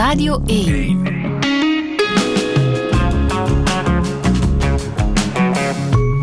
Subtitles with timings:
[0.00, 1.02] Radio 1.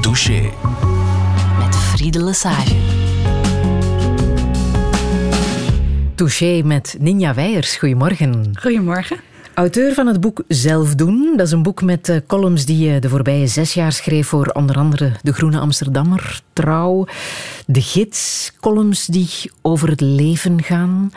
[0.01, 0.50] Douche.
[1.59, 2.75] Met Friede Lesage.
[6.16, 7.75] Touché met Ninja Weijers.
[7.75, 8.52] Goedemorgen.
[8.59, 9.18] Goedemorgen.
[9.54, 11.34] Auteur van het boek Zelfdoen.
[11.36, 14.48] Dat is een boek met uh, columns die je de voorbije zes jaar schreef voor
[14.48, 17.07] onder andere De Groene Amsterdammer, Trouw,
[17.66, 18.52] De Gids.
[18.59, 19.30] Columns die
[19.62, 21.12] over het leven gaan.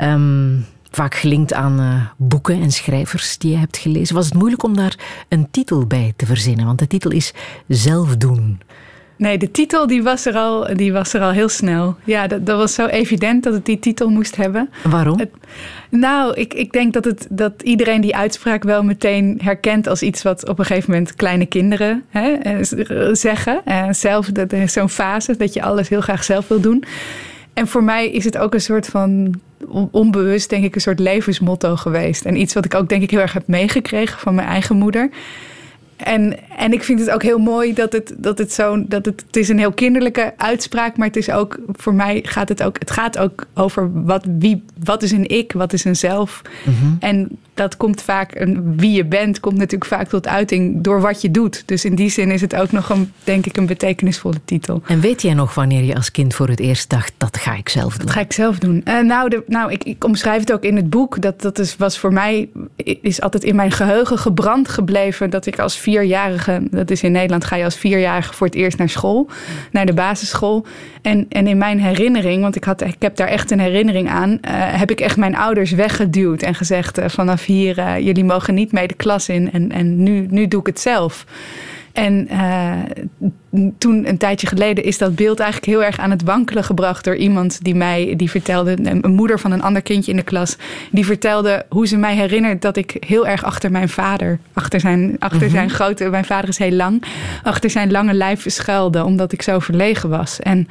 [0.00, 0.66] Um,
[0.96, 4.14] vaak gelinkt aan uh, boeken en schrijvers die je hebt gelezen.
[4.14, 6.66] Was het moeilijk om daar een titel bij te verzinnen?
[6.66, 7.32] Want de titel is
[7.68, 8.60] Zelfdoen.
[9.16, 11.96] Nee, de titel die was, er al, die was er al heel snel.
[12.04, 14.70] Ja, dat, dat was zo evident dat het die titel moest hebben.
[14.84, 15.18] Waarom?
[15.18, 15.30] Het,
[15.90, 20.22] nou, ik, ik denk dat, het, dat iedereen die uitspraak wel meteen herkent als iets
[20.22, 23.64] wat op een gegeven moment kleine kinderen hè, eh, zeggen.
[23.64, 26.84] En zelf, dat is zo'n fase dat je alles heel graag zelf wil doen.
[27.56, 29.34] En voor mij is het ook een soort van
[29.90, 32.24] onbewust, denk ik, een soort levensmotto geweest.
[32.24, 35.10] En iets wat ik ook, denk ik, heel erg heb meegekregen van mijn eigen moeder.
[35.96, 38.84] En, en ik vind het ook heel mooi dat het, dat het zo.
[38.86, 41.58] Dat het, het is een heel kinderlijke uitspraak, maar het is ook.
[41.72, 42.78] Voor mij gaat het ook.
[42.78, 46.42] Het gaat ook over wat, wie, wat is een ik, wat is een zelf.
[46.64, 51.22] Mm En dat komt vaak, wie je bent, komt natuurlijk vaak tot uiting door wat
[51.22, 51.62] je doet.
[51.66, 54.82] Dus in die zin is het ook nog een, denk ik, een betekenisvolle titel.
[54.86, 57.68] En weet jij nog wanneer je als kind voor het eerst dacht, dat ga ik
[57.68, 58.06] zelf doen?
[58.06, 58.82] Dat ga ik zelf doen.
[58.84, 61.20] Uh, nou, de, nou ik, ik, omschrijf het ook in het boek.
[61.20, 62.48] Dat, dat is, was voor mij,
[63.00, 65.30] is altijd in mijn geheugen gebrand gebleven.
[65.30, 68.78] Dat ik als vierjarige, dat is in Nederland, ga je als vierjarige voor het eerst
[68.78, 69.28] naar school.
[69.72, 70.66] Naar de basisschool.
[71.06, 74.30] En, en in mijn herinnering, want ik, had, ik heb daar echt een herinnering aan.
[74.30, 78.54] Uh, heb ik echt mijn ouders weggeduwd en gezegd uh, vanaf hier, uh, jullie mogen
[78.54, 81.24] niet mee de klas in en, en nu, nu doe ik het zelf.
[81.96, 86.64] En uh, toen, een tijdje geleden, is dat beeld eigenlijk heel erg aan het wankelen
[86.64, 90.22] gebracht door iemand die mij, die vertelde, een moeder van een ander kindje in de
[90.22, 90.56] klas,
[90.90, 95.16] die vertelde hoe ze mij herinnert dat ik heel erg achter mijn vader, achter zijn,
[95.18, 95.56] achter mm -hmm.
[95.56, 97.02] zijn grote, mijn vader is heel lang,
[97.42, 100.40] achter zijn lange lijf schuilde, omdat ik zo verlegen was.
[100.40, 100.68] En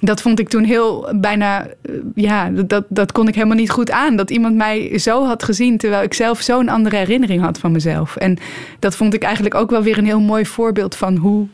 [0.00, 1.66] dat vond ik toen heel bijna,
[2.14, 4.16] ja, dat, dat kon ik helemaal niet goed aan.
[4.16, 8.16] Dat iemand mij zo had gezien, terwijl ik zelf zo'n andere herinnering had van mezelf.
[8.16, 8.38] En
[8.78, 11.46] dat vond ik eigenlijk ook wel weer een heel mooi voorbeeld van hoe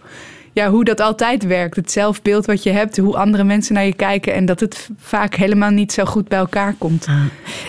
[0.54, 1.76] ja, hoe dat altijd werkt.
[1.76, 5.34] Het zelfbeeld wat je hebt, hoe andere mensen naar je kijken en dat het vaak
[5.34, 7.06] helemaal niet zo goed bij elkaar komt.
[7.06, 7.14] Ah.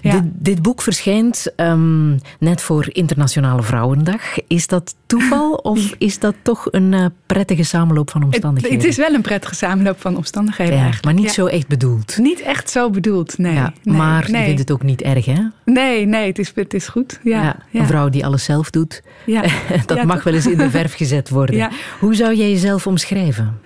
[0.02, 0.12] Ja.
[0.12, 4.22] Dit, dit, boek verschijnt um, net voor Internationale Vrouwendag.
[4.48, 8.78] Is dat toeval of is dat toch een uh, prettige samenloop van omstandigheden?
[8.78, 10.90] Het, het, is wel een prettige samenloop van omstandigheden ja.
[11.02, 12.18] Maar niet zo echt bedoeld.
[12.18, 13.54] Niet echt zo bedoeld, nee.
[13.54, 14.40] Ja, nee maar nee.
[14.40, 15.42] je vindt het ook niet erg, hè?
[15.66, 17.20] Nee, nee, het is, het is goed.
[17.24, 19.02] Ja, Een vrouw die alles zelf doet,
[19.86, 21.70] dat mag wel eens in de verf gezet worden.
[22.00, 23.60] Hoe zou jij jezelf omschrijven?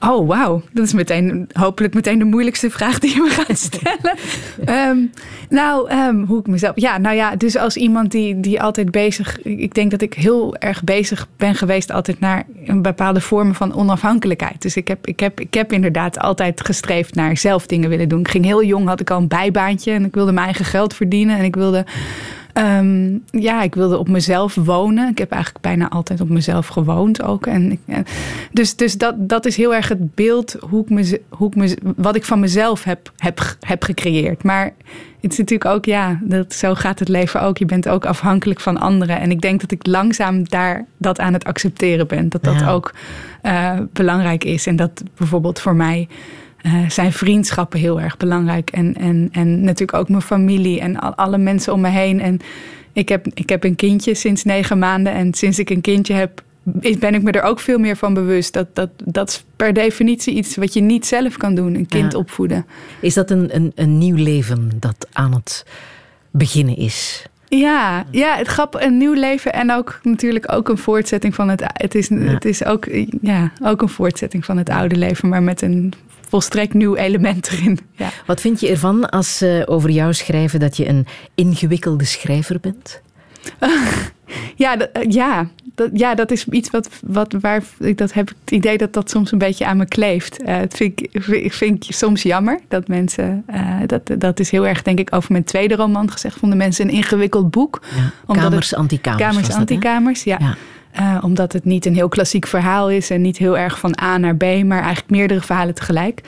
[0.00, 0.62] Oh, wauw.
[0.72, 4.16] Dat is meteen, hopelijk meteen de moeilijkste vraag die je me gaat stellen.
[4.88, 5.10] um,
[5.48, 6.80] nou, um, hoe ik mezelf.
[6.80, 9.42] Ja, nou ja, dus als iemand die, die altijd bezig.
[9.42, 13.74] Ik denk dat ik heel erg bezig ben geweest, altijd naar een bepaalde vormen van
[13.74, 14.62] onafhankelijkheid.
[14.62, 18.20] Dus ik heb, ik heb, ik heb inderdaad altijd gestreefd naar zelf dingen willen doen.
[18.20, 20.94] Ik ging heel jong, had ik al een bijbaantje en ik wilde mijn eigen geld
[20.94, 21.38] verdienen.
[21.38, 21.84] En ik wilde
[22.54, 25.08] Um, ja, ik wilde op mezelf wonen.
[25.08, 27.46] Ik heb eigenlijk bijna altijd op mezelf gewoond ook.
[27.46, 27.80] En ik,
[28.52, 31.76] dus dus dat, dat is heel erg het beeld hoe ik me, hoe ik me,
[31.96, 34.42] wat ik van mezelf heb, heb, heb gecreëerd.
[34.42, 34.72] Maar
[35.20, 37.58] het is natuurlijk ook, ja, dat, zo gaat het leven ook.
[37.58, 39.20] Je bent ook afhankelijk van anderen.
[39.20, 42.28] En ik denk dat ik langzaam daar dat aan het accepteren ben.
[42.28, 42.70] Dat dat ja.
[42.70, 42.94] ook
[43.42, 44.66] uh, belangrijk is.
[44.66, 46.08] En dat bijvoorbeeld voor mij
[46.62, 48.70] uh, zijn vriendschappen heel erg belangrijk.
[48.70, 52.20] En, en, en natuurlijk ook mijn familie en al, alle mensen om me heen.
[52.20, 52.40] En
[52.92, 55.12] ik heb, ik heb een kindje sinds negen maanden.
[55.12, 56.42] En sinds ik een kindje heb,
[56.98, 58.52] ben ik me er ook veel meer van bewust.
[58.52, 62.12] Dat, dat, dat is per definitie iets wat je niet zelf kan doen, een kind
[62.12, 62.18] ja.
[62.18, 62.66] opvoeden.
[63.00, 65.66] Is dat een, een, een nieuw leven dat aan het
[66.30, 67.26] beginnen is?
[67.48, 71.62] Ja, ja, het grap, een nieuw leven en ook natuurlijk ook een voortzetting van het.
[71.66, 72.16] Het is, ja.
[72.16, 72.86] het is ook,
[73.20, 75.92] ja, ook een voortzetting van het oude leven, maar met een
[76.28, 77.78] volstrekt nieuw element erin.
[77.96, 78.10] Ja.
[78.26, 83.00] Wat vind je ervan als ze over jou schrijven dat je een ingewikkelde schrijver bent?
[84.56, 88.50] ja, dat, ja, dat, ja, dat is iets wat, wat waar ik dat heb het
[88.50, 90.42] idee dat dat soms een beetje aan me kleeft.
[90.42, 91.22] Uh, dat vind ik,
[91.52, 93.44] vind ik soms jammer dat mensen.
[93.50, 96.38] Uh, dat, dat is heel erg, denk ik, over mijn tweede roman gezegd.
[96.38, 97.82] Vonden mensen een ingewikkeld boek.
[97.96, 99.22] Ja, kamers, antikamers.
[99.22, 100.36] Kamers, antikamers, ja.
[100.40, 100.56] ja.
[101.00, 104.18] Uh, omdat het niet een heel klassiek verhaal is en niet heel erg van A
[104.18, 106.20] naar B, maar eigenlijk meerdere verhalen tegelijk.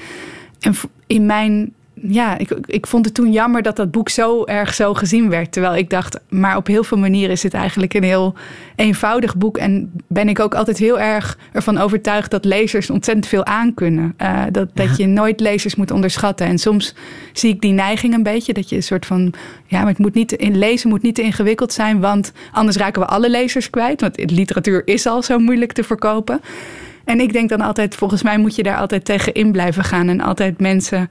[0.60, 0.74] En
[1.06, 1.72] in mijn
[2.02, 5.52] ja, ik, ik vond het toen jammer dat dat boek zo erg zo gezien werd.
[5.52, 8.34] Terwijl ik dacht, maar op heel veel manieren is het eigenlijk een heel
[8.76, 9.58] eenvoudig boek.
[9.58, 14.14] En ben ik ook altijd heel erg ervan overtuigd dat lezers ontzettend veel aankunnen.
[14.22, 16.46] Uh, dat, dat je nooit lezers moet onderschatten.
[16.46, 16.94] En soms
[17.32, 18.52] zie ik die neiging een beetje.
[18.52, 19.32] Dat je een soort van,
[19.66, 22.00] ja, maar het moet niet, in lezen moet niet te ingewikkeld zijn.
[22.00, 24.00] Want anders raken we alle lezers kwijt.
[24.00, 26.40] Want literatuur is al zo moeilijk te verkopen.
[27.04, 30.08] En ik denk dan altijd, volgens mij moet je daar altijd tegen in blijven gaan.
[30.08, 31.10] En altijd mensen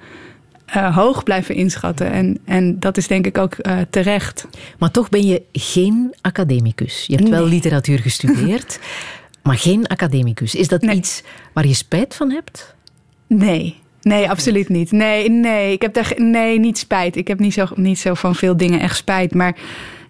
[0.75, 2.11] uh, hoog blijven inschatten.
[2.11, 4.47] En, en dat is denk ik ook uh, terecht.
[4.77, 7.03] Maar toch ben je geen academicus.
[7.07, 8.79] Je hebt wel literatuur gestudeerd,
[9.43, 10.55] maar geen academicus.
[10.55, 11.23] Is dat iets
[11.53, 12.75] waar je spijt van hebt?
[13.27, 13.75] Nee.
[14.01, 14.91] Nee, absoluut niet.
[14.91, 17.15] Nee, nee, ik heb daar nee, niet spijt.
[17.15, 19.33] Ik heb niet zo, niet zo van veel dingen echt spijt.
[19.33, 19.55] Maar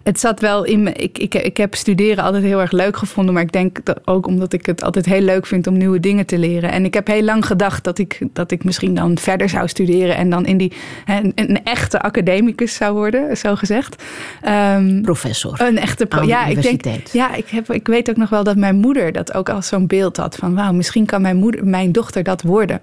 [0.02, 0.92] het zat wel in me.
[0.92, 3.34] Ik, ik, ik heb studeren altijd heel erg leuk gevonden.
[3.34, 6.26] Maar ik denk dat ook omdat ik het altijd heel leuk vind om nieuwe dingen
[6.26, 6.70] te leren.
[6.70, 10.16] En ik heb heel lang gedacht dat ik, dat ik misschien dan verder zou studeren.
[10.16, 10.72] En dan in die,
[11.06, 14.02] een, een echte academicus zou worden, zo gezegd.
[14.48, 15.60] Um, Professor.
[15.60, 18.56] Een echte pro ja, ik denk, ja, ik, heb, ik weet ook nog wel dat
[18.56, 20.36] mijn moeder dat ook als zo'n beeld had.
[20.36, 22.80] Van wauw, misschien kan mijn, moeder, mijn dochter dat worden.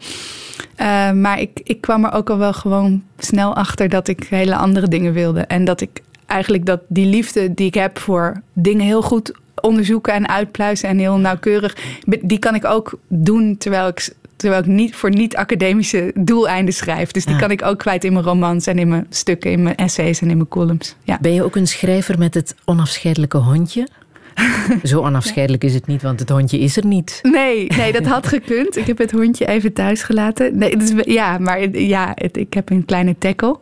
[0.82, 4.56] Uh, maar ik, ik kwam er ook al wel gewoon snel achter dat ik hele
[4.56, 5.42] andere dingen wilde.
[5.42, 9.32] En dat ik eigenlijk dat die liefde die ik heb voor dingen heel goed
[9.62, 11.76] onderzoeken en uitpluizen en heel nauwkeurig,
[12.22, 17.12] die kan ik ook doen terwijl ik, terwijl ik niet voor niet-academische doeleinden schrijf.
[17.12, 19.76] Dus die kan ik ook kwijt in mijn romans en in mijn stukken, in mijn
[19.76, 20.96] essays en in mijn columns.
[21.04, 21.18] Ja.
[21.22, 23.88] Ben je ook een schrijver met het onafscheidelijke hondje?
[24.84, 27.20] Zo onafscheidelijk is het niet, want het hondje is er niet.
[27.22, 28.76] Nee, nee dat had gekund.
[28.76, 30.58] Ik heb het hondje even thuis gelaten.
[30.58, 33.60] Nee, dus, ja, maar ja, het, ik heb een kleine tackle.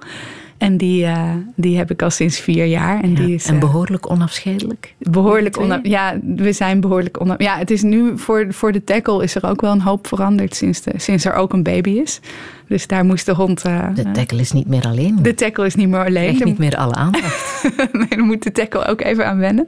[0.58, 3.02] En die, uh, die heb ik al sinds vier jaar.
[3.02, 4.94] En, die is, en behoorlijk onafscheidelijk?
[5.00, 6.36] Behoorlijk onafscheidelijk.
[6.36, 7.54] Ja, we zijn behoorlijk onafscheidelijk.
[7.54, 10.56] Ja, het is nu voor, voor de tackle is er ook wel een hoop veranderd
[10.56, 12.20] sinds, de, sinds er ook een baby is.
[12.68, 13.66] Dus daar moest de hond...
[13.66, 15.18] Uh, de tackle is niet meer alleen.
[15.22, 16.28] De tackle is niet meer alleen.
[16.30, 17.64] Echt niet meer alle aandacht.
[17.92, 19.66] nee, dan moet de tackle ook even aan wennen.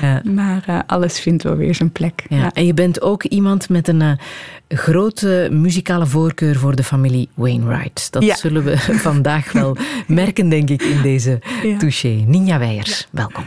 [0.00, 0.22] Ja.
[0.24, 2.24] Maar uh, alles vindt wel weer zijn plek.
[2.28, 2.36] Ja.
[2.36, 2.50] ja.
[2.52, 4.10] En je bent ook iemand met een uh,
[4.68, 8.12] grote muzikale voorkeur voor de familie Wainwright.
[8.12, 8.78] Dat zullen we
[9.10, 9.76] vandaag wel
[10.06, 11.38] merken, denk ik, in deze
[11.78, 12.08] touché.
[12.26, 13.44] Ninja Weijers, welkom.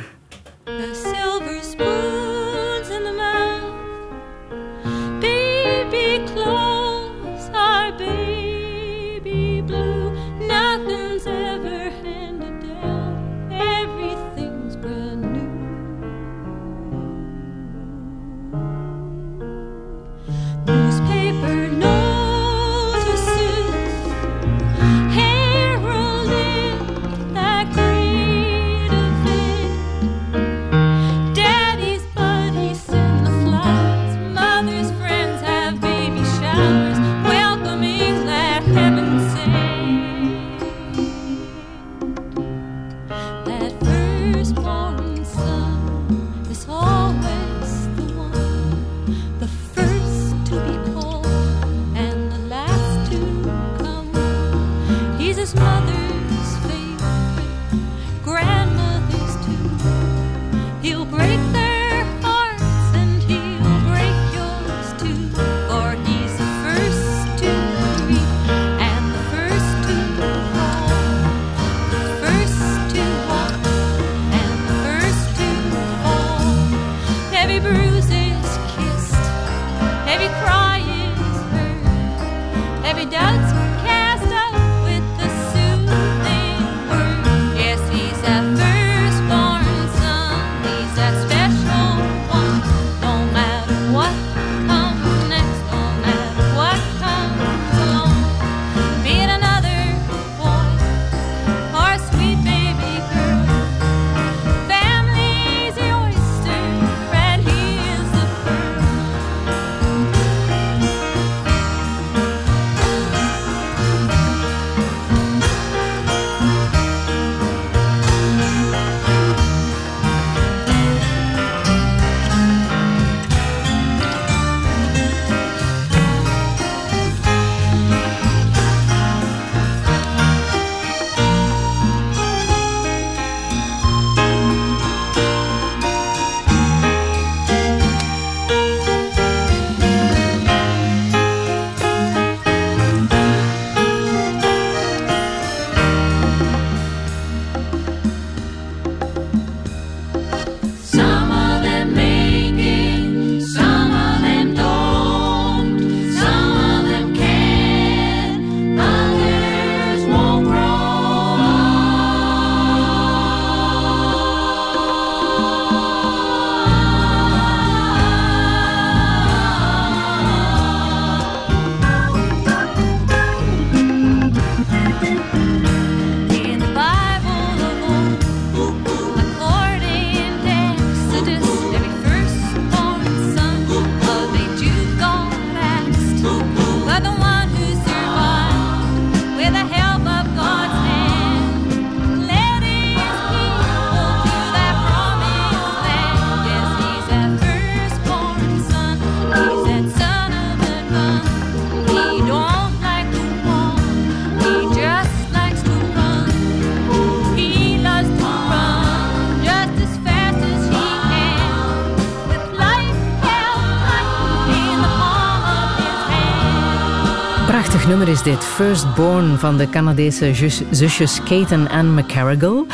[218.05, 218.45] Nummer is dit.
[218.45, 220.33] Firstborn van de Canadese
[220.72, 222.65] zusjes Kate en Anne McCarrigal.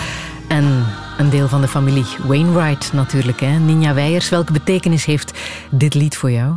[0.48, 0.86] En
[1.18, 3.40] een deel van de familie Wainwright natuurlijk.
[3.40, 3.60] Hè?
[3.60, 5.40] Ninja Weijers, welke betekenis heeft
[5.72, 6.54] dit lied voor jou?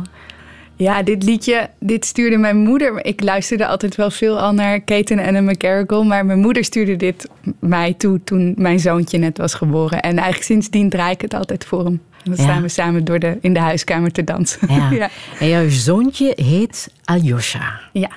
[0.75, 3.05] Ja, dit liedje, dit stuurde mijn moeder.
[3.05, 6.03] Ik luisterde altijd wel veel al naar Kate en McCarrigal.
[6.03, 10.01] Maar mijn moeder stuurde dit mij toe toen mijn zoontje net was geboren.
[10.01, 12.01] En eigenlijk sindsdien draai ik het altijd voor hem.
[12.23, 14.73] Dan staan we samen door de, in de huiskamer te dansen.
[14.73, 14.91] Ja.
[15.01, 15.09] ja.
[15.39, 17.79] En jouw zoontje heet Aljosha.
[17.91, 18.09] Ja.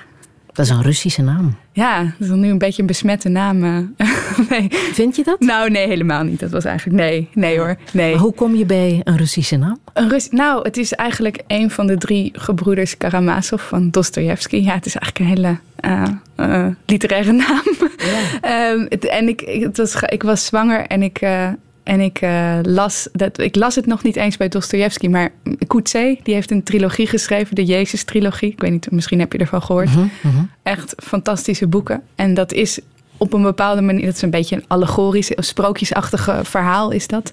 [0.57, 1.57] Dat is een Russische naam.
[1.71, 3.63] Ja, dat is nu een beetje een besmette naam.
[3.63, 4.07] Eh.
[4.49, 4.67] nee.
[4.71, 5.39] Vind je dat?
[5.39, 6.39] Nou, nee, helemaal niet.
[6.39, 7.77] Dat was eigenlijk nee, nee hoor.
[7.93, 8.11] Nee.
[8.11, 9.79] Maar hoe kom je bij een Russische naam?
[9.93, 14.55] Een Rus nou, het is eigenlijk een van de drie gebroeders Karamazov van Dostoevsky.
[14.55, 16.03] Ja, het is eigenlijk een hele uh,
[16.37, 17.63] uh, literaire naam.
[17.97, 18.71] Ja.
[18.71, 21.49] um, en ik, ik, het was, ik was zwanger en ik, uh,
[21.87, 25.31] en ik, uh, las, dat, ik las het nog niet eens bij Dostoevsky, maar
[25.67, 28.51] Coetzee, die heeft een trilogie geschreven, de Jezus-trilogie.
[28.51, 29.95] Ik weet niet, misschien heb je ervan gehoord.
[29.95, 30.49] Mm -hmm.
[30.63, 32.01] Echt fantastische boeken.
[32.15, 32.79] En dat is
[33.17, 37.31] op een bepaalde manier, dat is een beetje een allegorisch, sprookjesachtige verhaal is dat.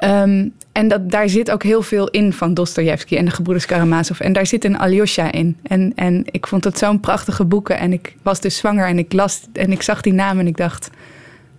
[0.00, 4.20] Um, en dat, daar zit ook heel veel in van Dostoevsky en de gebroeders Karamazov.
[4.20, 5.56] En daar zit een Alyosha in.
[5.62, 7.78] En, en ik vond het zo'n prachtige boeken.
[7.78, 10.56] En ik was dus zwanger en ik las en ik zag die naam en ik
[10.56, 10.90] dacht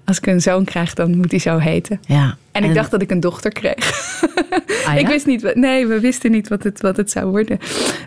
[0.05, 1.99] als ik een zoon krijg, dan moet hij zo heten.
[2.05, 2.37] Ja.
[2.51, 3.91] En, ik dacht dat ik een dochter kreeg.
[4.85, 4.99] Ah, ja?
[4.99, 7.59] ik wist niet, nee, we wisten niet wat het, wat het zou worden.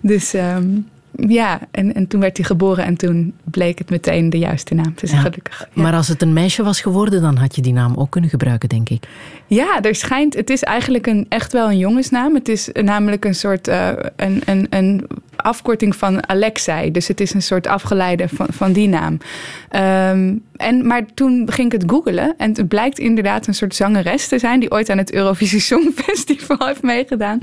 [0.02, 0.86] Dus um,
[1.16, 4.92] ja, en, en toen werd hij geboren en toen bleek het meteen de juiste naam.
[4.94, 5.18] Dus ja.
[5.18, 5.68] gelukkig.
[5.72, 5.82] Ja.
[5.82, 8.68] Maar als het een meisje was geworden, dan had je die naam ook kunnen gebruiken,
[8.68, 9.04] denk ik.
[9.46, 12.34] Ja, er schijnt, het is eigenlijk een, echt wel een jongensnaam.
[12.34, 16.90] Het is namelijk een soort, uh, een, een, een afkorting van Alexei.
[16.90, 19.18] Dus het is een soort afgeleide van, van die naam.
[20.12, 24.28] Um, en, maar toen ging ik het googelen en het blijkt inderdaad een soort zangeres
[24.28, 24.60] te zijn...
[24.60, 27.38] die ooit aan het Eurovisie Songfestival heeft meegedaan,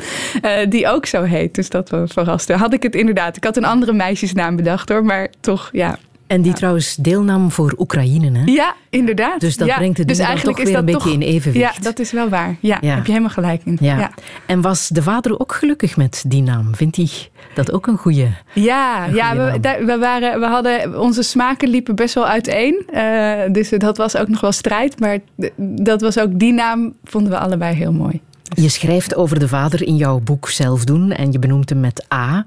[0.45, 1.55] uh, die ook zo heet.
[1.55, 2.53] Dus dat was verraste.
[2.53, 3.37] Had ik het inderdaad.
[3.37, 5.97] Ik had een andere meisjesnaam bedacht hoor, maar toch, ja...
[6.33, 6.57] En die ja.
[6.57, 8.43] trouwens deelnam voor Oekraïne, hè?
[8.45, 9.39] Ja, inderdaad.
[9.39, 9.75] Dus dat ja.
[9.75, 11.75] brengt het dus eigenlijk toch weer een beetje toch, in evenwicht.
[11.75, 12.55] Ja, dat is wel waar.
[12.59, 13.77] Ja, ja, heb je helemaal gelijk in.
[13.81, 14.11] Ja.
[14.45, 16.75] En was de vader ook gelukkig met die naam?
[16.75, 17.09] Vindt hij
[17.53, 21.69] dat ook een goede Ja, een ja we, daar, we, waren, we hadden, onze smaken
[21.69, 22.85] liepen best wel uiteen.
[22.93, 24.99] Uh, dus dat was ook nog wel strijd.
[24.99, 25.17] Maar
[25.57, 28.21] dat was ook, die naam vonden we allebei heel mooi.
[28.55, 32.05] Je schrijft over de vader in jouw boek Zelf doen en je benoemt hem met
[32.13, 32.45] A.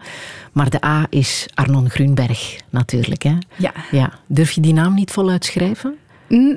[0.53, 3.23] Maar de A is Arnon Grunberg natuurlijk.
[3.23, 3.35] Hè?
[3.57, 3.73] Ja.
[3.91, 4.13] ja.
[4.27, 5.95] Durf je die naam niet voluit schrijven?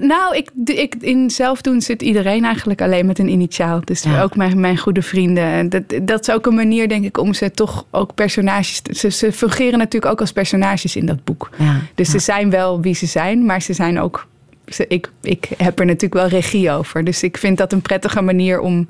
[0.01, 3.81] Nou, ik, ik, in zelfdoen zit iedereen eigenlijk alleen met een initiaal.
[3.83, 4.21] Dus ja.
[4.21, 5.69] ook mijn, mijn goede vrienden.
[5.69, 8.81] Dat, dat is ook een manier, denk ik, om ze toch ook personages...
[8.91, 11.49] Ze, ze fungeren natuurlijk ook als personages in dat boek.
[11.57, 11.79] Ja.
[11.95, 12.13] Dus ja.
[12.13, 14.27] ze zijn wel wie ze zijn, maar ze zijn ook...
[14.65, 17.03] Ze, ik, ik heb er natuurlijk wel regie over.
[17.03, 18.85] Dus ik vind dat een prettige manier om...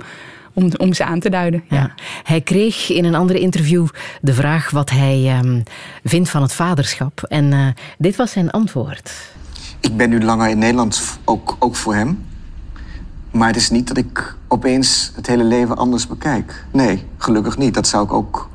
[0.60, 1.64] Om, om, ze aan te duiden.
[1.70, 1.78] Ja.
[1.78, 1.92] Ja.
[2.24, 3.88] Hij kreeg in een ander interview
[4.22, 5.64] de vraag wat hij um,
[6.04, 7.24] vindt van het vaderschap.
[7.24, 9.12] En uh, dit was zijn antwoord.
[9.80, 12.26] Ik ben nu langer in Nederland, ook, ook voor hem.
[13.32, 16.66] Maar het is niet dat ik opeens het hele leven anders bekijk.
[16.72, 17.74] Nee, gelukkig niet.
[17.74, 18.50] Dat zou ik ook.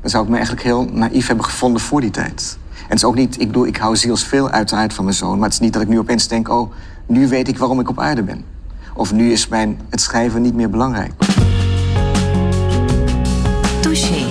[0.00, 2.58] Dat zou ik me eigenlijk heel naïef hebben gevonden voor die tijd.
[2.72, 5.34] En het is ook niet, ik bedoel, ik hou zielsveel uiteraard van mijn zoon.
[5.34, 6.72] Maar het is niet dat ik nu opeens denk, oh,
[7.06, 8.44] nu weet ik waarom ik op aarde ben.
[8.98, 11.12] Of nu is mijn, het schrijven niet meer belangrijk.
[13.80, 14.26] Touché.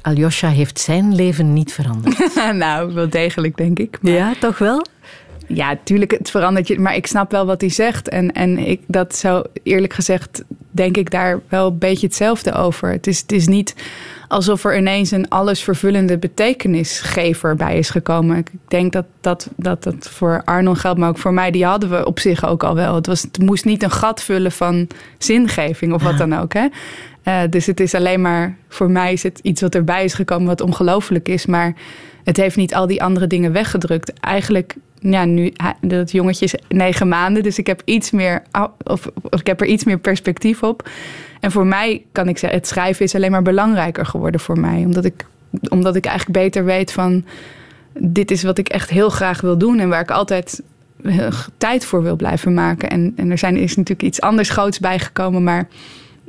[0.00, 2.34] Aljosha heeft zijn leven niet veranderd.
[2.52, 3.98] nou, wel degelijk, denk ik.
[4.00, 4.12] Maar...
[4.12, 4.84] Ja, toch wel?
[5.46, 6.80] Ja, tuurlijk, het verandert je.
[6.80, 8.08] Maar ik snap wel wat hij zegt.
[8.08, 12.90] En, en ik, dat zou eerlijk gezegd, denk ik daar wel een beetje hetzelfde over.
[12.90, 13.74] Het is, het is niet
[14.28, 18.36] alsof er ineens een allesvervullende betekenisgever bij is gekomen.
[18.36, 21.90] Ik denk dat dat, dat dat voor Arnold geldt, maar ook voor mij, die hadden
[21.90, 22.94] we op zich ook al wel.
[22.94, 26.52] Het, was, het moest niet een gat vullen van zingeving of wat dan ook.
[26.52, 26.66] Hè?
[27.24, 30.46] Uh, dus het is alleen maar, voor mij is het iets wat erbij is gekomen
[30.46, 31.46] wat ongelooflijk is.
[31.46, 31.74] Maar
[32.24, 34.12] het heeft niet al die andere dingen weggedrukt.
[34.20, 38.42] Eigenlijk, ja, nu, dat jongetje is negen maanden, dus ik heb iets meer,
[38.84, 40.88] of, of ik heb er iets meer perspectief op.
[41.40, 44.84] En voor mij kan ik zeggen, het schrijven is alleen maar belangrijker geworden voor mij.
[44.84, 45.26] Omdat ik,
[45.68, 47.24] omdat ik eigenlijk beter weet van,
[47.98, 50.62] dit is wat ik echt heel graag wil doen en waar ik altijd
[51.58, 52.90] tijd voor wil blijven maken.
[52.90, 55.68] En, en er zijn, is natuurlijk iets anders groots bijgekomen, maar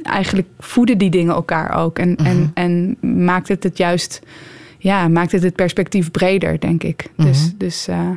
[0.03, 1.99] eigenlijk voeden die dingen elkaar ook.
[1.99, 4.21] En, en, en maakt het het juist,
[4.85, 7.05] ja, maakt het het perspectief breder, denk ik.
[7.17, 8.09] Dus, dus uh,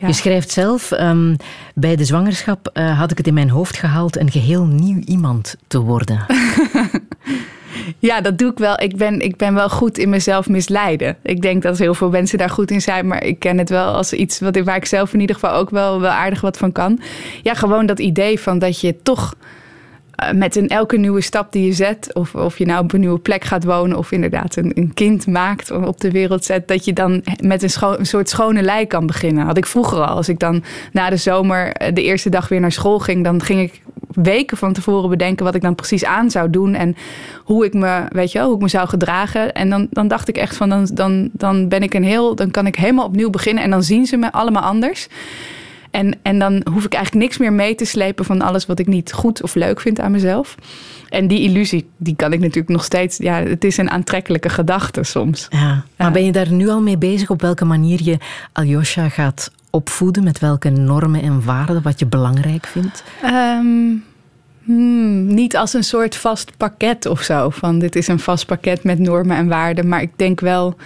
[0.00, 0.06] ja.
[0.06, 1.36] Je schrijft zelf, um,
[1.74, 5.56] bij de zwangerschap uh, had ik het in mijn hoofd gehaald een geheel nieuw iemand
[5.66, 6.26] te worden.
[7.98, 8.80] Ja, dat doe ik wel.
[8.80, 11.16] Ik ben, ik ben wel goed in mezelf misleiden.
[11.22, 13.94] Ik denk dat heel veel mensen daar goed in zijn, maar ik ken het wel
[13.94, 16.72] als iets wat, waar ik zelf in ieder geval ook wel, wel aardig wat van
[16.72, 17.00] kan.
[17.42, 19.48] Ja, gewoon dat idee van dat je toch eh,
[20.34, 23.18] met in elke nieuwe stap die je zet, of, of je nou op een nieuwe
[23.18, 26.84] plek gaat wonen, of inderdaad een, een kind maakt of op de wereld zet, dat
[26.84, 29.46] je dan met een, een soort schone lei kan beginnen.
[29.46, 30.16] Had ik vroeger al.
[30.16, 33.42] Als ik dan na de zomer eh, de eerste dag weer naar school ging, dan
[33.42, 33.82] ging ik
[34.12, 36.96] weken van tevoren bedenken wat ik dan precies aan zou doen en
[37.44, 39.54] hoe ik me, weet je wel, hoe ik me zou gedragen.
[39.54, 42.50] En dan, dan dacht ik echt van, dan, dan, dan ben ik een heel, dan
[42.50, 45.08] kan ik helemaal opnieuw beginnen en dan zien ze me allemaal anders.
[45.90, 48.86] En, en dan hoef ik eigenlijk niks meer mee te slepen van alles wat ik
[48.86, 50.54] niet goed of leuk vind aan mezelf.
[51.08, 53.16] En die illusie, die kan ik natuurlijk nog steeds.
[53.16, 55.46] Ja, het is een aantrekkelijke gedachte soms.
[55.50, 55.84] Ja.
[55.96, 58.18] Maar ben je daar nu al mee bezig op welke manier je
[58.52, 60.24] Aljosha gaat opvoeden?
[60.24, 63.04] Met welke normen en waarden, wat je belangrijk vindt?
[63.22, 63.94] Ehm,
[64.64, 67.50] hmm, niet als een soort vast pakket of zo.
[67.50, 69.88] Van dit is een vast pakket met normen en waarden.
[69.88, 70.76] Maar ik denk wel,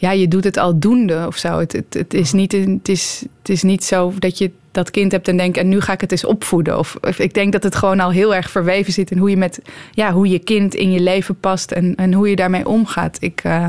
[0.00, 1.58] ja, je doet het al doende of zo.
[1.58, 5.12] Het, het, het, is, niet, het, is, het is niet zo dat je dat kind
[5.12, 5.56] hebt en denkt...
[5.56, 6.78] en nu ga ik het eens opvoeden.
[6.78, 9.10] Of, of ik denk dat het gewoon al heel erg verweven zit...
[9.10, 9.60] in hoe je, met,
[9.92, 13.16] ja, hoe je kind in je leven past en, en hoe je daarmee omgaat.
[13.20, 13.66] Ik, eh,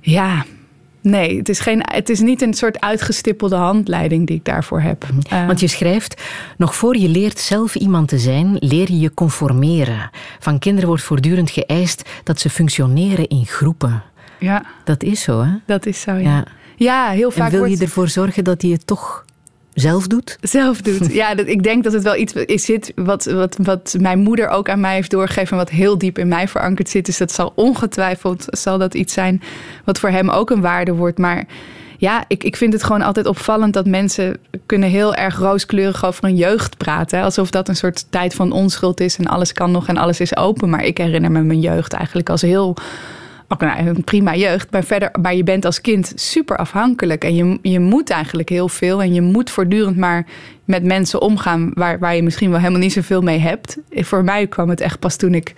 [0.00, 0.44] ja,
[1.00, 5.06] nee, het is, geen, het is niet een soort uitgestippelde handleiding die ik daarvoor heb.
[5.30, 6.22] Eh, Want je schrijft,
[6.56, 10.10] nog voor je leert zelf iemand te zijn, leer je je conformeren.
[10.38, 14.02] Van kinderen wordt voortdurend geëist dat ze functioneren in groepen.
[14.38, 15.50] Ja, Dat is zo, hè?
[15.66, 16.20] dat is zo, ja.
[16.20, 16.44] Ja.
[16.76, 19.24] Ja, heel vaak En wil wordt je ervoor zorgen dat hij het toch
[19.74, 20.38] zelf doet?
[20.40, 21.12] zelf doet.
[21.14, 24.48] Ja, dat, ik denk dat het wel iets is zit wat, wat, wat mijn moeder
[24.48, 25.50] ook aan mij heeft doorgegeven...
[25.50, 27.06] en wat heel diep in mij verankerd zit.
[27.06, 29.42] Dus dat zal ongetwijfeld zal dat iets zijn
[29.84, 31.18] wat voor hem ook een waarde wordt.
[31.18, 31.46] Maar
[31.98, 36.24] ja, ik, ik vind het gewoon altijd opvallend dat mensen kunnen heel erg rooskleurig over
[36.24, 37.18] een jeugd praten.
[37.18, 37.24] hè.
[37.24, 40.36] Alsof dat een soort tijd van onschuld is en alles kan nog en alles is
[40.36, 40.70] open.
[40.70, 42.76] Maar ik herinner me mijn jeugd eigenlijk als heel
[43.48, 47.34] ook nou, een prima jeugd, maar verder, maar je bent als kind super afhankelijk en
[47.34, 50.26] je, je moet eigenlijk heel veel en je moet voortdurend maar
[50.64, 53.76] met mensen omgaan waar, waar je misschien wel helemaal niet zoveel mee hebt.
[53.90, 55.54] Voor mij kwam het echt pas toen ik,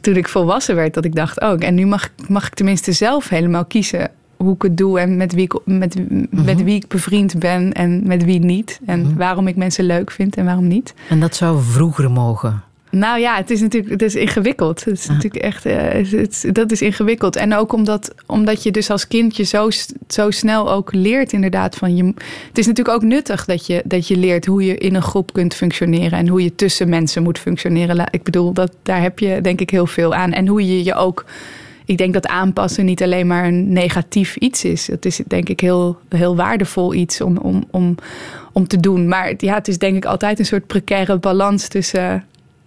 [0.00, 2.92] toen ik volwassen werd dat ik dacht, oh, en nu mag, ik- mag ik tenminste
[2.92, 5.96] zelf helemaal kiezen hoe ik het doe en met wie ik, met,
[6.30, 8.80] met wie ik bevriend ben en met wie niet.
[8.86, 10.94] En waarom ik mensen leuk vind en waarom niet.
[11.08, 12.62] En dat zou vroeger mogen.
[12.94, 14.84] Nou ja, het is natuurlijk het is ingewikkeld.
[14.84, 17.36] Het is natuurlijk echt, eh, het, het- dat is ingewikkeld.
[17.36, 19.68] En ook omdat, omdat je dus als kindje zo,
[20.08, 22.04] zo snel ook leert inderdaad van je.
[22.48, 25.32] Het is natuurlijk ook nuttig dat je, dat je leert hoe je in een groep
[25.32, 28.06] kunt functioneren en hoe je tussen mensen moet functioneren.
[28.10, 30.32] Ik bedoel, dat, daar heb je denk ik heel veel aan.
[30.32, 31.24] En hoe je je ook.
[31.86, 34.86] Ik denk dat aanpassen niet alleen maar een negatief iets is.
[34.86, 37.94] Het is denk ik heel, heel waardevol iets om, om, om,
[38.52, 39.08] om te doen.
[39.08, 42.24] Maar ja, het is denk ik altijd een soort precaire balans tussen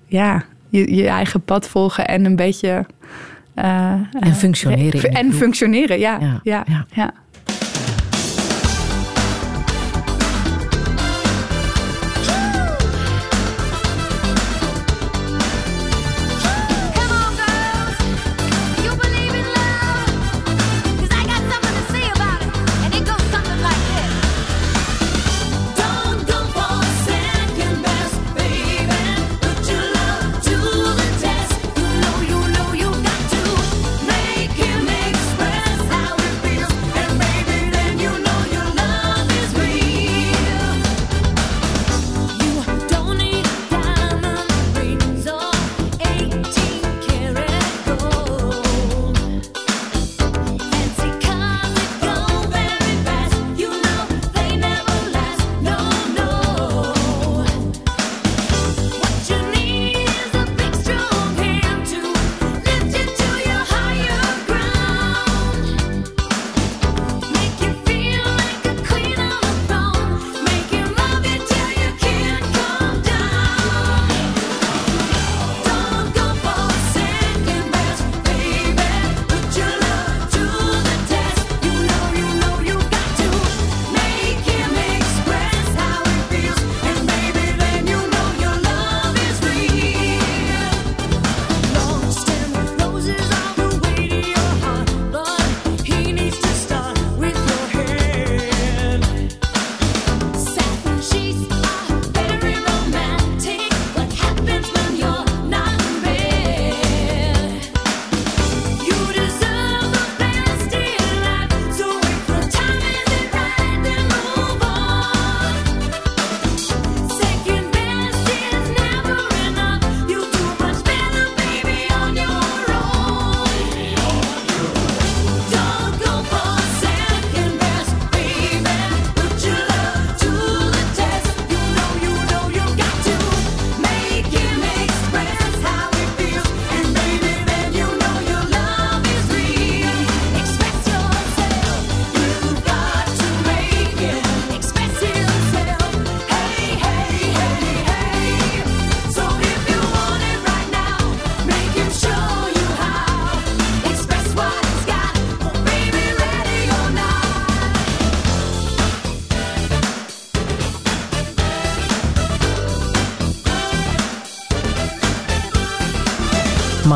[0.08, 2.86] ja, je, je eigen pad volgen en een beetje.
[3.54, 6.18] eh, En functioneren de En functioneren, ja.
[6.20, 7.12] Ja, ja, ja.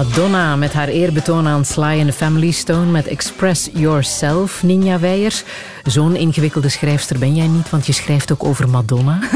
[0.08, 5.44] Madonna met haar eerbetoon aan Sly and the Family Stone met Express Yourself, Ninja Weijers.
[5.84, 9.20] Zo'n ingewikkelde schrijfster ben jij niet, want je schrijft ook over Madonna.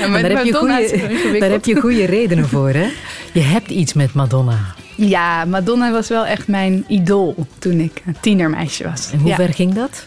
[0.00, 2.86] Ja, met daar, heb je Madonna goeie- daar heb je goede redenen voor, hè?
[3.32, 4.58] Je hebt iets met Madonna.
[4.96, 9.10] Ja, Madonna was wel echt mijn idool toen ik een tienermeisje was.
[9.12, 9.34] En hoe ja.
[9.36, 10.06] ver ging dat?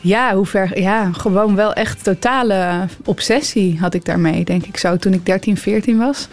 [0.00, 0.80] Ja, hoe ver?
[0.80, 5.56] Ja, gewoon wel echt totale obsessie had ik daarmee, denk ik zo, toen ik 13,
[5.56, 6.28] 14 was.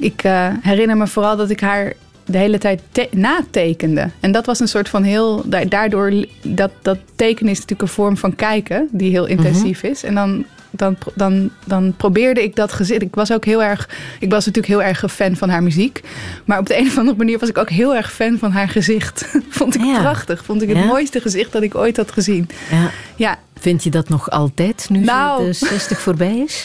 [0.00, 1.92] Ik eh, herinner me vooral dat ik haar
[2.24, 4.10] de hele tijd te- natekende.
[4.20, 5.42] En dat was een soort van heel...
[5.46, 8.88] da- Daardoor, dat, dat tekenen is natuurlijk een vorm van kijken...
[8.92, 10.02] die heel intensief is.
[10.04, 13.02] En dan, dan, dan, dan probeerde ik dat gezicht...
[13.02, 13.88] Ik was ook heel erg...
[14.20, 16.00] Ik was natuurlijk heel erg een fan van haar muziek.
[16.44, 18.68] Maar op de een of andere manier was ik ook heel erg fan van haar
[18.68, 19.26] gezicht.
[19.48, 19.98] Vond ik Ja.
[20.00, 20.44] prachtig.
[20.44, 20.84] Vond ik het Ja.
[20.84, 22.48] mooiste gezicht dat ik ooit had gezien.
[22.70, 22.90] Ja.
[23.16, 25.44] Ja, Vind je dat nog altijd, nu Nou.
[25.44, 26.64] de 60 voorbij is?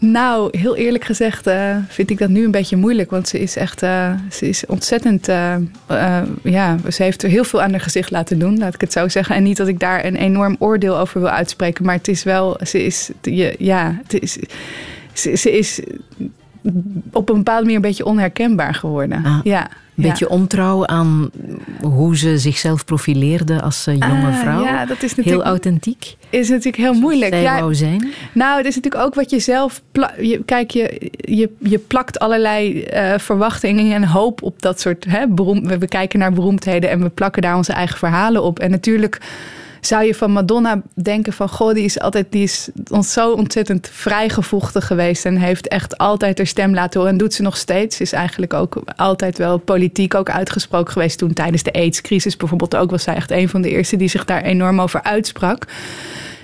[0.00, 3.10] Nou, heel eerlijk gezegd eh, vind ik dat nu een beetje moeilijk.
[3.10, 5.56] Want ze is echt, eh, ze is ontzettend, eh,
[6.42, 9.08] ja, ze heeft er heel veel aan haar gezicht laten doen, laat ik het zo
[9.08, 9.34] zeggen.
[9.34, 12.58] En niet dat ik daar een enorm oordeel over wil uitspreken, maar het is wel,
[12.66, 14.38] ze is, je, ja, het is,
[15.12, 15.80] ze, ze is
[17.12, 19.24] op een bepaalde manier een beetje onherkenbaar geworden.
[19.24, 19.40] Ah.
[19.42, 19.70] ja.
[20.02, 21.30] Een beetje ontrouw aan
[21.82, 24.62] hoe ze zichzelf profileerde als eh, jonge Ah, vrouw.
[24.62, 26.16] ja, dat is Heel natuurlijk, authentiek.
[26.30, 27.32] is natuurlijk heel moeilijk.
[27.32, 28.12] Zij Ja, wou zijn.
[28.32, 29.82] Nou, het is natuurlijk ook wat je zelf.
[30.20, 35.04] Je, kijk, je, je, je plakt allerlei eh, verwachtingen en hoop op dat soort.
[35.08, 35.24] Hè,
[35.78, 38.58] we kijken naar beroemdheden en we plakken daar onze eigen verhalen op.
[38.58, 39.20] En natuurlijk
[39.80, 43.88] zou je van Madonna denken: van goh, die is altijd die is ons zo ontzettend
[43.92, 45.24] vrijgevochten geweest.
[45.24, 47.12] En heeft echt altijd haar stem laten horen.
[47.12, 48.00] En doet ze nog steeds.
[48.00, 51.18] Is eigenlijk ook altijd wel politiek ook uitgesproken geweest.
[51.18, 54.24] Toen tijdens de AIDS-crisis bijvoorbeeld ook was zij echt een van de eerste die zich
[54.24, 55.66] daar enorm over uitsprak.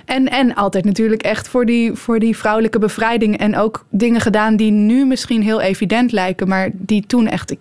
[0.07, 3.37] En, en altijd natuurlijk echt voor die, voor die vrouwelijke bevrijding.
[3.37, 6.47] En ook dingen gedaan die nu misschien heel evident lijken.
[6.47, 7.51] Maar die toen echt.
[7.51, 7.59] Ik,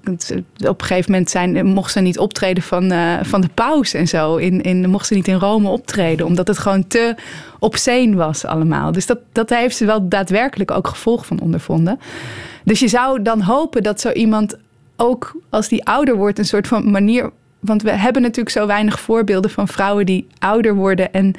[0.66, 4.08] op een gegeven moment zijn, mocht ze niet optreden van, eh, van de paus en
[4.08, 4.36] zo.
[4.36, 6.26] In, in, mocht ze niet in Rome optreden.
[6.26, 7.14] Omdat het gewoon te
[7.58, 8.92] obscene was allemaal.
[8.92, 12.00] Dus dat, dat heeft ze wel daadwerkelijk ook gevolg van ondervonden.
[12.64, 14.56] Dus je zou dan hopen dat zo iemand
[14.96, 16.38] ook als die ouder wordt.
[16.38, 17.30] een soort van manier.
[17.60, 21.12] Want we hebben natuurlijk zo weinig voorbeelden van vrouwen die ouder worden.
[21.12, 21.34] En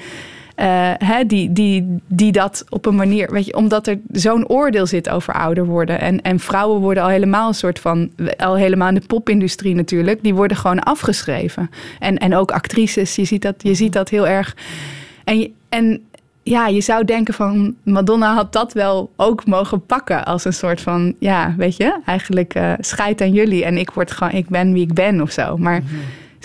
[1.06, 5.10] hè, die, die, die dat op een manier, weet je, omdat er zo'n oordeel zit
[5.10, 6.00] over ouder worden.
[6.00, 10.24] En, en vrouwen worden al helemaal een soort van, al helemaal in de popindustrie natuurlijk,
[10.24, 11.70] die worden gewoon afgeschreven.
[12.00, 14.56] En, en ook actrices, je ziet dat, je ziet dat heel erg.
[15.24, 16.02] En, en
[16.44, 20.82] ja, je zou denken van Madonna had dat wel ook mogen pakken als een soort
[20.82, 24.74] van, ja, weet je, eigenlijk eh scheid aan jullie en ik word gewoon, ik ben
[24.74, 25.58] wie ik ben of zo.
[25.58, 25.84] Maar het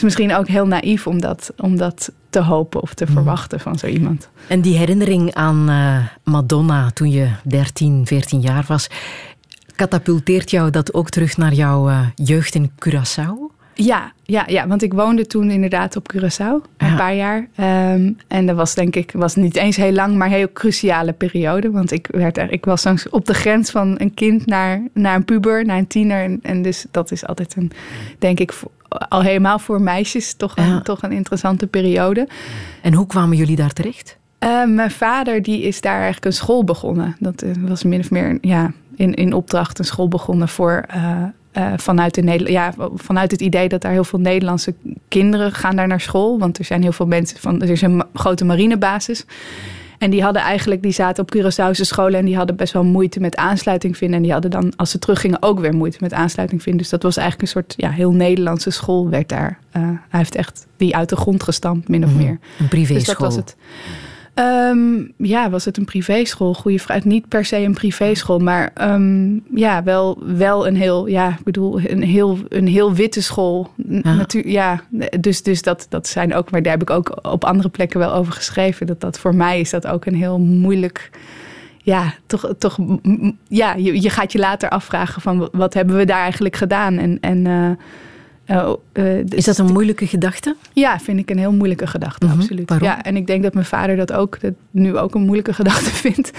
[0.03, 3.79] is misschien ook heel naïef om dat, om dat te hopen of te verwachten van
[3.79, 4.29] zo iemand.
[4.47, 8.89] En die herinnering aan eh, Madonna toen je 13, 14 jaar was,
[9.77, 13.51] katapulteert jou dat ook terug naar jouw eh, jeugd in Curaçao?
[13.75, 16.97] Ja, ja, ja, want ik woonde toen inderdaad op Curaçao, een Ja.
[16.97, 17.49] paar jaar.
[17.57, 21.13] Ehm, en dat was denk ik, was niet eens heel lang, maar een heel cruciale
[21.13, 21.71] periode.
[21.71, 25.15] Want ik, werd er, ik was soms op de grens van een kind naar, naar
[25.15, 26.23] een puber, naar een tiener.
[26.25, 27.71] En, en dus dat is altijd een,
[28.19, 28.53] denk ik,
[29.09, 30.81] al helemaal voor meisjes toch een, Ja.
[30.81, 32.29] toch een interessante periode.
[32.83, 34.17] En hoe kwamen jullie daar terecht?
[34.39, 37.17] Eh, mijn vader die is daar eigenlijk een school begonnen.
[37.19, 40.85] Dat eh, was min of meer ja, in, in opdracht een school begonnen voor...
[40.89, 44.75] eh, vanuit, de ja, vanuit het idee dat daar heel veel Nederlandse
[45.09, 46.39] kinderen gaan daar naar school.
[46.39, 47.63] Want er zijn heel veel mensen van.
[47.63, 49.25] Er is een grote marinebasis.
[50.03, 53.21] En die hadden eigenlijk, die zaten op Curaçaose scholen en die hadden best wel moeite
[53.21, 54.17] met aansluiting vinden.
[54.17, 56.81] En die hadden dan, als ze teruggingen, ook weer moeite met aansluiting vinden.
[56.81, 59.59] Dus dat was eigenlijk een soort ja, heel Nederlandse school werd daar.
[59.71, 62.29] eh, hij heeft echt die uit de grond gestampt, min of meer.
[62.31, 63.15] Een Dus privéschool.
[63.15, 63.57] dat was het.
[64.35, 66.55] Ehm, ja, was het een privéschool?
[66.55, 67.05] Goeie vraag.
[67.05, 71.81] Niet per se een privéschool, maar ehm, ja, wel, wel een heel, ja, ik bedoel,
[71.87, 73.71] een heel, een heel witte school.
[73.89, 74.15] Ja.
[74.15, 74.81] Natuur, ja,
[75.21, 78.13] dus, dus dat, dat zijn ook, maar daar heb ik ook op andere plekken wel
[78.13, 78.87] over geschreven.
[78.87, 81.11] Dat dat voor mij is dat ook een heel moeilijk.
[81.79, 82.79] Ja, toch, toch
[83.49, 86.99] ja, je, je gaat je later afvragen van wat hebben we daar eigenlijk gedaan?
[86.99, 87.71] En, en eh,
[88.45, 90.57] eh, eh, Is dat een moeilijke gedachte?
[90.73, 92.69] ja, vind ik een heel moeilijke gedachte, Mhm, absoluut.
[92.69, 92.89] waarom?
[92.89, 95.91] Ja, en ik denk dat mijn vader dat ook dat nu ook een moeilijke gedachte
[95.91, 96.31] vindt.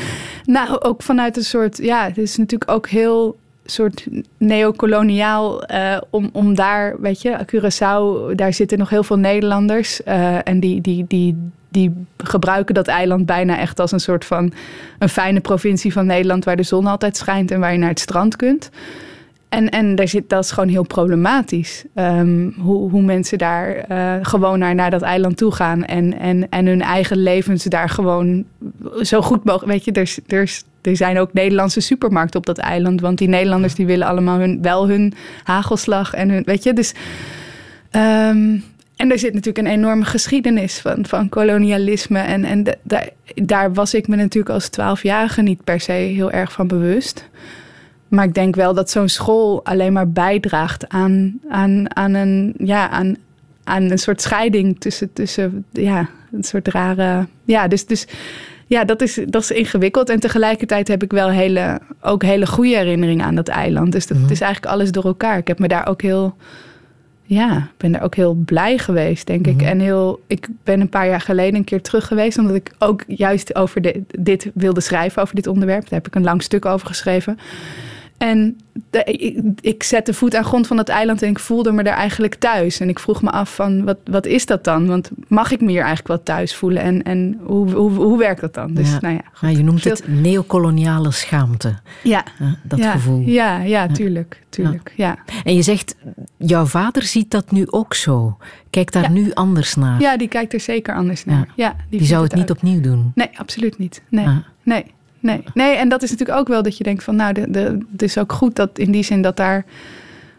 [0.45, 6.29] Nou, ook vanuit een soort, ja, het is natuurlijk ook heel soort neocoloniaal eh, om,
[6.33, 10.03] om daar, weet je, Curaçao, daar zitten nog heel veel Nederlanders
[10.43, 11.37] en die, die, die,
[11.69, 14.53] die gebruiken dat eiland bijna echt als een soort van
[14.99, 17.99] een fijne provincie van Nederland waar de zon altijd schijnt en waar je naar het
[17.99, 18.69] strand kunt.
[19.53, 21.83] En, en daar zit, dat is gewoon heel problematisch.
[21.95, 25.85] Ehm, hoe, hoe mensen daar eh, gewoon naar, naar dat eiland toe gaan.
[25.85, 28.45] En, en, en hun eigen levens daar gewoon
[29.01, 29.71] zo goed mogelijk.
[29.71, 33.01] Weet je, er, er, er zijn ook Nederlandse supermarkten op dat eiland.
[33.01, 35.13] Want die Nederlanders die willen allemaal hun, wel hun
[35.43, 36.13] hagelslag.
[36.13, 36.93] En hun, weet je, dus.
[37.91, 38.57] ehm,
[38.95, 42.19] en er zit natuurlijk een enorme geschiedenis van, van kolonialisme.
[42.19, 46.51] En, en daar- daar was ik me natuurlijk als twaalfjarige niet per se heel erg
[46.51, 47.29] van bewust.
[48.13, 52.89] Maar ik denk wel dat zo'n school alleen maar bijdraagt aan, aan, aan, een, ja,
[52.89, 53.15] aan,
[53.63, 57.27] aan een soort scheiding tussen, tussen ja, een soort rare.
[57.45, 58.07] Ja, dus, dus
[58.67, 60.09] ja, dat is, dat is ingewikkeld.
[60.09, 63.91] En tegelijkertijd heb ik wel hele, ook hele goede herinneringen aan dat eiland.
[63.91, 65.37] Dus dat is eigenlijk alles door elkaar.
[65.37, 66.35] Ik heb me daar ook heel.
[67.23, 69.61] Ja, ik ben daar ook heel blij geweest, denk ik.
[69.61, 73.03] En heel, ik ben een paar jaar geleden een keer terug geweest, omdat ik ook
[73.07, 75.81] juist over de, dit wilde schrijven, over dit onderwerp.
[75.81, 77.37] Daar heb ik een lang stuk over geschreven.
[78.17, 78.57] En
[78.89, 81.95] de- ik, ik zette voet aan grond van dat eiland en ik voelde me daar
[81.95, 82.79] eigenlijk thuis.
[82.79, 84.87] En ik vroeg me af van, wat, wat is dat dan?
[84.87, 86.81] Want mag ik me hier eigenlijk wel thuis voelen?
[86.81, 88.73] En, en hoe, hoe, hoe werkt dat dan?
[88.73, 88.97] Dus Ja.
[89.01, 91.75] nou ja, je noemt Veel- het neocoloniale schaamte.
[92.03, 92.23] ja,
[92.63, 93.19] dat gevoel.
[93.25, 95.17] Ja, ja, tuurlijk, tuurlijk, ja.
[95.43, 95.95] En je zegt,
[96.37, 98.37] jouw vader ziet dat nu ook zo.
[98.69, 100.01] Kijkt daar nu anders naar.
[100.01, 101.47] Ja, die kijkt er zeker anders naar.
[101.55, 101.75] Ja.
[101.89, 102.55] Die zou het niet ook.
[102.57, 103.11] opnieuw doen.
[103.15, 104.01] Nee, absoluut niet.
[104.09, 104.37] Nee, Ah.
[104.63, 104.85] nee,
[105.23, 105.75] nee, nee.
[105.75, 108.17] En dat is natuurlijk ook wel dat je denkt van, nou, de, de, het is
[108.17, 109.65] ook goed dat in die zin dat daar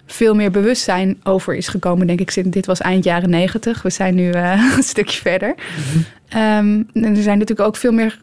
[0.06, 2.52] veel meer bewustzijn over is gekomen, denk ik.
[2.52, 3.82] Dit was eind jaren negentig.
[3.82, 5.54] We zijn nu eh, een stukje verder.
[6.28, 8.18] Ehm, en er zijn natuurlijk ook veel meer,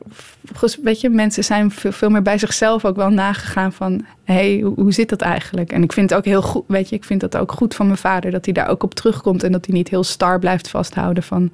[0.82, 4.60] weet je, mensen zijn veel, veel meer bij zichzelf ook wel nagegaan van, hé, hey,
[4.60, 5.72] hoe, hoe zit dat eigenlijk?
[5.72, 7.86] En ik vind het ook heel goed, weet je, ik vind dat ook goed van
[7.86, 10.70] mijn vader, dat hij daar ook op terugkomt en dat hij niet heel star blijft
[10.70, 11.52] vasthouden van,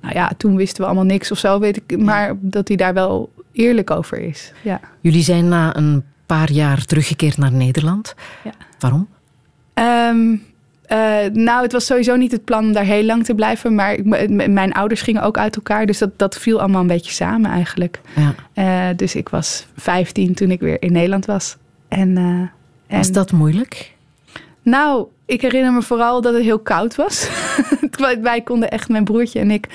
[0.00, 2.94] nou ja, toen wisten we allemaal niks of zo, weet ik, maar dat hij daar
[2.94, 4.52] wel eerlijk over is.
[4.62, 4.80] Ja.
[5.00, 8.14] Jullie zijn na een paar jaar teruggekeerd naar Nederland.
[8.44, 8.52] Ja.
[8.78, 9.08] Waarom?
[9.74, 10.34] Ehm,
[10.86, 10.98] eh,
[11.32, 13.74] nou, het was sowieso niet het plan om daar heel lang te blijven.
[13.74, 15.86] Maar ik- mijn ouders gingen ook uit elkaar.
[15.86, 18.00] Dus dat, dat viel allemaal een beetje samen eigenlijk.
[18.16, 18.34] Ja.
[18.52, 21.56] Eh, dus ik was 15 toen ik weer in Nederland was.
[21.88, 22.50] En, eh, en
[22.98, 23.92] Was dat moeilijk?
[24.62, 27.28] nou, ik herinner me vooral dat het heel koud was.
[28.22, 29.66] Wij konden echt, mijn broertje en ik,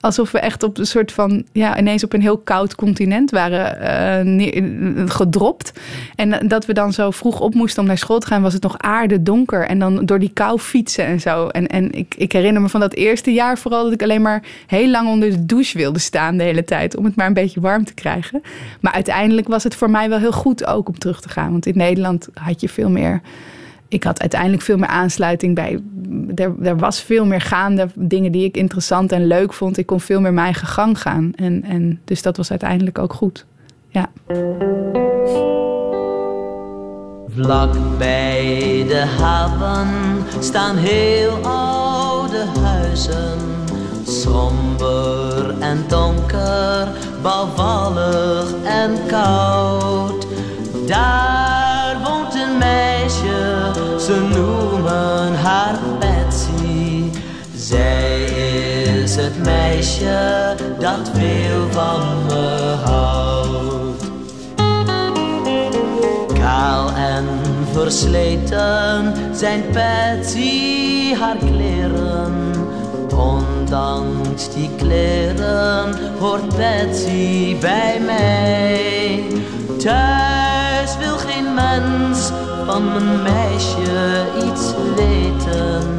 [0.00, 3.80] alsof we echt op een soort van, ja, ineens op een heel koud continent waren
[3.80, 5.72] eh, gedropt.
[6.14, 8.62] En dat we dan zo vroeg op moesten om naar school te gaan, was het
[8.62, 9.66] nog aardedonker.
[9.66, 11.46] En dan door die kou fietsen en zo.
[11.46, 14.42] En, en ik, ik herinner me van dat eerste jaar vooral dat ik alleen maar
[14.66, 16.96] heel lang onder de douche wilde staan de hele tijd.
[16.96, 18.42] Om het maar een beetje warm te krijgen.
[18.80, 21.50] Maar uiteindelijk was het voor mij wel heel goed ook om terug te gaan.
[21.50, 23.20] Want in Nederland had je veel meer
[23.88, 25.80] ik had uiteindelijk veel meer aansluiting bij.
[26.34, 29.76] Er, er was veel meer gaande, dingen die ik interessant en leuk vond.
[29.76, 31.32] Ik kon veel meer mijn eigen gang gaan.
[31.34, 33.46] En, en dus dat was uiteindelijk ook goed.
[33.88, 34.10] Ja.
[37.28, 39.88] Vlak bij de haven
[40.42, 43.38] staan heel oude huizen.
[44.04, 46.88] Somber en donker,
[47.22, 50.26] bouwvallig en koud.
[50.86, 51.37] Daar
[57.68, 58.24] Zij
[59.02, 64.04] is het meisje dat veel van me houdt.
[66.32, 67.24] Kaal en
[67.72, 72.52] versleten zijn Patsy haar kleren.
[73.16, 79.24] Ondanks die kleren hoort Patsy bij mij.
[79.78, 82.30] Thuis wil geen mens
[82.66, 85.97] van mijn meisje iets weten.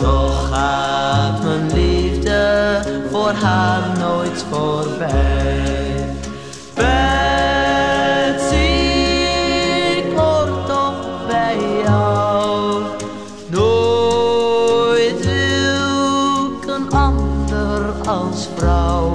[0.00, 6.04] Toch gaat mijn liefde voor haar nooit voorbij.
[6.74, 6.94] Betsy,
[9.96, 12.82] ik hoor toch bij jou.
[13.48, 19.12] Nooit wil ik een ander als vrouw.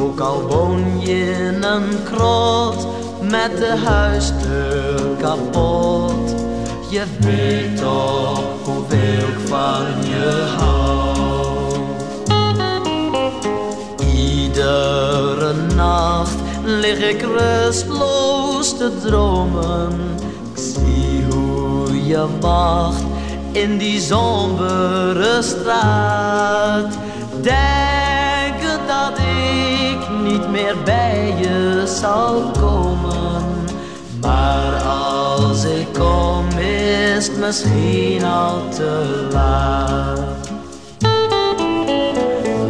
[0.00, 2.86] Ook al woon je in een krot
[3.20, 6.34] met de huisdeur kapot.
[6.90, 10.03] Je weet toch hoeveel ik van
[14.14, 20.16] Iedere nacht lig ik rustloos te dromen.
[20.54, 23.02] Ik zie hoe je wacht
[23.52, 26.98] in die sombere straat.
[27.42, 33.44] Denken dat ik niet meer bij je zal komen.
[34.20, 35.13] Maar als
[35.98, 40.50] kom is misschien al te laat.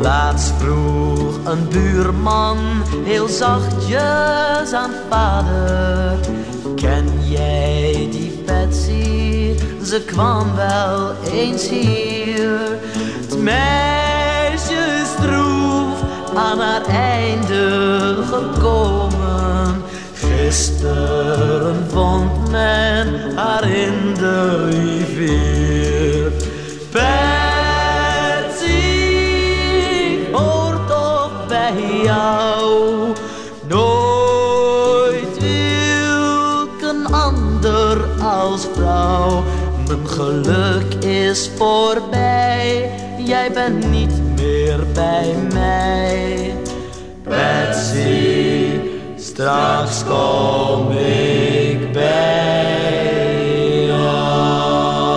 [0.03, 2.59] Laatst vroeg een buurman
[3.05, 6.19] heel zachtjes aan vader.
[6.75, 9.25] Ken jij die Betsy
[9.85, 12.79] ze kwam wel eens hier.
[13.21, 16.03] Het meisje is droef
[16.35, 19.83] aan haar einde gekomen.
[20.45, 26.33] Gisteren vond men haar in de rivier.
[26.93, 28.05] Betsy,
[30.13, 33.13] ik hoor toch bij jou.
[33.69, 35.43] Nooit
[36.83, 39.45] een ander als vrouw.
[39.87, 46.34] Mijn geluk is voorbij, jij bent niet meer bij mij.
[49.35, 55.15] Straks kom ik bij jou.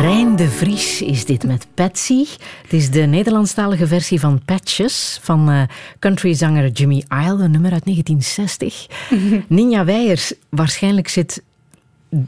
[0.00, 2.24] Rijn de Vries is dit met Patsy.
[2.62, 5.62] Het is de Nederlandstalige versie van Patches van eh,
[5.98, 8.86] countryzanger Jimmy Isle, een nummer uit 1960.
[9.58, 11.42] Ninja Weijers, waarschijnlijk zit,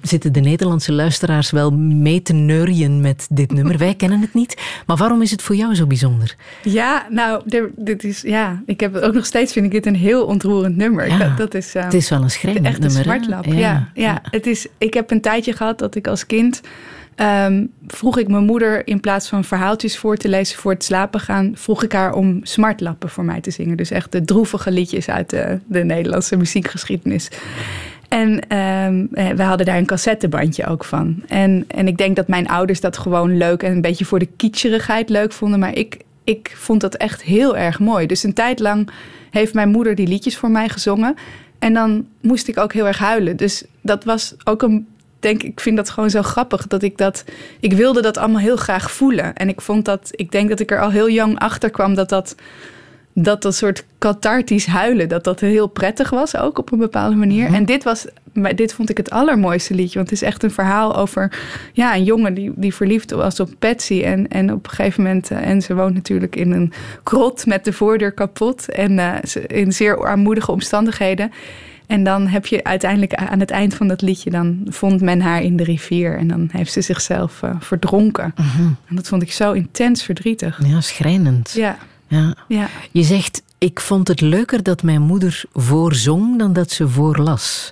[0.03, 3.79] zitten de Nederlandse luisteraars wel mee te neurien met dit nummer.
[3.79, 6.37] Wij kennen het niet, maar waarom is het voor jou zo bijzonder?
[6.63, 7.43] Ja, nou,
[7.77, 11.09] dit is, ja, ik heb ook nog steeds vind ik dit een heel ontroerend nummer.
[11.09, 13.53] Ja, dat, dat is, eh, het is wel een schrijnend Echt een nummer, smartlap, Ja,
[13.53, 13.91] ja.
[13.95, 16.61] Ja, Het is, ik heb een tijdje gehad dat ik als kind...
[17.15, 21.21] ehm, vroeg ik mijn moeder in plaats van verhaaltjes voor te lezen voor het slapen
[21.21, 21.53] gaan...
[21.55, 23.77] vroeg ik haar om smartlappen voor mij te zingen.
[23.77, 27.29] Dus echt de droevige liedjes uit de, de Nederlandse muziekgeschiedenis.
[28.11, 31.23] En ehm, eh, we hadden daar een cassettebandje ook van.
[31.29, 34.29] En, en ik denk dat mijn ouders dat gewoon leuk en een beetje voor de
[34.37, 35.59] kitscherigheid leuk vonden.
[35.59, 38.07] Maar ik, ik vond dat echt heel erg mooi.
[38.07, 38.91] Dus een tijd lang
[39.31, 41.15] heeft mijn moeder die liedjes voor mij gezongen.
[41.59, 43.37] En dan moest ik ook heel erg huilen.
[43.37, 44.87] Dus dat was ook een.
[45.21, 47.25] Denk, ik vind dat gewoon zo grappig dat ik dat.
[47.61, 49.35] Ik wilde dat allemaal heel graag voelen.
[49.35, 50.09] En ik vond dat.
[50.11, 52.35] Ik denk dat ik er al heel jong achter kwam dat dat
[53.23, 57.47] dat dat soort cathartisch huilen, dat dat heel prettig was ook op een bepaalde manier.
[57.55, 60.51] En dit was, maar dit vond ik het allermooiste liedje, want het is echt een
[60.51, 61.39] verhaal over
[61.73, 65.31] ja, een jongen die, die verliefd was op Patsy en, en op een gegeven moment,
[65.31, 69.73] eh, en ze woont natuurlijk in een krot met de voordeur kapot en ze- in
[69.73, 71.31] zeer armoedige omstandigheden.
[71.87, 75.43] En dan heb je uiteindelijk aan het eind van dat liedje, dan vond men haar
[75.43, 78.35] in de rivier en dan heeft ze zichzelf eh, verdronken.
[78.89, 80.61] En dat vond ik zo intens verdrietig.
[80.67, 81.53] Ja, schrijnend.
[81.57, 81.77] Ja,
[82.11, 82.35] Ja.
[82.49, 82.69] ja.
[82.91, 87.71] Je zegt, ik vond het leuker dat mijn moeder voorzong dan dat ze voorlas.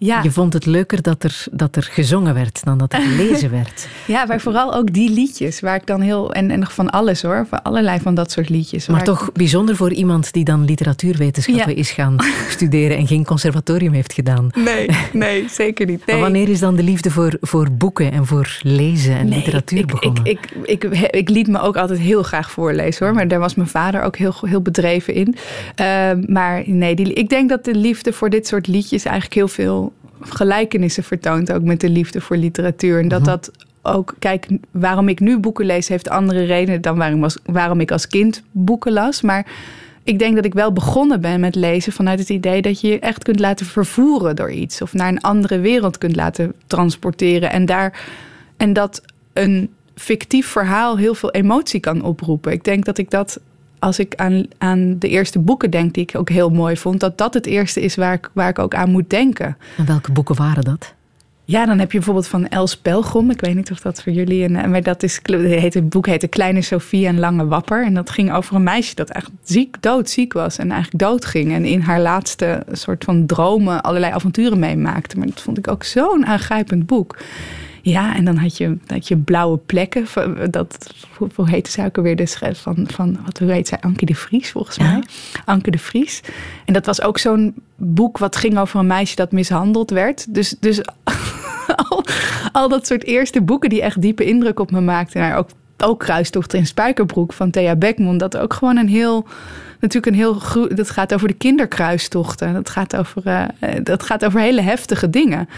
[0.00, 0.22] Ja.
[0.22, 3.88] Je vond het leuker dat er, dat er gezongen werd dan dat er gelezen werd.
[4.06, 6.32] Ja, maar vooral ook die liedjes waar ik dan heel.
[6.32, 7.46] En, en nog van alles hoor.
[7.48, 8.86] Van allerlei van dat soort liedjes.
[8.86, 11.78] Maar ik- toch bijzonder voor iemand die dan literatuurwetenschappen Ja.
[11.78, 12.16] is gaan
[12.48, 14.50] studeren en geen conservatorium heeft gedaan.
[14.54, 16.06] Nee, nee, zeker niet.
[16.06, 16.16] Nee.
[16.16, 19.78] Maar wanneer is dan de liefde voor, voor boeken en voor lezen en Nee, literatuur
[19.78, 20.24] ik, begonnen?
[20.24, 23.14] Ik, ik, ik, ik liet me ook altijd heel graag voorlezen hoor.
[23.14, 25.34] Maar daar was mijn vader ook heel, heel bedreven in.
[25.74, 29.48] Ehm, maar nee, die, ik denk dat de liefde voor dit soort liedjes eigenlijk heel
[29.48, 29.89] veel
[30.20, 31.52] gelijkenissen vertoont.
[31.52, 32.98] Ook met de liefde voor literatuur.
[32.98, 33.50] En dat dat
[33.82, 37.90] ook, kijk, waarom ik nu boeken lees, heeft andere redenen dan waarom, was, waarom ik
[37.90, 39.22] als kind boeken las.
[39.22, 39.46] Maar
[40.04, 42.98] ik denk dat ik wel begonnen ben met lezen vanuit het idee dat je je
[42.98, 44.82] echt kunt laten vervoeren door iets.
[44.82, 47.50] Of naar een andere wereld kunt laten transporteren.
[47.50, 48.00] En, daar,
[48.56, 52.52] en dat een fictief verhaal heel veel emotie kan oproepen.
[52.52, 53.40] Ik denk dat ik dat,
[53.80, 57.18] als ik aan, aan de eerste boeken denk, die ik ook heel mooi vond, dat
[57.18, 59.56] dat het eerste is waar ik, waar ik ook aan moet denken.
[59.76, 60.94] En welke boeken waren dat?
[61.50, 63.30] Ja, dan heb je bijvoorbeeld van Els Pelgrom.
[63.30, 64.70] Ik weet niet of dat voor jullie een.
[64.70, 65.20] Maar dat is.
[65.22, 67.84] Het, heet, het boek heette Kleine Sophie en Lange Wapper.
[67.84, 70.58] En dat ging over een meisje dat echt ziek, doodziek was.
[70.58, 71.52] En eigenlijk doodging.
[71.52, 75.18] En in haar laatste soort van dromen allerlei avonturen meemaakte.
[75.18, 77.16] Maar dat vond ik ook zo'n aangrijpend boek.
[77.82, 80.06] Ja, en dan had je, had je blauwe plekken.
[80.50, 82.16] Dat, hoe, heette zij ook alweer?
[82.16, 83.78] De schrijf van, van wat, hoe heet zij?
[83.80, 84.92] Anke de Vries, volgens Ja.
[84.92, 85.02] mij.
[85.44, 86.20] Anke de Vries.
[86.64, 90.34] En dat was ook zo'n boek wat ging over een meisje dat mishandeld werd.
[90.34, 90.80] Dus, dus
[91.88, 92.04] al,
[92.52, 95.20] al dat soort eerste boeken die echt diepe indruk op me maakten.
[95.20, 98.18] Nou, ook, ook Kruistocht in Spijkerbroek van Thea Beckman.
[98.18, 99.26] Dat ook gewoon een heel...
[99.80, 100.34] Natuurlijk een heel...
[100.34, 102.52] gro- Dat gaat over de kinderkruistochten.
[102.52, 105.48] Dat gaat over, eh, dat gaat over hele heftige dingen.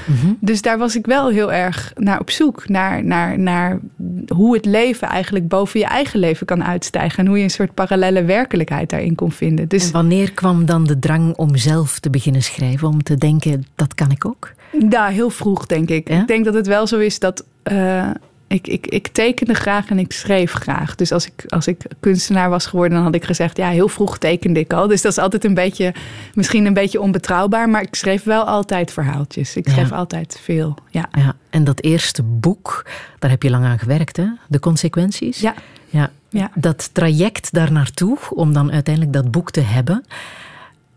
[0.41, 2.69] Dus daar was ik wel heel erg naar op zoek.
[2.69, 3.79] Naar, naar, naar
[4.27, 7.19] hoe het leven eigenlijk boven je eigen leven kan uitstijgen.
[7.19, 9.69] En hoe je een soort parallele werkelijkheid daarin kon vinden.
[9.69, 12.89] Dus En wanneer kwam dan de drang om zelf te beginnen schrijven?
[12.89, 14.53] Om te denken, dat kan ik ook?
[14.91, 16.09] Ja, heel vroeg denk ik.
[16.09, 16.21] Ja?
[16.21, 18.11] Ik denk dat het wel zo is dat eh,
[18.53, 20.95] ik, ik, ik tekende graag en ik schreef graag.
[20.95, 24.19] Dus als ik, als ik kunstenaar was geworden, dan had ik gezegd, ja, heel vroeg
[24.19, 24.87] tekende ik al.
[24.89, 25.95] Dus dat is altijd een beetje,
[26.35, 29.57] misschien een beetje onbetrouwbaar, maar ik schreef wel altijd verhaaltjes.
[29.57, 29.97] Ik schreef Ja.
[29.97, 30.75] altijd veel.
[30.91, 31.09] Ja.
[31.13, 32.87] Ja, en dat eerste boek,
[33.19, 34.27] daar heb je lang aan gewerkt, hè?
[34.49, 35.41] De consequenties.
[35.41, 35.55] Ja.
[35.89, 36.11] Ja.
[36.29, 36.51] Ja.
[36.55, 40.05] Dat traject daar naartoe, om dan uiteindelijk dat boek te hebben,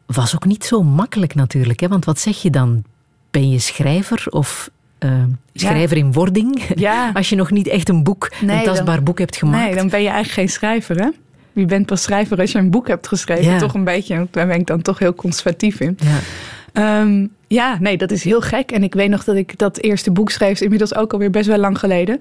[0.06, 1.80] was ook niet zo makkelijk natuurlijk.
[1.80, 1.88] Hè?
[1.88, 2.84] Want wat zeg je dan?
[3.32, 5.24] Ben je schrijver of eh,
[5.54, 6.62] schrijver in wording.
[6.76, 7.12] Ja.
[7.14, 9.66] Als je nog niet echt een boek, Nee, een tastbaar dan- boek hebt gemaakt.
[9.66, 11.10] Nee, dan ben je eigenlijk geen schrijver, hè?
[11.54, 13.52] Je bent pas schrijver als je een boek hebt geschreven.
[13.52, 13.58] Ja.
[13.58, 15.98] Toch een beetje, daar ben ik dan toch heel conservatief in.
[16.04, 16.18] Ja.
[16.74, 18.72] Ehm, ja, nee, dat is heel gek.
[18.72, 21.58] En ik weet nog dat ik dat eerste boek schreef, inmiddels ook alweer best wel
[21.58, 22.20] lang geleden.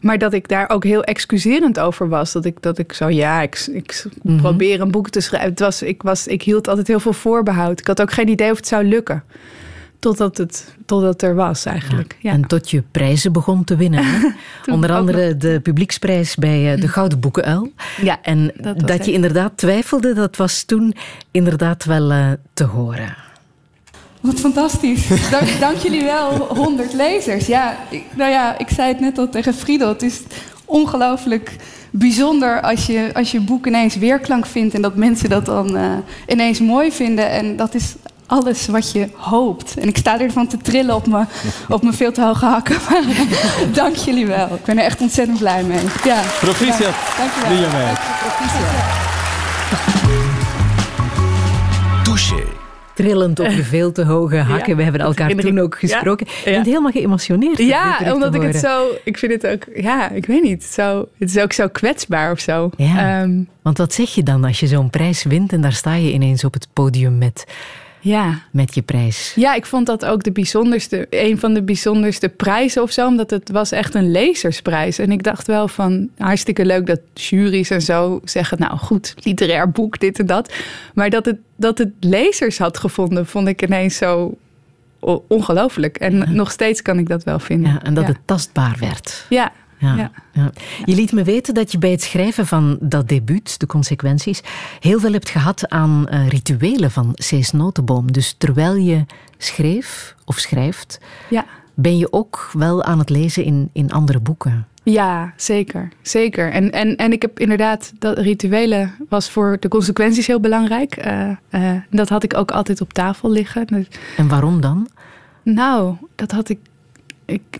[0.00, 2.32] Maar dat ik daar ook heel excuserend over was.
[2.32, 4.36] Dat ik, dat ik zo, ja, ik, ik Mhm.
[4.36, 5.50] probeer een boek te schrijven.
[5.50, 7.78] Het was, ik, was, ik hield altijd heel veel voorbehoud.
[7.80, 9.22] Ik had ook geen idee of het zou lukken.
[10.06, 12.16] Totdat het, totdat er was eigenlijk.
[12.20, 12.32] Ja.
[12.32, 14.04] En tot je prijzen begon te winnen.
[14.04, 14.28] hè?
[14.74, 17.72] Onder andere de publieksprijs bij eh, de Gouden Boekenuil.
[18.02, 20.94] Ja, En dat je echt- inderdaad twijfelde, dat was toen
[21.30, 23.14] inderdaad wel eh, te horen.
[24.20, 25.08] Wat fantastisch.
[25.30, 27.46] Dank, dank jullie wel, 100 lezers.
[27.46, 29.88] Ja, ik, nou ja, ik zei het net al tegen Friedel.
[29.88, 30.20] Het is
[30.64, 31.56] ongelooflijk
[31.90, 34.74] bijzonder als je, als je boek ineens weerklank vindt...
[34.74, 35.92] en dat mensen dat dan eh,
[36.26, 37.30] ineens mooi vinden.
[37.30, 37.94] En dat is
[38.26, 39.76] alles wat je hoopt.
[39.78, 41.28] En ik sta ervan te trillen op mijn,
[41.68, 42.76] op mijn veel te hoge hakken.
[42.90, 43.02] Maar
[43.72, 44.46] dank jullie wel.
[44.54, 45.80] Ik ben er echt ontzettend blij mee.
[46.04, 47.42] Ja, Proficiat, bedankt.
[47.42, 47.94] Dank je wel.
[52.04, 52.42] Touché.
[52.94, 54.76] Trillend op je veel te hoge hakken.
[54.76, 56.26] We hebben elkaar toen ook gesproken.
[56.28, 56.54] Ja, Je ja.
[56.54, 57.58] bent helemaal geëmotioneerd.
[57.58, 58.86] Ja, omdat ik het zo.
[59.04, 59.62] Ik vind het ook.
[59.82, 60.64] Ja, ik weet niet.
[60.64, 62.70] Zo, het is ook zo kwetsbaar of zo.
[62.76, 63.20] Ja.
[63.22, 66.12] Ehm, Want wat zeg je dan als je zo'n prijs wint en daar sta je
[66.12, 67.44] ineens op het podium met,
[68.06, 68.38] ja.
[68.50, 69.32] met je prijs?
[69.36, 73.06] ja, ik vond dat ook de bijzonderste, een van de bijzonderste prijzen of zo.
[73.06, 74.98] Omdat het was echt een lezersprijs.
[74.98, 78.58] En ik dacht wel van hartstikke leuk dat juries en zo zeggen.
[78.58, 80.54] Nou goed, literair boek, dit en dat.
[80.94, 84.36] Maar dat het, dat het lezers had gevonden, vond ik ineens zo
[85.28, 85.96] ongelooflijk.
[85.96, 87.72] En nog steeds kan ik dat wel vinden.
[87.72, 88.10] Ja, en dat ja.
[88.10, 89.26] het tastbaar werd.
[89.28, 90.50] Ja, Ja, Ja.
[90.84, 94.40] Je liet me weten dat je bij het schrijven van dat debuut, de consequenties,
[94.80, 98.12] heel veel hebt gehad aan eh, rituelen van Cees Notenboom.
[98.12, 99.04] Dus terwijl je
[99.38, 101.00] schreef of schrijft,
[101.30, 101.44] ja.
[101.74, 104.66] ben je ook wel aan het lezen in, in andere boeken.
[104.82, 105.88] Ja, zeker.
[106.02, 106.52] Zeker.
[106.52, 110.96] En, en, en ik heb inderdaad, dat rituelen was voor de consequenties heel belangrijk.
[110.96, 113.66] Eh, eh, dat had ik ook altijd op tafel liggen.
[113.66, 114.88] Dus, En waarom dan?
[115.42, 116.58] nou, dat had ik,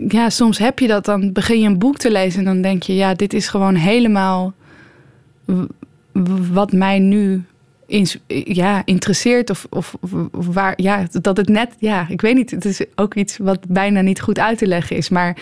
[0.09, 1.05] Ja, soms heb je dat.
[1.05, 3.75] Dan begin je een boek te lezen en dan denk je, ja, dit is gewoon
[3.75, 4.55] helemaal
[6.53, 7.45] wat mij nu
[8.45, 9.51] ja, interesseert.
[9.51, 9.97] Of, of,
[10.33, 12.51] of waar, ja, dat het net, ja, ik weet niet.
[12.51, 15.09] Het is ook iets wat bijna niet goed uit te leggen is.
[15.09, 15.37] Maar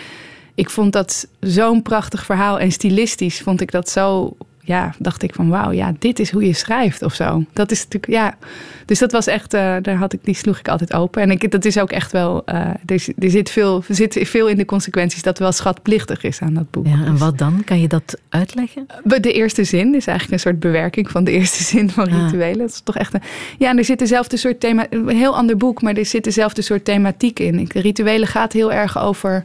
[0.55, 2.59] ik vond dat zo'n prachtig verhaal.
[2.59, 4.37] En stilistisch vond ik dat zo.
[4.65, 7.43] Ja, dacht ik van wauw, ja, dit is hoe je schrijft of zo.
[7.53, 8.37] Dat is natuurlijk, ja.
[8.85, 11.21] Dus dat was echt, eh, daar had ik, die sloeg ik altijd open.
[11.21, 12.55] En ik, dat is ook echt wel, eh,
[12.85, 16.53] er, er, zit veel, er zit veel in de consequenties dat wel schatplichtig is aan
[16.53, 16.85] dat boek.
[16.87, 17.61] Ja, en Dus- wat dan?
[17.65, 18.85] Kan je dat uitleggen?
[19.03, 22.23] de eerste zin is eigenlijk een soort bewerking van de eerste zin van Ah.
[22.23, 22.57] rituelen.
[22.57, 23.21] Dat is toch echt een.
[23.57, 24.85] Ja, en er zit dezelfde soort thema.
[24.89, 27.69] Een heel ander boek, maar er zit dezelfde soort thematiek in.
[27.73, 29.43] Rituelen gaat heel erg over.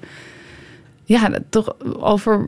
[1.11, 2.47] Ja, toch over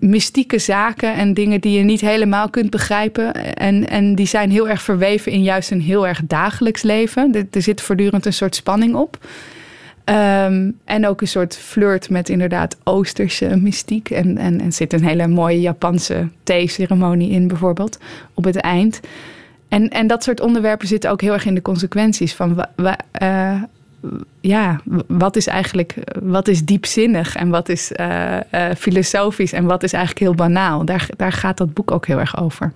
[0.00, 3.54] mystieke zaken en dingen die je niet helemaal kunt begrijpen.
[3.54, 7.46] En, en die zijn heel erg verweven in juist een heel erg dagelijks leven.
[7.50, 9.18] Er, zit voortdurend een soort spanning op.
[10.04, 14.10] Ehm, en ook een soort flirt met inderdaad Oosterse mystiek.
[14.10, 17.98] En, en, en zit een hele mooie Japanse theeceremonie in, bijvoorbeeld,
[18.34, 19.00] op het eind.
[19.68, 23.62] En, en dat soort onderwerpen zitten ook heel erg in de consequenties van wa- eh,
[24.40, 29.82] ja, wat is eigenlijk wat is diepzinnig en wat is eh, eh, filosofisch en wat
[29.82, 30.84] is eigenlijk heel banaal.
[30.84, 32.72] Daar, daar gaat dat boek ook heel erg over.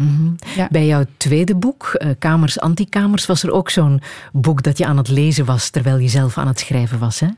[0.57, 0.69] Ja.
[0.71, 4.01] Bij jouw tweede boek, eh, Kamers Antikamers, was er ook zo'n
[4.33, 7.21] boek dat je aan het lezen was terwijl je zelf aan het schrijven was.
[7.21, 7.29] Hè?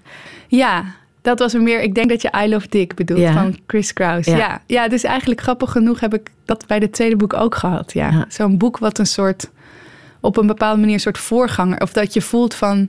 [0.49, 0.85] Ja,
[1.23, 1.83] dat was er meer.
[1.83, 3.33] Ik denk dat je I Love Dick bedoelt Ja.
[3.33, 4.27] van Chris Kraus.
[4.27, 4.37] Ja.
[4.37, 4.63] Ja.
[4.67, 4.89] Ja.
[4.89, 7.93] dus eigenlijk grappig genoeg heb ik dat bij het tweede boek ook gehad.
[7.93, 8.11] Ja.
[8.11, 8.25] Ja.
[8.29, 9.51] Zo'n boek wat een soort
[10.21, 12.89] op een bepaalde manier een soort voorganger of dat je voelt van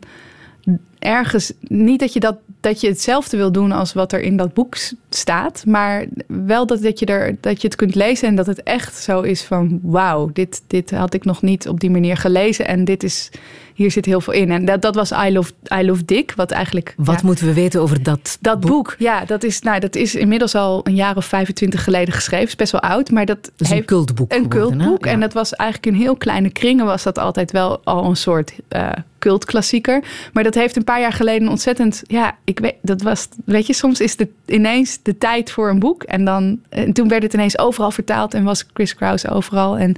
[0.99, 4.53] ergens niet dat je dat dat je hetzelfde wil doen als wat er in dat
[4.53, 4.75] boek
[5.09, 8.63] staat, maar wel dat, dat je er dat je het kunt lezen en dat het
[8.63, 12.67] echt zo is van wauw, dit dit had ik nog niet op die manier gelezen
[12.67, 13.29] en dit is
[13.73, 16.51] hier zit heel veel in en dat, dat was I Love I Love Dick wat
[16.51, 19.95] eigenlijk Wat ja, moeten we weten over dat, dat boek, ja, dat is, nou, dat
[19.95, 22.47] is inmiddels al een jaar of 25 geleden geschreven.
[22.47, 25.05] is best wel oud, maar dat is een cultboek een geworden, cultboek.
[25.05, 25.11] Ja.
[25.11, 28.53] En dat was eigenlijk in heel kleine kringen was dat altijd wel al een soort
[28.67, 28.89] eh
[29.27, 30.03] cultklassieker.
[30.33, 33.73] Maar dat heeft een paar jaar geleden ontzettend, ja, ik weet, dat was, weet je,
[33.73, 36.03] soms is het ineens de tijd voor een boek.
[36.03, 39.77] En dan, en toen werd het ineens overal vertaald en was Chris Kraus overal.
[39.77, 39.95] En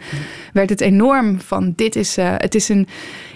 [0.54, 2.88] werd het enorm van, dit is, eh, het is een,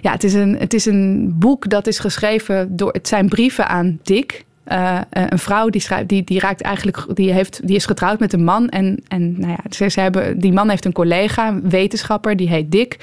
[0.01, 3.67] ja, het is een, het is een boek dat is geschreven door, het zijn brieven
[3.67, 4.45] aan Dick.
[4.63, 8.33] Eh, een vrouw die schrijft, die, die raakt eigenlijk, die, heeft, die is getrouwd met
[8.33, 8.69] een man.
[8.69, 12.49] En, en nou ja, ze, ze hebben, die man heeft een collega, een wetenschapper, die
[12.49, 12.97] heet Dick.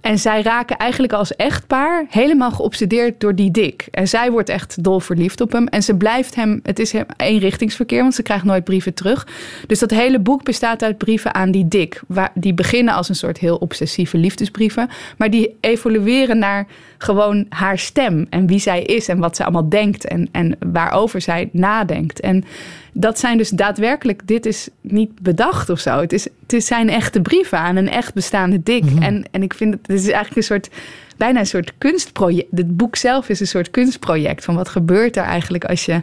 [0.00, 3.88] En zij raken eigenlijk als echtpaar helemaal geobsedeerd door die dik.
[3.90, 5.66] En zij wordt echt dol verliefd op hem.
[5.66, 9.26] En ze blijft hem, het is eenrichtingsverkeer, want ze krijgt nooit brieven terug.
[9.66, 12.00] Dus dat hele boek bestaat uit brieven aan die dik.
[12.34, 14.88] Die beginnen als een soort heel obsessieve liefdesbrieven.
[15.16, 16.66] Maar die evolueren naar
[16.98, 18.26] gewoon haar stem.
[18.30, 20.04] En wie zij is en wat ze allemaal denkt.
[20.04, 22.20] En, en waarover zij nadenkt.
[22.20, 22.44] En
[22.92, 26.00] dat zijn dus daadwerkelijk, dit is niet bedacht of zo.
[26.00, 28.84] Het, is, het is zijn echte brieven aan een echt bestaande dik.
[29.00, 30.68] En, en ik vind het, het is eigenlijk een soort,
[31.16, 32.48] bijna een soort kunstproject.
[32.50, 36.02] Het boek zelf is een soort kunstproject van wat gebeurt er eigenlijk als je,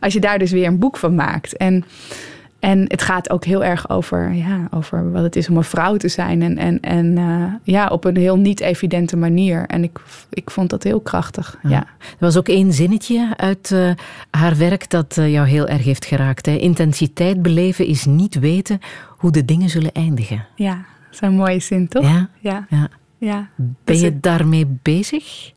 [0.00, 1.56] als je daar dus weer een boek van maakt.
[1.56, 1.84] En,
[2.60, 5.96] en het gaat ook heel erg over, ja, over wat het is om een vrouw
[5.96, 6.42] te zijn.
[6.42, 9.66] En, en, en eh, ja, op een heel niet evidente manier.
[9.66, 9.98] En ik,
[10.30, 11.58] ik vond dat heel krachtig.
[11.62, 11.78] Ja.
[12.00, 13.90] Er was ook één zinnetje uit eh,
[14.30, 16.46] haar werk dat eh, jou heel erg heeft geraakt.
[16.46, 16.52] Hè.
[16.56, 18.78] Intensiteit beleven is niet weten
[19.08, 20.46] hoe de dingen zullen eindigen.
[20.54, 22.02] Ja, zo'n mooie zin, toch?
[22.04, 22.28] Ja?
[22.40, 22.66] Ja.
[22.70, 22.88] Ja.
[23.18, 23.48] ja.
[23.56, 25.52] Ben Dus je daarmee bezig?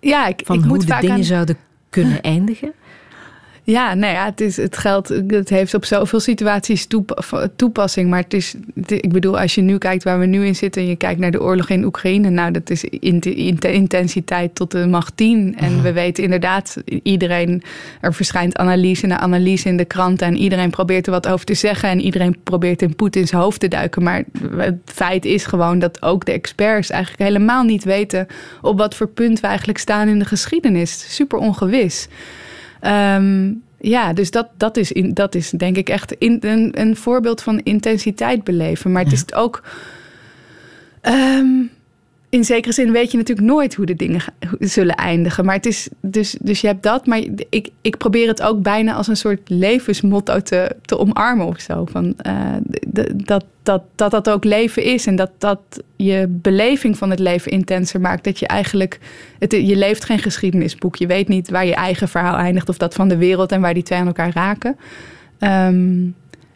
[0.00, 1.56] ja, ik, Van ik hoe moet de dingen aan- zouden
[1.90, 2.72] kunnen eindigen?
[3.64, 8.10] Ja, nou ja, het, is, het geldt, het heeft op zoveel situaties toep- toepassing.
[8.10, 8.54] Maar het is,
[8.86, 11.30] ik bedoel, als je nu kijkt waar we nu in zitten en je kijkt naar
[11.30, 15.54] de oorlog in Oekraïne, nou, dat is in, in- intensiteit tot de macht 10.
[15.58, 17.62] En we weten inderdaad, iedereen,
[18.00, 21.54] er verschijnt analyse na analyse in de kranten en iedereen probeert er wat over te
[21.54, 24.02] zeggen en iedereen probeert in Poetins hoofd te duiken.
[24.02, 24.24] Maar
[24.56, 28.26] het feit is gewoon dat ook de experts eigenlijk helemaal niet weten
[28.62, 31.14] op wat voor punt we eigenlijk staan in de geschiedenis.
[31.14, 32.08] Super ongewis.
[32.82, 36.96] Ehm, ja, dus dat, dat, is in, dat is denk ik echt in, een, een
[36.96, 38.92] voorbeeld van intensiteit beleven.
[38.92, 39.62] Maar het is ook.
[41.00, 41.46] ehm,
[42.32, 44.20] in zekere zin weet je natuurlijk nooit hoe de dingen
[44.58, 45.44] zullen eindigen.
[45.44, 47.06] Maar het is dus, dus je hebt dat.
[47.06, 51.60] Maar ik, ik probeer het ook bijna als een soort levensmotto te, te omarmen of
[51.60, 51.84] zo.
[51.90, 52.14] Van,
[52.92, 55.06] d- dat, dat, dat dat ook leven is.
[55.06, 55.60] En dat dat
[55.96, 58.24] je beleving van het leven intenser maakt.
[58.24, 58.98] Dat je eigenlijk.
[59.38, 60.96] Het, je leeft geen geschiedenisboek.
[60.96, 62.68] Je weet niet waar je eigen verhaal eindigt.
[62.68, 64.76] Of dat van de wereld en waar die twee aan elkaar raken.
[65.38, 66.04] Ehm,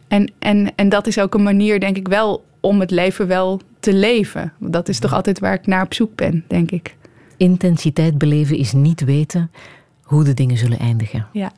[0.09, 3.61] en, en, en dat is ook een manier, denk ik, wel om het leven wel
[3.81, 4.53] te leven.
[4.59, 6.97] Dat is toch altijd waar ik naar op zoek ben, denk ik.
[7.37, 9.51] Intensiteit beleven is niet weten
[10.03, 11.27] hoe de dingen zullen eindigen.
[11.33, 11.53] Ja.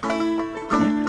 [0.00, 1.01] This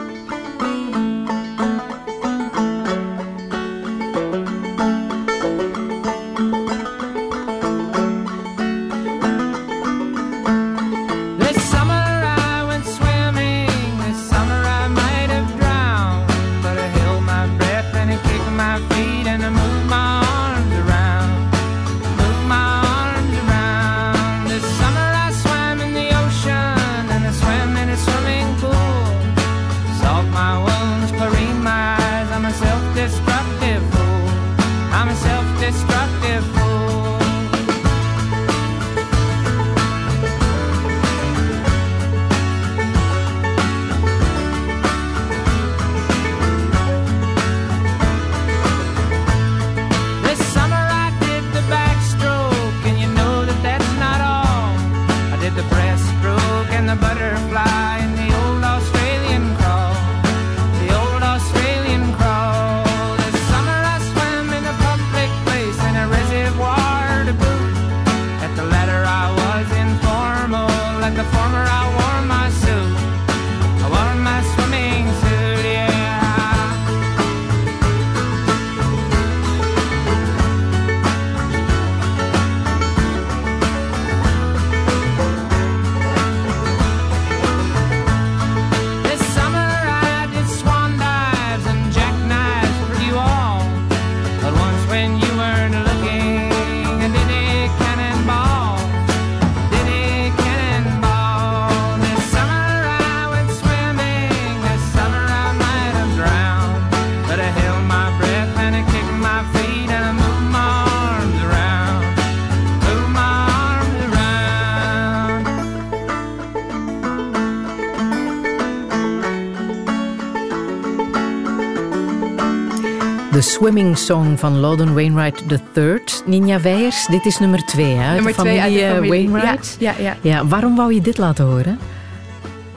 [123.63, 125.43] Swimming Song van Loudon Wainwright
[125.75, 126.01] III.
[126.25, 129.29] Ninja Weijers, dit is nummer twee hè, Nummer de twee uit familie, de eh, familie.
[129.29, 129.75] Wainwright.
[129.79, 130.17] Ja, ja, ja.
[130.21, 131.79] Ja, waarom wou je dit laten horen?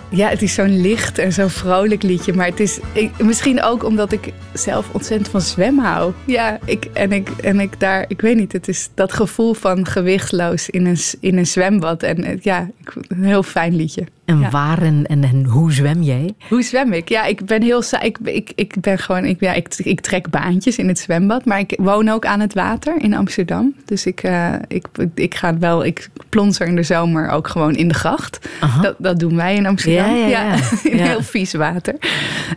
[0.08, 2.32] Ja, het is zo'n licht en zo'n vrolijk liedje.
[2.32, 6.12] Maar het is ik, misschien ook omdat ik zelf ontzettend van zwemmen hou.
[6.24, 9.86] Ja, ik, en, ik, en ik daar, ik weet niet, het is dat gevoel van
[9.86, 12.02] gewichtloos in een, in een zwembad.
[12.02, 14.06] En eh, ja, ik, een heel fijn liedje.
[14.26, 14.50] En Ja.
[14.50, 16.34] waar en, en, en hoe zwem jij?
[16.48, 17.08] Hoe zwem ik?
[17.08, 20.78] Ja, ik ben heel ik, ik, ik ben gewoon ik, ja, ik, ik trek baantjes
[20.78, 23.74] in het zwembad, maar ik woon ook aan het water in Amsterdam.
[23.84, 27.74] Dus ik, eh, ik, ik ga wel, ik plons er in de zomer ook gewoon
[27.74, 28.48] in de gracht.
[28.60, 28.80] Aha.
[28.80, 30.16] Dat, dat doen wij in Amsterdam.
[30.16, 30.54] Ja, ja, ja.
[30.82, 31.04] in Ja.
[31.04, 31.94] heel vies water.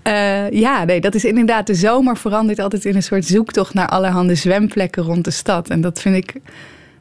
[0.03, 3.87] Eh, ja, nee, dat is inderdaad de zomer verandert altijd in een soort zoektocht naar
[3.87, 5.69] allerhande zwemplekken rond de stad.
[5.69, 6.33] En dat vind ik.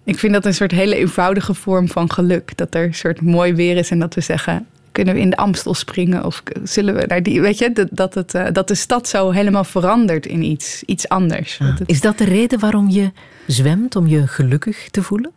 [0.09, 2.57] Ik vind dat een soort hele eenvoudige vorm van geluk.
[2.57, 4.67] Dat er een soort mooi weer is en dat we zeggen.
[4.93, 6.25] Kunnen we in de Amstel springen?
[6.25, 7.41] Of zullen we naar die.
[7.41, 11.09] Weet je, dat, dat, het, eh, dat de stad zo helemaal verandert in iets, iets
[11.09, 11.59] anders.
[11.59, 13.13] Dat het- Is dat de reden waarom je
[13.47, 13.97] zwemt?
[13.97, 15.31] Om je gelukkig te voelen?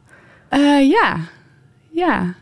[0.50, 1.18] Eh, ja,
[1.92, 2.34] ja,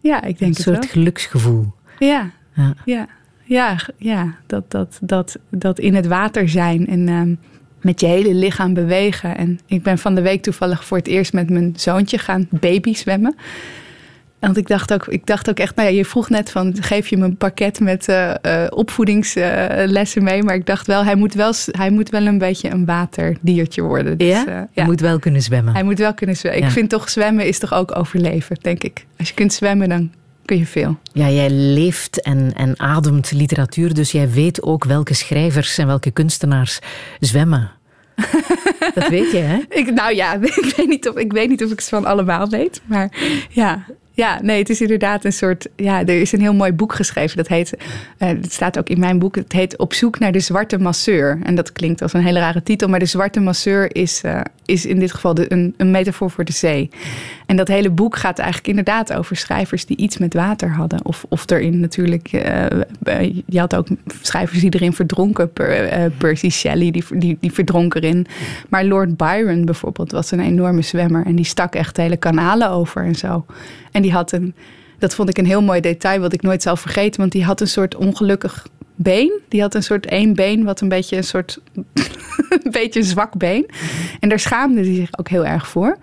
[0.00, 0.88] ja, ik Een denk het soort wel.
[0.88, 1.72] geluksgevoel.
[1.98, 2.74] Ja, Ja.
[2.84, 3.06] ja,
[3.44, 4.34] ja, ja.
[4.46, 7.34] Dat, dat, dat, dat in het water zijn en ehm,
[7.80, 9.36] met je hele lichaam bewegen.
[9.36, 12.94] En ik ben van de week toevallig voor het eerst met mijn zoontje gaan baby
[12.94, 13.36] zwemmen.
[14.38, 17.08] Want ik dacht ook, ik dacht ook echt, nou ja, je vroeg net van, geef
[17.08, 20.42] je me een pakket met eh, eh, opvoedingslessen mee.
[20.42, 24.18] Maar ik dacht wel, hij moet wel, hij moet wel een beetje een waterdiertje worden.
[24.18, 24.46] Dus, Ja?
[24.46, 25.72] eh, Je moet wel kunnen zwemmen.
[25.74, 26.60] Hij moet wel kunnen zwemmen.
[26.60, 26.66] Ja.
[26.66, 29.06] Ik vind toch zwemmen is toch ook overleven, denk ik.
[29.18, 30.10] Als je kunt zwemmen, dan
[30.46, 30.98] kun je veel.
[31.12, 36.10] Ja, jij leeft en, en ademt literatuur, dus jij weet ook welke schrijvers en welke
[36.10, 36.78] kunstenaars
[37.20, 37.70] zwemmen.
[38.94, 39.58] dat weet je, hè?
[39.68, 42.48] Ik, nou ja, ik weet, niet of, ik weet niet of ik ze van allemaal
[42.48, 42.80] weet.
[42.86, 43.10] Maar
[43.50, 43.84] ja,
[44.16, 45.68] ja, nee, het is inderdaad een soort...
[45.76, 47.36] Ja, er is een heel mooi boek geschreven.
[47.36, 47.76] Dat heet,
[48.18, 51.38] eh, het staat ook in mijn boek, het heet Op zoek naar de zwarte masseur.
[51.42, 52.88] En dat klinkt als een hele rare titel.
[52.88, 56.44] Maar de zwarte masseur is, eh, is in dit geval de, een, een metafoor voor
[56.44, 56.90] de zee.
[57.46, 61.04] En dat hele boek gaat eigenlijk inderdaad over schrijvers die iets met water hadden.
[61.04, 62.28] Of, of erin natuurlijk...
[62.32, 62.64] eh,
[63.02, 63.86] eh, je had ook
[64.22, 65.52] schrijvers die erin verdronken.
[65.52, 68.26] Per, eh, Percy Shelley, die, die, die verdronk erin.
[68.68, 71.26] Maar Lord Byron bijvoorbeeld was een enorme zwemmer.
[71.26, 73.46] En die stak echt hele kanalen over en zo.
[73.92, 74.54] En die had een...
[74.98, 77.20] Dat vond ik een heel mooi detail wat ik nooit zal vergeten.
[77.20, 79.40] Want die had een soort ongelukkig been.
[79.48, 81.60] Die had een soort één been wat een beetje een soort...
[82.64, 83.66] een beetje zwak been.
[84.20, 85.98] En daar schaamde hij zich ook heel erg voor.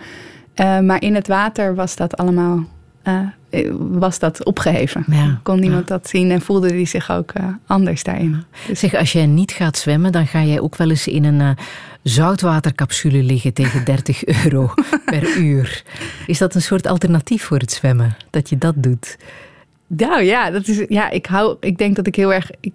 [0.53, 2.63] Eh, maar in het water was dat allemaal...
[3.03, 3.19] eh,
[3.79, 5.03] was dat opgeheven.
[5.07, 5.39] Ja.
[5.43, 8.43] Kon niemand dat zien en voelde hij zich ook eh, anders daarin.
[8.67, 11.41] Dus Zeg, als jij niet gaat zwemmen, dan ga jij ook wel eens in een
[11.41, 11.63] eh,
[12.03, 14.73] zoutwatercapsule liggen tegen 30 euro
[15.05, 15.83] per uur.
[16.27, 19.17] Is dat een soort alternatief voor het zwemmen, dat je dat doet?
[19.97, 22.73] Nou ja, dat is, ja ik, hou, ik denk dat ik heel erg ik,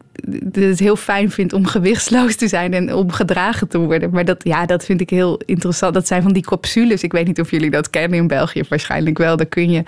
[0.52, 4.10] het heel fijn vind om gewichtsloos te zijn en om gedragen te worden.
[4.10, 5.94] Maar dat, ja, dat vind ik heel interessant.
[5.94, 7.02] Dat zijn van die capsules.
[7.02, 9.36] Ik weet niet of jullie dat kennen in België, waarschijnlijk wel.
[9.36, 9.82] Dan kun je,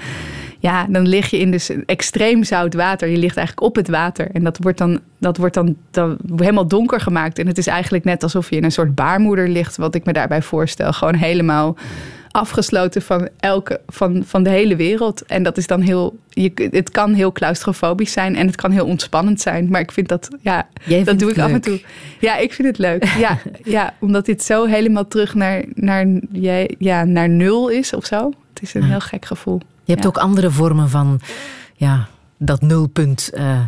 [0.58, 3.08] ja, dan lig je in dus extreem zout water.
[3.08, 4.30] Je ligt eigenlijk op het water.
[4.32, 7.38] En dat wordt dan, dat wordt dan, dan helemaal donker gemaakt.
[7.38, 10.12] En het is eigenlijk net alsof je in een soort baarmoeder ligt, wat ik me
[10.12, 10.92] daarbij voorstel.
[10.92, 11.76] Gewoon helemaal
[12.30, 15.24] afgesloten van elke van, van de hele wereld.
[15.26, 16.18] En dat is dan heel.
[16.28, 19.68] Je, het kan heel claustrofobisch zijn en het kan heel ontspannend zijn.
[19.70, 21.80] Maar ik vind dat, ja, Jij dat doe ik af en toe.
[22.20, 23.04] Ja, ik vind het leuk.
[23.04, 28.04] Ja, ja omdat dit zo helemaal terug naar, naar, ja, ja, naar nul is of
[28.06, 28.32] zo.
[28.54, 29.60] Het is een heel gek gevoel.
[29.84, 30.08] Je hebt Ja.
[30.08, 31.20] ook andere vormen van
[31.74, 32.08] ja,
[32.42, 33.58] dat nulpunt eh,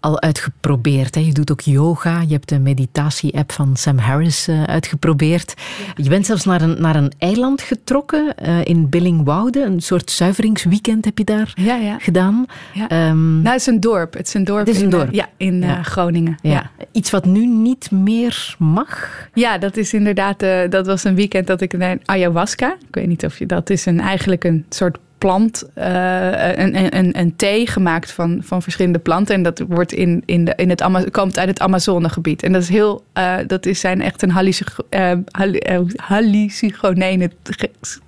[0.00, 1.14] al uitgeprobeerd.
[1.14, 1.20] Hè?
[1.20, 2.20] Je doet ook yoga.
[2.20, 5.54] Je hebt de meditatie-app van Sam Harris eh, uitgeprobeerd.
[5.96, 9.62] Je bent zelfs naar een, naar een eiland getrokken eh, in Billingwoude.
[9.62, 11.98] Een soort zuiveringsweekend heb je daar Ja, ja.
[11.98, 12.46] gedaan.
[12.74, 12.88] Ja.
[12.88, 14.14] Ehm, Nou, het is een dorp.
[14.14, 14.66] Het is een dorp.
[14.66, 15.08] Het is een in.
[15.10, 15.84] Ja, in.
[15.84, 16.38] Groningen.
[16.42, 16.70] ja.
[16.92, 19.08] Iets wat nu niet meer mag.
[19.34, 20.38] Ja, dat is inderdaad.
[20.70, 22.76] dat was een weekend dat ik naar ayahuasca.
[22.88, 27.18] Ik weet niet of je dat is een eigenlijk een soort plant, eh, een, een,
[27.18, 29.34] een, thee gemaakt van, van verschillende planten.
[29.34, 32.42] En dat wordt in, in, de, in het komt uit het Amazonegebied.
[32.42, 34.52] En dat is heel, eh, dat is zijn echt een
[34.88, 37.30] eh, hallu- hallucinogene.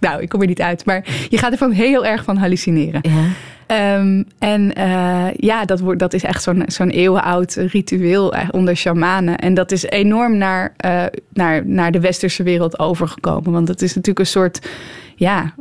[0.01, 3.01] Nou, ik kom er niet uit, maar je gaat ervan heel erg van hallucineren.
[3.03, 3.25] Ja.
[3.71, 8.77] Ehm, en eh, ja, dat, wordt, dat is echt zo'n zo'n eeuwenoud ritueel eh, onder
[8.77, 9.39] shamanen.
[9.39, 13.53] En dat is enorm naar, eh, naar, naar de westerse wereld overgekomen.
[13.53, 14.69] Want het is natuurlijk een soort
[15.17, 15.55] ja,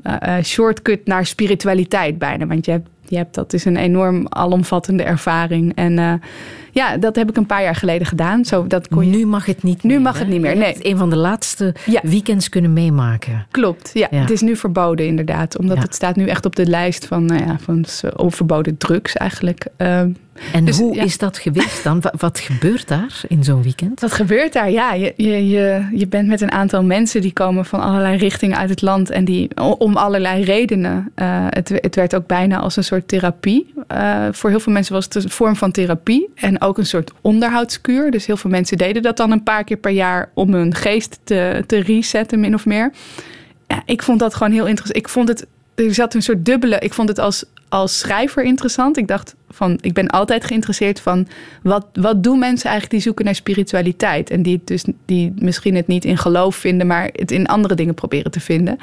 [0.44, 2.48] shortcut naar spiritualiteit bijna.
[2.48, 5.76] Want je hebt, je hebt, dat is een enorm alomvattende ervaring.
[5.76, 6.22] En
[6.80, 8.46] ja, dat heb ik een paar jaar geleden gedaan.
[8.46, 9.18] Zo, dat kon je...
[9.18, 10.20] Nu mag het niet Nu meer, mag hè?
[10.20, 10.76] het niet meer, nee.
[10.80, 12.00] een van de laatste Ja.
[12.04, 13.46] weekends kunnen meemaken.
[13.52, 14.20] Klopt, ja, Ja.
[14.22, 15.58] Het is nu verboden inderdaad.
[15.58, 15.84] Omdat Ja.
[15.84, 17.86] het staat nu echt op de lijst van, nou ja, van
[18.32, 19.66] verboden drugs eigenlijk.
[19.78, 20.10] Ehm,
[20.54, 22.02] En Dus, hoe is dat geweest dan?
[22.02, 24.00] Wa- Wat gebeurt daar in zo'n weekend?
[24.00, 24.72] Wat gebeurt daar?
[24.72, 28.58] Ja, je, je, je, je bent met een aantal mensen die komen van allerlei richtingen
[28.58, 29.10] uit het land.
[29.10, 31.12] En die om allerlei redenen.
[31.16, 33.74] eh, het, het werd ook bijna als een soort therapie.
[33.88, 36.30] Eh, voor heel veel mensen was het een vorm van therapie.
[36.36, 38.12] En ook een soort onderhoudskuur.
[38.12, 41.20] Dus heel veel mensen deden dat dan een paar keer per jaar om hun geest
[41.24, 42.92] te, te resetten, min of meer.
[43.86, 44.98] Ik vond dat gewoon heel interessant.
[44.98, 45.46] Ik vond het.
[45.76, 46.80] Er zat een soort dubbele.
[46.80, 48.98] Ik vond het als als schrijver interessant.
[48.98, 51.28] Ik dacht van, ik ben altijd geïnteresseerd van
[51.64, 55.88] wat, wat doen mensen eigenlijk die zoeken naar spiritualiteit en die, dus, die misschien het
[55.88, 58.78] niet in geloof vinden, maar het in andere dingen proberen te vinden.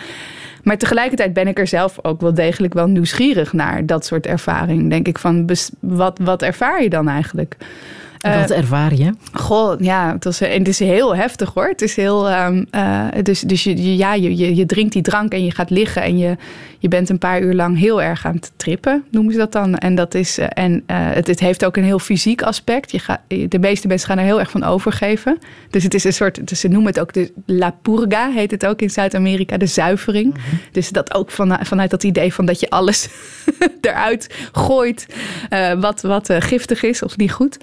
[0.63, 4.91] Maar tegelijkertijd ben ik er zelf ook wel degelijk wel nieuwsgierig naar dat soort ervaring.
[4.91, 7.57] Denk ik van, wat, wat ervaar je dan eigenlijk?
[8.21, 9.11] Eh, Wat ervaar je?
[9.33, 11.69] Goh, ja, het, was, en het is heel heftig hoor.
[11.69, 12.29] Het is heel.
[12.29, 15.71] ehm, eh, dus dus je- ja, je, je, je drinkt die drank en je gaat
[15.71, 16.03] liggen.
[16.03, 16.37] En je,
[16.87, 19.77] je bent een paar uur lang heel erg aan het trippen, noemen ze dat dan.
[19.77, 22.91] En, dat is, eh, en eh, het, het heeft ook een heel fysiek aspect.
[22.91, 25.39] Je gaat, de meeste mensen gaan er heel erg van overgeven.
[25.71, 26.49] Dus het is een soort.
[26.49, 30.35] Dus ze noemen het ook de La Purga, heet het ook in Zuid-Amerika, de zuivering.
[30.73, 33.09] Dus dat ook van, vanuit dat idee van dat je alles
[33.81, 35.07] eruit gooit.
[35.49, 37.59] eh, wat, wat giftig is of niet goed.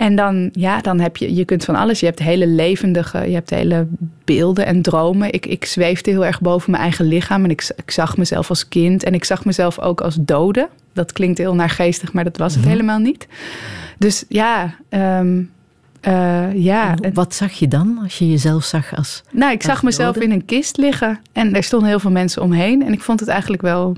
[0.00, 2.00] En dan, ja, dan heb je, je kunt van alles.
[2.00, 3.86] Je hebt hele levendige, je hebt hele
[4.24, 5.32] beelden en dromen.
[5.32, 8.68] Ik, ik zweefde heel erg boven mijn eigen lichaam en ik, ik zag mezelf als
[8.68, 10.68] kind en ik zag mezelf ook als dode.
[10.92, 13.26] Dat klinkt heel naargeestig, maar dat was het helemaal niet.
[13.98, 15.42] Dus ja, ehm,
[16.00, 16.94] eh, ja.
[16.96, 19.22] En Wat zag je dan als je jezelf zag als...
[19.30, 20.26] Nou, ik zag mezelf dode?
[20.26, 22.84] in een kist liggen en er stonden heel veel mensen omheen.
[22.86, 23.96] En ik vond het eigenlijk wel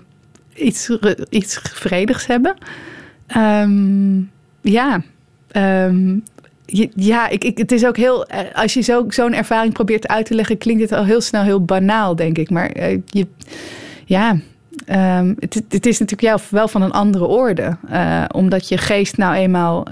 [0.54, 0.90] iets,
[1.28, 2.56] iets vredigs hebben.
[3.26, 4.20] Ehm,
[4.60, 5.02] ja,
[5.52, 6.18] Ehm,
[6.94, 8.26] ja ik, ik, het is ook heel.
[8.26, 11.42] eh, Als je zo, zo'n ervaring probeert uit te leggen, klinkt het al heel snel
[11.42, 12.50] heel banaal, denk ik.
[12.50, 13.26] Maar eh, je,
[14.04, 14.36] ja.
[14.86, 17.76] ehm, het, het is natuurlijk wel van een andere orde.
[17.88, 19.86] Eh, omdat je geest nou eenmaal.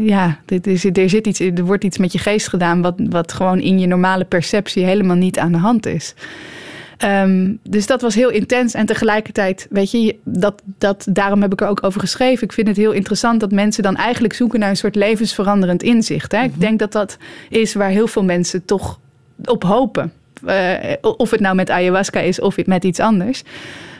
[0.00, 2.82] ja, dit is, er, zit iets, er wordt iets met je geest gedaan.
[2.82, 6.14] Wat, wat gewoon in je normale perceptie helemaal niet aan de hand is.
[6.98, 8.74] Ehm, dus dat was heel intens.
[8.74, 12.44] En tegelijkertijd, weet je, dat, dat, daarom heb ik er ook over geschreven.
[12.44, 16.32] Ik vind het heel interessant dat mensen dan eigenlijk zoeken naar een soort levensveranderend inzicht.
[16.32, 16.42] Hè?
[16.42, 17.16] Ik denk dat dat
[17.48, 18.98] is waar heel veel mensen toch
[19.44, 20.12] op hopen.
[20.46, 23.42] Eh, of het nou met ayahuasca is of met iets anders.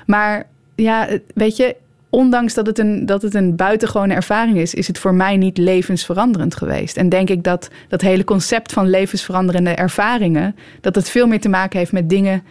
[0.07, 1.77] Maar ja, weet je,
[2.11, 5.59] ondanks dat het, een, dat het een buitengewone ervaring is, is het voor mij niet
[5.59, 6.97] levensveranderend geweest.
[6.97, 11.49] En denk ik dat dat hele concept van levensveranderende ervaringen, dat het veel meer te
[11.49, 12.43] maken heeft met dingen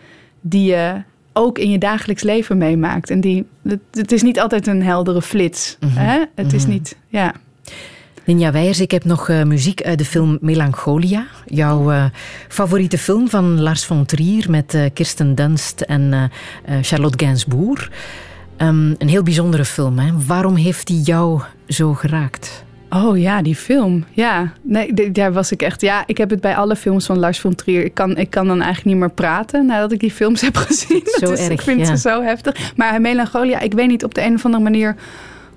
[0.50, 1.02] die je
[1.34, 3.10] ook in je dagelijks leven meemaakt.
[3.10, 5.78] En die, het, het is niet altijd een heldere flits.
[5.86, 6.24] hè?
[6.36, 7.34] Het is niet, ja.
[8.28, 11.26] Ninja Weijers, ik heb nog eh, muziek uit de film Melancholia.
[11.46, 12.06] Jouw eh,
[12.48, 16.32] favoriete film van Lars von Trier met eh, Kirsten Dunst en
[16.82, 17.92] Charlotte Gainsbourg.
[18.58, 20.00] Ehm, een heel bijzondere film.
[20.00, 20.12] Hè?
[20.26, 22.66] Waarom heeft die jou zo geraakt?
[22.90, 24.04] Oh ja, die film.
[24.12, 25.82] Ja, nee, daar was ik echt.
[25.82, 27.84] Ja, ik heb het bij alle films van Lars von Trier.
[27.86, 31.02] Ik kan, ik kan dan eigenlijk niet meer praten nadat ik die films heb gezien.
[31.06, 31.86] Zo Dat is- erg, ik vind ja.
[31.86, 32.74] ze zo heftig.
[32.76, 34.96] Maar Melancholia, ik weet niet, op de een of andere manier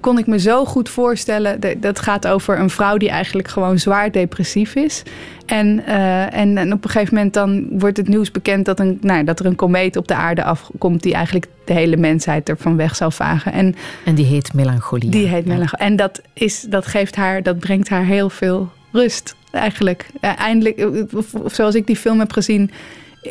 [0.01, 1.61] kon ik me zo goed voorstellen.
[1.80, 5.03] Dat, gaat over een vrouw die eigenlijk gewoon zwaar depressief is.
[5.46, 8.98] En, eh, en, en op een gegeven moment dan wordt het nieuws bekend dat, een,
[9.01, 12.76] nou, dat er een komeet op de aarde afkomt die eigenlijk de hele mensheid ervan
[12.76, 13.53] weg zou vagen.
[13.53, 13.74] En
[14.05, 15.11] En die heet Melancholia.
[15.11, 15.86] die heet Melancholia.
[15.86, 20.07] En dat, is, dat geeft haar, dat brengt haar heel veel rust, eigenlijk.
[20.20, 22.70] Eh, eindelijk, eh, of zoals ik die film heb gezien,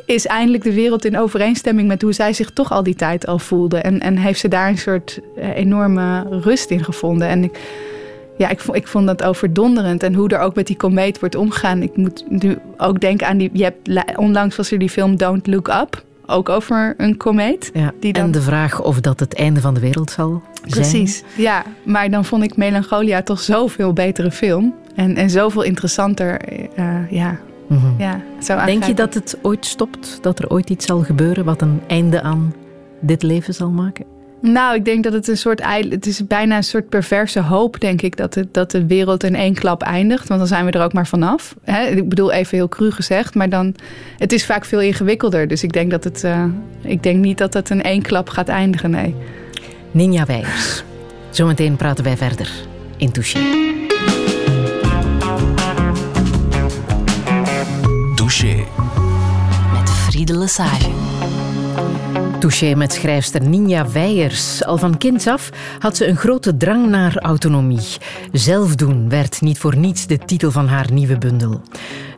[0.06, 3.40] is eindelijk de wereld in overeenstemming met hoe zij zich toch al die tijd al
[3.40, 3.78] voelde.
[3.78, 7.28] En, en heeft ze daar een soort eh, enorme rust in gevonden.
[7.28, 7.60] En ik,
[8.38, 10.04] ja, ik, vond- ik vond dat overdonderend.
[10.04, 11.82] En hoe er ook met die komeet wordt omgegaan.
[11.82, 13.50] Ik moet nu ook denken aan die.
[13.54, 16.04] Je hebt, la- onlangs was er die film Don't Look Up.
[16.26, 17.70] Ook over een komeet.
[17.74, 20.70] Ja, Die dan- En de vraag of dat het einde van de wereld zal zijn.
[20.72, 21.64] Precies, ja.
[21.84, 24.74] Maar dan vond ik Melancholia toch zoveel betere film.
[24.96, 26.40] En, en zoveel interessanter.
[26.76, 27.88] eh, ja, Mhm.
[27.98, 30.18] ja, zo Denk je dat het ooit stopt?
[30.22, 32.54] Dat er ooit iets zal gebeuren wat een einde aan
[33.00, 34.06] dit leven zal maken?
[34.42, 35.64] Nou, ik denk dat het een soort...
[35.90, 38.18] Het is bijna een soort perverse hoop, denk ik...
[38.18, 40.28] dat, het, dat de wereld in één klap eindigt.
[40.28, 41.56] Want dan zijn we er ook maar vanaf.
[41.64, 41.86] Hè?
[41.86, 43.36] Ik bedoel, even heel cru gezegd.
[43.36, 43.76] Maar dan...
[44.18, 45.48] Het is vaak veel ingewikkelder.
[45.48, 46.24] Dus ik denk dat het...
[46.24, 46.44] eh,
[46.82, 49.16] ik denk niet dat het in één klap gaat eindigen, nee.
[49.92, 50.84] Ninja Weijers.
[51.30, 52.52] Zometeen praten wij verder
[52.98, 53.40] in Touché.
[60.20, 61.19] Met Friede Lesage.
[62.40, 64.64] Touché met schrijfster Ninja Weijers.
[64.64, 67.98] Al van kinds af had ze een grote drang naar autonomie.
[68.32, 71.62] Zelfdoen werd niet voor niets de titel van haar nieuwe bundel.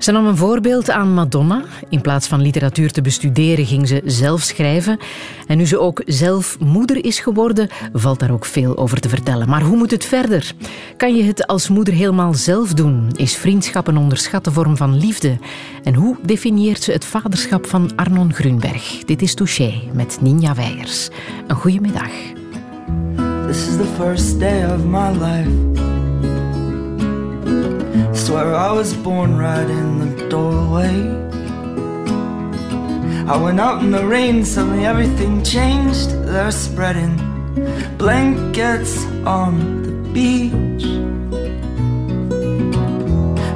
[0.01, 1.63] Ze nam een voorbeeld aan Madonna.
[1.89, 4.99] In plaats van literatuur te bestuderen ging ze zelf schrijven.
[5.47, 9.49] En nu ze ook zelf moeder is geworden, valt daar ook veel over te vertellen.
[9.49, 10.53] Maar hoe moet het verder?
[10.97, 13.09] Kan je het als moeder helemaal zelf doen?
[13.15, 15.38] Is vriendschap een onderschatte vorm van liefde?
[15.84, 19.03] En hoe definieert ze het vaderschap van Arnon Grunberg?
[19.05, 21.09] Dit is Touché met Ninja Weijers.
[21.47, 22.12] Een goede middag.
[23.47, 25.51] This is the first day of my life.
[28.14, 31.20] Swear I was born right in the doorway.
[33.28, 36.09] I went out in the rain, suddenly everything changed.
[36.26, 37.16] They're spreading
[37.97, 40.84] blankets on the beach.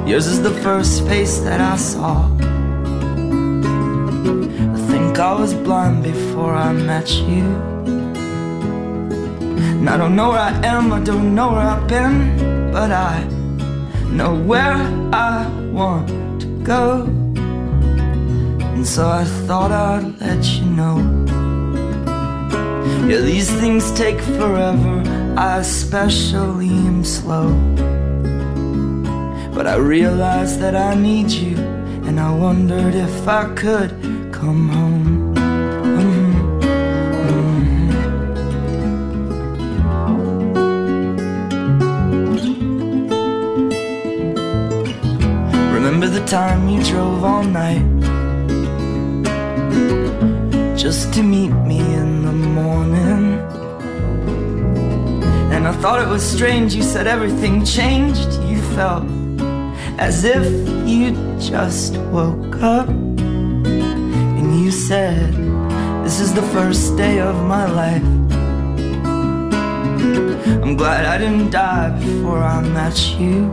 [0.06, 2.28] Yours is the first face that I saw.
[5.18, 7.44] I was blind before I met you.
[9.78, 13.24] And I don't know where I am, I don't know where I've been, but I
[14.10, 14.76] know where
[15.14, 16.08] I want
[16.42, 17.04] to go.
[18.74, 20.98] And so I thought I'd let you know.
[23.08, 25.02] Yeah, these things take forever,
[25.38, 27.54] I especially am slow.
[29.54, 31.56] But I realized that I need you,
[32.06, 35.34] and I wondered if I could come home.
[35.96, 36.32] Mhm,
[37.26, 37.56] mhm.
[45.76, 47.86] Remember the time you drove all night
[50.76, 53.24] just to meet me in the morning?
[55.54, 58.30] And I thought it was strange, you said everything changed.
[58.50, 59.04] You felt
[59.98, 60.46] as if
[60.86, 63.05] you just woke up.
[64.66, 65.32] You said,
[66.02, 68.02] This is the first day of my life.
[70.60, 73.46] I'm glad I didn't die before I met you.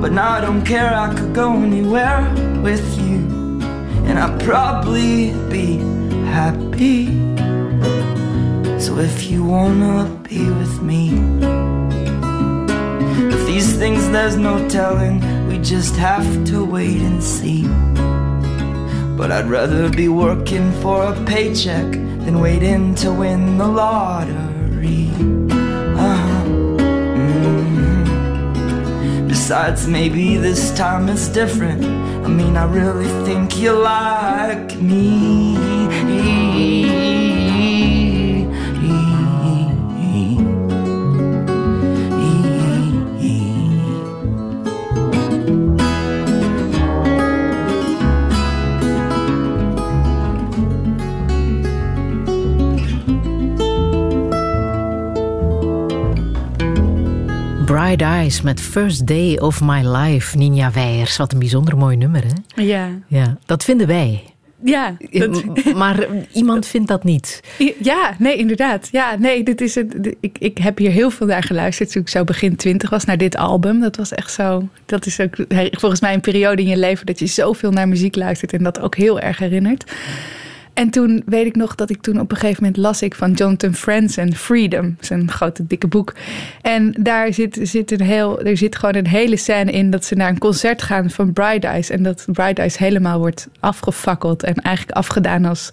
[0.00, 2.28] But now I don't care, I could go anywhere
[2.60, 3.20] with you.
[4.08, 5.76] And I'd probably be
[6.34, 7.06] happy.
[8.80, 11.10] So if you wanna be with me,
[13.32, 17.64] if these things there's no telling, we just have to wait and see.
[19.16, 21.90] But I'd rather be working for a paycheck
[22.24, 25.08] than waiting to win the lottery.
[26.06, 26.44] Uh-huh.
[27.22, 29.28] Mhm.
[29.28, 31.82] Besides, maybe this time it's different.
[32.26, 35.45] I mean, I really think you like me.
[57.86, 61.16] Bright Eyes met First Day of My Life, Ninja Weijers.
[61.16, 62.62] Wat een bijzonder mooi nummer, hè?
[62.62, 62.88] Ja.
[63.08, 64.22] Ja, dat vinden wij.
[64.64, 67.40] Ja, dat- Maar iemand vindt dat niet.
[67.82, 68.88] Ja, nee, inderdaad.
[68.92, 70.14] Ja, nee, dit is het.
[70.20, 73.18] Ik, ik heb hier heel veel naar geluisterd toen ik zo begin twintig was, naar
[73.18, 73.80] dit album.
[73.80, 74.68] Dat was echt zo.
[74.86, 75.34] Dat is ook
[75.70, 78.80] volgens mij een periode in je leven dat je zoveel naar muziek luistert en dat
[78.80, 79.92] ook heel erg herinnert.
[80.76, 83.32] En toen weet ik nog dat ik toen op een gegeven moment las ik van
[83.32, 86.14] Jonathan Franzen Freedom, zijn grote dikke boek.
[86.62, 90.14] En daar zit, zit een heel, er zit gewoon een hele scène in dat ze
[90.14, 91.90] naar een concert gaan van Bright Eyes.
[91.90, 95.70] En dat Bright Eyes helemaal wordt afgefakkeld en eigenlijk afgedaan als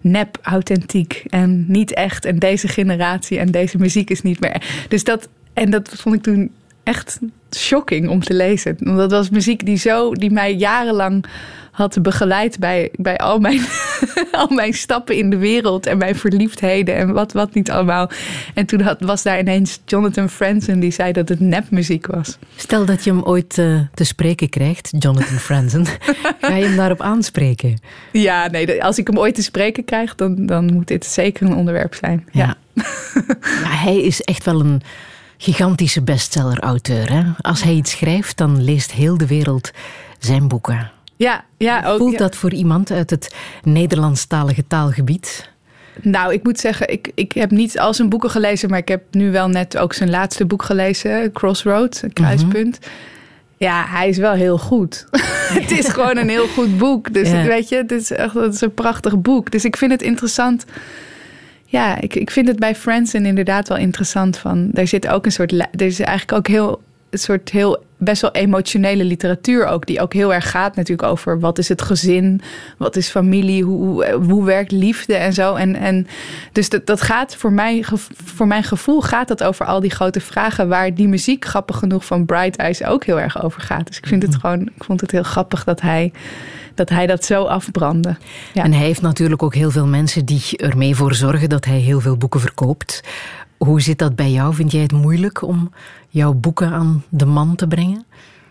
[0.00, 2.24] nep, authentiek en niet echt.
[2.24, 4.62] En deze generatie en deze muziek is niet meer.
[4.88, 6.50] Dus dat, en dat vond ik toen
[6.82, 7.18] echt
[7.56, 8.76] shocking om te lezen.
[8.78, 11.24] Want dat was muziek die, zo, die mij jarenlang
[11.70, 13.60] had begeleid bij, bij al, mijn,
[14.32, 18.10] al mijn stappen in de wereld en mijn verliefdheden en wat, wat niet allemaal.
[18.54, 22.38] En toen had, was daar ineens Jonathan Franzen die zei dat het nepmuziek was.
[22.56, 25.86] Stel dat je hem ooit eh, te spreken krijgt, Jonathan Franzen.
[26.40, 27.78] Ga je hem daarop aanspreken?
[28.12, 31.56] Ja, nee, als ik hem ooit te spreken krijg, dan, dan moet dit zeker een
[31.56, 32.28] onderwerp zijn.
[32.32, 32.56] Ja.
[32.72, 32.84] Ja,
[33.84, 34.82] hij is echt wel een
[35.36, 37.34] gigantische bestseller-auteur.
[37.40, 39.70] Als hij iets schrijft, dan leest heel de wereld
[40.18, 40.90] zijn boeken.
[41.20, 41.98] Ja, ja, ook.
[41.98, 45.50] Voelt dat voor iemand uit het Nederlandstalige taalgebied?
[46.02, 49.02] Nou, ik moet zeggen, ik, ik heb niet al zijn boeken gelezen, maar ik heb
[49.10, 52.78] nu wel net ook zijn laatste boek gelezen, Crossroads, een kruispunt.
[53.56, 55.06] Ja, hij is wel heel goed.
[55.60, 57.12] het is gewoon een heel goed boek.
[57.12, 57.36] Dus Ja.
[57.36, 59.50] het, weet je, het is echt het is een prachtig boek.
[59.50, 60.64] Dus ik vind het interessant.
[61.64, 64.38] Ja, ik, ik vind het bij Franzen inderdaad wel interessant.
[64.38, 65.52] Van, daar zit ook een soort.
[65.52, 66.80] Er is eigenlijk ook heel.
[67.10, 69.86] Een soort heel best wel emotionele literatuur ook.
[69.86, 72.40] Die ook heel erg gaat natuurlijk over wat is het gezin,
[72.76, 75.54] wat is familie, hoe, hoe, hoe werkt liefde en zo.
[75.54, 76.06] En, en
[76.52, 77.84] dus dat, dat gaat voor, mij,
[78.24, 82.04] voor mijn gevoel gaat dat over al die grote vragen waar die muziek grappig genoeg
[82.04, 83.86] van Bright Eyes ook heel erg over gaat.
[83.86, 86.12] Dus ik vind het gewoon, ik vond het heel grappig dat hij
[86.74, 88.16] dat, hij dat zo afbrandde.
[88.52, 88.64] Ja.
[88.64, 92.00] En hij heeft natuurlijk ook heel veel mensen die ermee voor zorgen dat hij heel
[92.00, 93.00] veel boeken verkoopt.
[93.64, 94.54] Hoe zit dat bij jou?
[94.54, 95.72] Vind jij het moeilijk om
[96.08, 98.04] jouw boeken aan de man te brengen?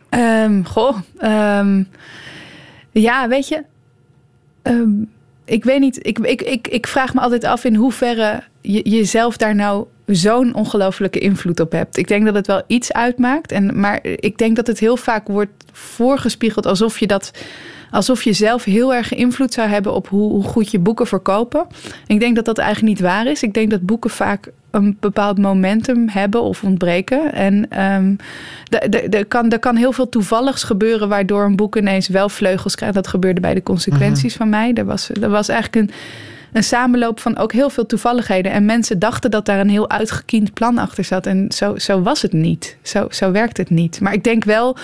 [0.10, 1.84] Ehm, goh, ehm,
[2.92, 3.64] ja, weet je,
[4.62, 4.92] ehm,
[5.46, 6.08] ik weet niet.
[6.08, 10.54] Ik, ik, ik, ik vraag me altijd af in hoeverre je jezelf daar nou zo'n
[10.54, 11.98] ongelofelijke invloed op hebt.
[11.98, 13.52] Ik denk dat het wel iets uitmaakt.
[13.52, 17.32] En, maar ik denk dat het heel vaak wordt voorgespiegeld alsof je dat.
[17.92, 21.68] Alsof je zelf heel erg invloed zou hebben op hoe goed je boeken verkopen.
[22.08, 23.44] Ik denk dat dat eigenlijk niet waar is.
[23.44, 27.34] Ik denk dat boeken vaak een bepaald momentum hebben of ontbreken.
[27.34, 28.16] En ehm,
[29.10, 32.96] er- kan, kan heel veel toevalligs gebeuren waardoor een boek ineens wel vleugels krijgt.
[32.96, 34.74] Dat gebeurde bij de consequenties van mij.
[34.74, 35.96] Er was, er was eigenlijk een,
[36.54, 38.52] een samenloop van ook heel veel toevalligheden.
[38.52, 41.26] En mensen dachten dat daar een heel uitgekiend plan achter zat.
[41.26, 42.78] En zo, zo was het niet.
[42.82, 44.02] Zo, zo werkt het niet.
[44.02, 44.78] Maar ik denk wel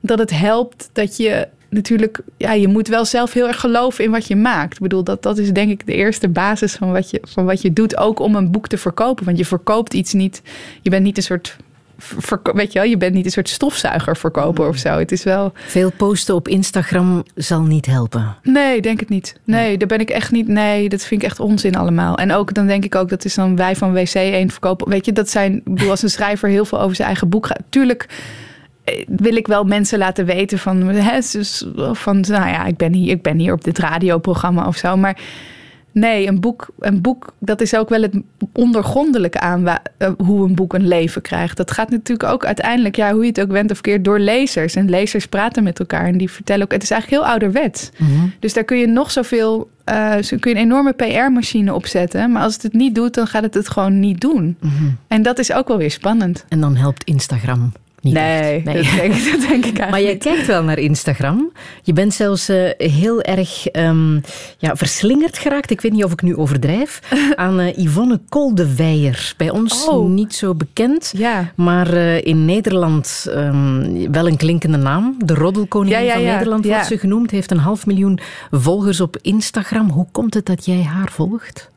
[0.00, 4.10] dat het helpt dat je natuurlijk, ja, je moet wel zelf heel erg geloven in
[4.10, 4.74] wat je maakt.
[4.74, 7.62] Ik bedoel, dat, dat is denk ik de eerste basis van wat, je, van wat
[7.62, 9.24] je doet, ook om een boek te verkopen.
[9.24, 10.42] Want je verkoopt iets niet,
[10.82, 11.56] je bent niet een soort,
[12.42, 14.98] weet je wel, je bent niet een soort stofzuiger verkoper of zo.
[14.98, 18.36] Het is wel, Veel posten op Instagram zal niet helpen.
[18.42, 19.36] Nee, denk het niet.
[19.44, 20.48] Nee, daar ben ik echt niet.
[20.48, 22.16] Nee, dat vind ik echt onzin allemaal.
[22.16, 24.88] En ook dan denk ik ook dat is dan wij van WC 1 verkopen.
[24.88, 25.56] Weet je, dat zijn.
[25.56, 27.62] Ik bedoel, als een schrijver heel veel over zijn eigen boek gaat.
[27.68, 28.08] Tuurlijk
[29.06, 30.88] wil ik wel mensen laten weten van.
[30.88, 34.76] Hè, dus van nou ja, ik ben hier, ik ben hier op dit radioprogramma of
[34.76, 34.96] zo.
[34.96, 35.20] Maar
[35.92, 38.14] nee, een boek, een boek, dat is ook wel het
[38.52, 41.56] ondergrondelijke aan eh, hoe een boek een leven krijgt.
[41.56, 44.74] Dat gaat natuurlijk ook uiteindelijk, ja, hoe je het ook went of keert, door lezers.
[44.74, 46.72] En lezers praten met elkaar en die vertellen ook.
[46.72, 47.90] Het is eigenlijk heel ouderwets.
[48.38, 49.70] Dus daar kun je nog zoveel.
[50.20, 52.32] zo kun je een enorme PR-machine opzetten.
[52.32, 54.56] Maar als het het niet doet, dan gaat het het gewoon niet doen.
[55.08, 56.44] En dat is ook wel weer spannend.
[56.48, 57.72] En dan helpt Instagram
[58.02, 58.64] niet Nee, echt.
[58.64, 58.74] Nee.
[58.82, 61.52] Dat, denk, ik- dat denk ik eigenlijk Maar jij kijkt wel naar Instagram.
[61.82, 64.14] Je bent zelfs eh, heel erg ehm,
[64.58, 67.00] ja, verslingerd geraakt, ik weet niet of ik nu overdrijf,
[67.34, 69.34] aan eh, Yvonne Koldewijer.
[69.36, 70.08] Bij ons Oh.
[70.10, 71.52] niet zo bekend, Ja.
[71.56, 75.14] maar eh, in Nederland ehm, wel een klinkende naam.
[75.24, 76.22] De roddelkoningin Ja, ja, van.
[76.24, 77.30] Nederland wordt ze genoemd.
[77.30, 78.18] Heeft een half miljoen
[78.50, 79.90] volgers op Instagram.
[79.90, 81.70] Hoe komt het dat jij haar volgt?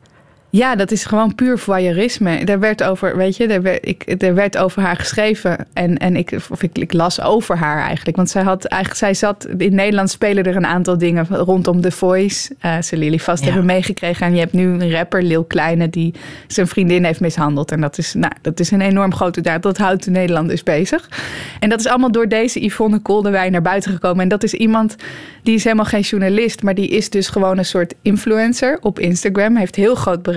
[0.50, 2.30] Ja, dat is gewoon puur voyeurisme.
[2.38, 5.66] Er werd over, weet je, er werd, ik, er werd over haar geschreven.
[5.72, 8.16] En, en ik, of ik, ik las over haar eigenlijk.
[8.16, 11.90] Want zij had eigenlijk, zij zat, in Nederland spelen er een aantal dingen rondom The
[11.90, 12.54] Voice.
[12.60, 13.46] Eh zullen jullie vast Ja.
[13.46, 14.26] hebben meegekregen.
[14.26, 16.14] En je hebt nu een rapper, Lil Kleine, die
[16.46, 17.72] zijn vriendin heeft mishandeld.
[17.72, 19.62] En dat is, nou, dat is een enorm grote daad.
[19.62, 21.08] Dat houdt de Nederlanders bezig.
[21.60, 24.22] En dat is allemaal door deze Yvonne Koldewij naar buiten gekomen.
[24.22, 24.96] En dat is iemand,
[25.42, 26.62] die is helemaal geen journalist.
[26.62, 29.56] Maar die is dus gewoon een soort influencer op Instagram.
[29.56, 30.35] Heeft heel groot bereik.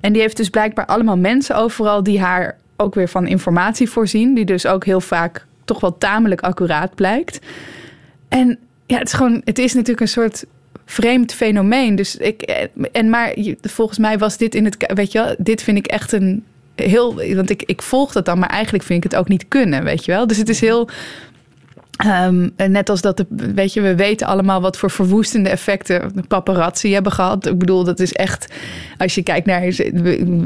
[0.00, 4.34] En die heeft dus blijkbaar allemaal mensen overal die haar ook weer van informatie voorzien.
[4.34, 7.38] Die dus ook heel vaak toch wel tamelijk accuraat blijkt.
[8.28, 10.44] En ja, het is gewoon, het is natuurlijk een soort
[10.84, 11.94] vreemd fenomeen.
[11.94, 12.42] Dus ik,
[12.92, 16.12] en maar volgens mij was dit in het, weet je wel, dit vind ik echt
[16.12, 19.48] een heel, want ik, ik volg dat dan, maar eigenlijk vind ik het ook niet
[19.48, 20.26] kunnen, weet je wel.
[20.26, 20.88] Dus het is heel,
[22.02, 26.22] Ehm, net als dat, de, weet je, we weten allemaal wat voor verwoestende effecten de
[26.28, 27.46] paparazzi hebben gehad.
[27.46, 28.54] Ik bedoel, dat is echt,
[28.98, 29.60] als je kijkt naar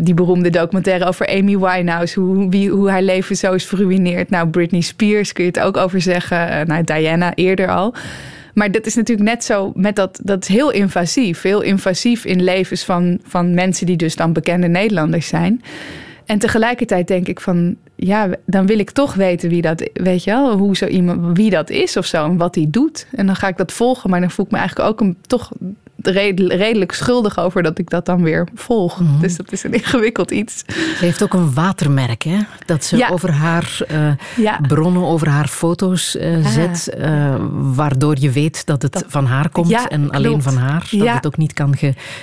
[0.03, 4.31] die beroemde documentaire over Amy Winehouse, hoe, hoe haar leven zo is verruineerd.
[4.31, 6.49] Nou, Britney Spears kun je het ook over zeggen.
[6.49, 7.95] Eh, Nou, Diana eerder al.
[8.55, 11.43] Maar dat is natuurlijk net zo met dat, dat is heel invasief.
[11.43, 15.63] Heel invasief in levens van, van mensen die dus dan bekende Nederlanders zijn.
[16.27, 20.31] En tegelijkertijd denk ik van, ja, dan wil ik toch weten wie dat, weet je
[20.31, 23.07] wel, hoe zo iemand, wie dat is of zo en wat hij doet.
[23.13, 25.51] En dan ga ik dat volgen, maar dan voel ik me eigenlijk ook een, toch
[26.07, 29.01] redelijk schuldig over dat ik dat dan weer volg.
[29.21, 30.63] Dus dat is een ingewikkeld iets.
[30.67, 32.39] Ze heeft ook een watermerk, hè?
[32.67, 33.09] Dat ze Ja.
[33.09, 34.59] over haar eh, Ja.
[34.69, 36.47] bronnen, over haar foto's eh, Ah.
[36.47, 36.89] zet.
[36.89, 40.43] eh, waardoor je weet dat het Dat- van haar komt Ja, en alleen klopt.
[40.43, 40.87] van haar.
[40.91, 41.75] Dat het ook niet kan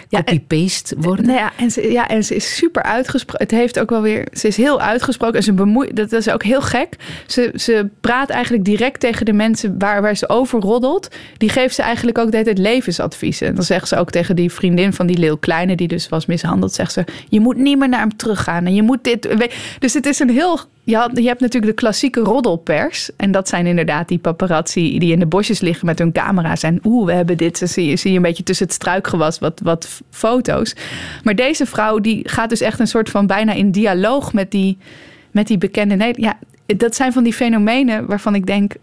[0.10, 1.26] gecopy-paste worden.
[1.26, 3.46] Nou ja, en ze, ja, en ze is super uitgesproken.
[3.48, 4.28] Het heeft ook wel weer.
[4.34, 5.96] Ze is heel uitgesproken en ze bemoeit.
[5.96, 6.96] Dat is ook heel gek.
[7.28, 11.08] Ze, ze praat eigenlijk direct tegen de mensen waar, waar ze over roddelt.
[11.38, 13.48] Die geeft ze eigenlijk ook de hele tijd levensadviezen.
[13.48, 16.26] En dan zegt ze ook tegen die vriendin van die Leeuw Kleine, die dus was
[16.26, 18.66] mishandeld, zegt ze: Je moet niet meer naar hem teruggaan.
[18.66, 19.50] En je moet dit.
[19.80, 20.60] Dus het is een heel.
[20.84, 23.10] Je, had, je hebt natuurlijk de klassieke roddelpers.
[23.16, 26.64] En dat zijn inderdaad die paparazzi die in de bosjes liggen met hun camera's.
[26.64, 27.60] En oeh, we hebben dit.
[27.60, 30.76] Dan zie zie je een beetje tussen het struikgewas wat, wat foto's.
[31.24, 34.78] Maar deze vrouw die gaat dus echt een soort van bijna in dialoog met die,
[35.32, 36.40] met die bekende Nederland.
[36.66, 38.74] Ja, dat zijn van die fenomenen waarvan ik denk.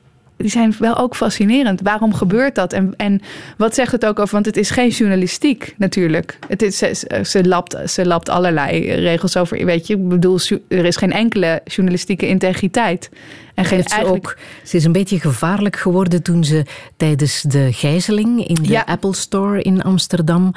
[0.41, 1.81] Die zijn wel ook fascinerend.
[1.83, 2.73] Waarom gebeurt dat?
[2.73, 3.21] En, en
[3.57, 4.35] wat zegt het ook over?
[4.35, 6.39] Want het is geen journalistiek natuurlijk.
[6.49, 9.65] Het is, ze, ze, lapt, ze lapt allerlei regels over.
[9.65, 10.39] Weet je, ik bedoel,
[10.69, 13.11] er is geen enkele journalistieke integriteit.
[13.55, 14.27] En geen ze, eigenlijk.
[14.27, 16.65] ook, ze is een beetje gevaarlijk geworden toen ze
[16.97, 18.83] tijdens de gijzeling in de Ja.
[18.87, 20.53] Apple Store in Amsterdam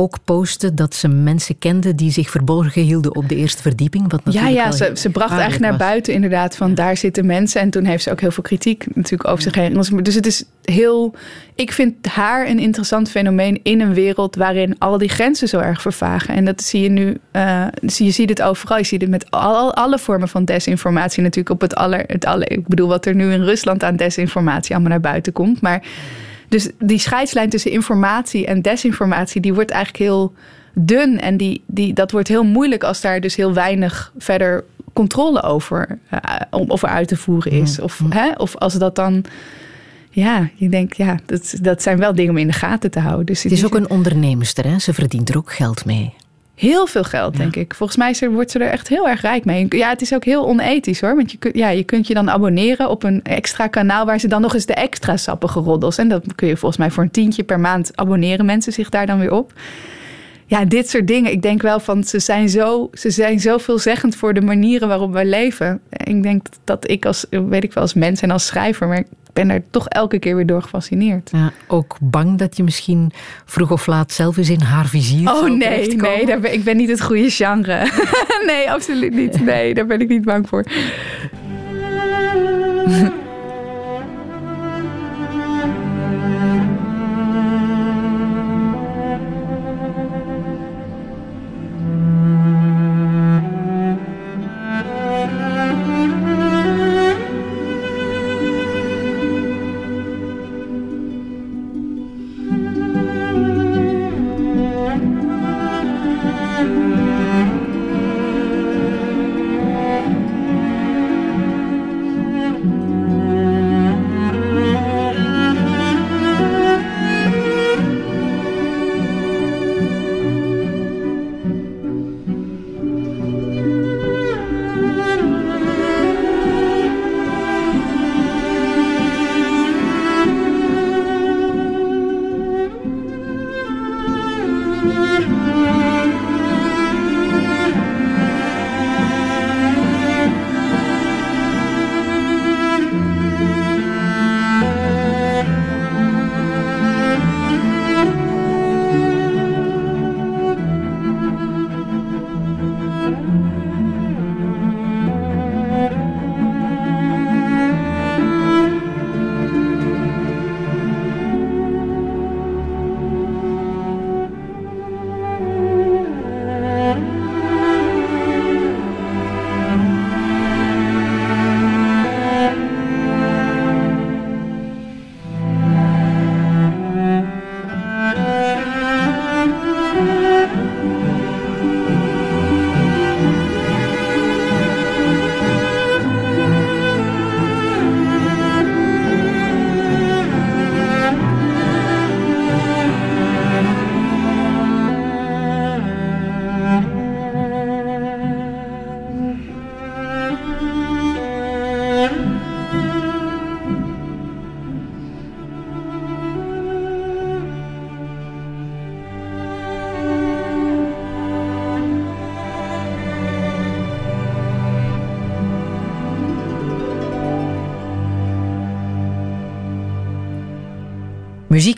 [0.00, 4.10] ook postte dat ze mensen kende die zich verborgen hielden op de eerste verdieping.
[4.10, 5.78] Wat Ja, natuurlijk ja ze, ze bracht echt naar was.
[5.78, 7.60] buiten inderdaad van daar zitten mensen.
[7.60, 10.02] En toen heeft ze ook heel veel kritiek natuurlijk over zich heen.
[10.02, 11.14] Dus het is heel...
[11.54, 15.82] Ik vind haar een interessant fenomeen in een wereld waarin al die grenzen zo erg
[15.82, 16.34] vervagen.
[16.34, 17.16] En dat zie je nu,
[17.82, 18.78] zie, je ziet het overal.
[18.78, 22.50] Je ziet het met al, alle vormen van desinformatie natuurlijk op het aller, het aller...
[22.50, 25.60] Ik bedoel wat er nu in Rusland aan desinformatie allemaal naar buiten komt.
[25.60, 25.82] Maar
[26.50, 30.32] dus die scheidslijn tussen informatie en desinformatie, die wordt eigenlijk heel
[30.74, 31.20] dun.
[31.20, 35.98] En die, die, dat wordt heel moeilijk als daar dus heel weinig verder controle over,
[36.08, 36.20] eh,
[36.50, 37.80] om over uit te voeren is.
[37.80, 39.24] Of, hè, of als dat dan.
[40.12, 43.26] Ja, je denkt, ja, dat, dat zijn wel dingen om in de gaten te houden.
[43.26, 44.78] Dus Het is ook een onderneemster, hè?
[44.78, 46.14] ze verdient er ook geld mee.
[46.60, 47.74] Heel veel geld, denk ik.
[47.74, 49.66] Volgens mij wordt ze er echt heel erg rijk mee.
[49.68, 51.16] Ja, het is ook heel onethisch hoor.
[51.16, 54.06] Want je, kunt, ja, je kunt je dan abonneren op een extra kanaal...
[54.06, 55.98] waar ze dan nog eens de extra sappige roddels...
[55.98, 59.06] en dat kun je volgens mij voor een tientje per maand abonneren mensen zich daar
[59.06, 59.52] dan weer op.
[60.46, 61.32] Ja, dit soort dingen.
[61.32, 65.12] Ik denk wel van, ze zijn zo, ze zijn zo veelzeggend voor de manieren waarop
[65.12, 65.80] wij leven.
[65.90, 68.88] Ik denk dat ik als, weet ik wel, als mens en als schrijver...
[68.88, 69.04] maar
[69.40, 71.30] ben daar toch elke keer weer door gefascineerd.
[71.32, 73.12] Ja, ook bang dat je misschien
[73.44, 76.76] vroeg of laat zelf eens in haar vizier Oh nee, nee, daar ben, ik ben
[76.76, 77.90] niet het goede genre.
[78.46, 79.44] nee, absoluut niet.
[79.44, 80.64] Nee, daar ben ik niet bang voor.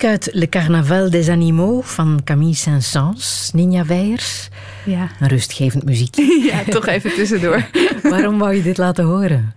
[0.03, 4.49] Muziek uit Le Carnaval des Animaux van Camille Saint-Saëns, Ninja Weijers.
[4.85, 5.09] Ja.
[5.21, 6.17] Een rustgevend muziek.
[6.51, 7.67] ja, toch even tussendoor.
[8.11, 9.55] Waarom wou je dit laten horen?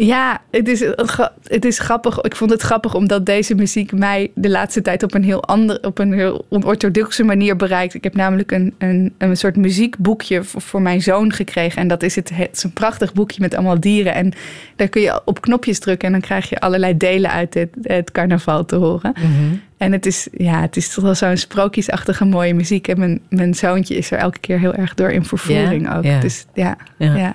[0.00, 2.20] Ja, het is, gra- het is grappig.
[2.20, 5.82] Ik vond het grappig omdat deze muziek mij de laatste tijd op een heel andere,
[5.82, 7.94] op een heel onorthodoxe manier bereikt.
[7.94, 11.80] Ik heb namelijk een, een, een soort muziekboekje voor, voor mijn zoon gekregen.
[11.80, 14.14] En dat is het, het is een prachtig boekje met allemaal dieren.
[14.14, 14.32] En
[14.76, 18.10] daar kun je op knopjes drukken en dan krijg je allerlei delen uit het, het
[18.12, 19.12] carnaval te horen.
[19.76, 22.88] En het is, ja, het is toch wel zo'n sprookjesachtige mooie muziek.
[22.88, 26.04] En mijn, mijn zoontje is er elke keer heel erg door in vervoering ook.
[26.04, 26.20] Ja.
[26.20, 27.16] Dus ja, Ja.
[27.16, 27.32] ja.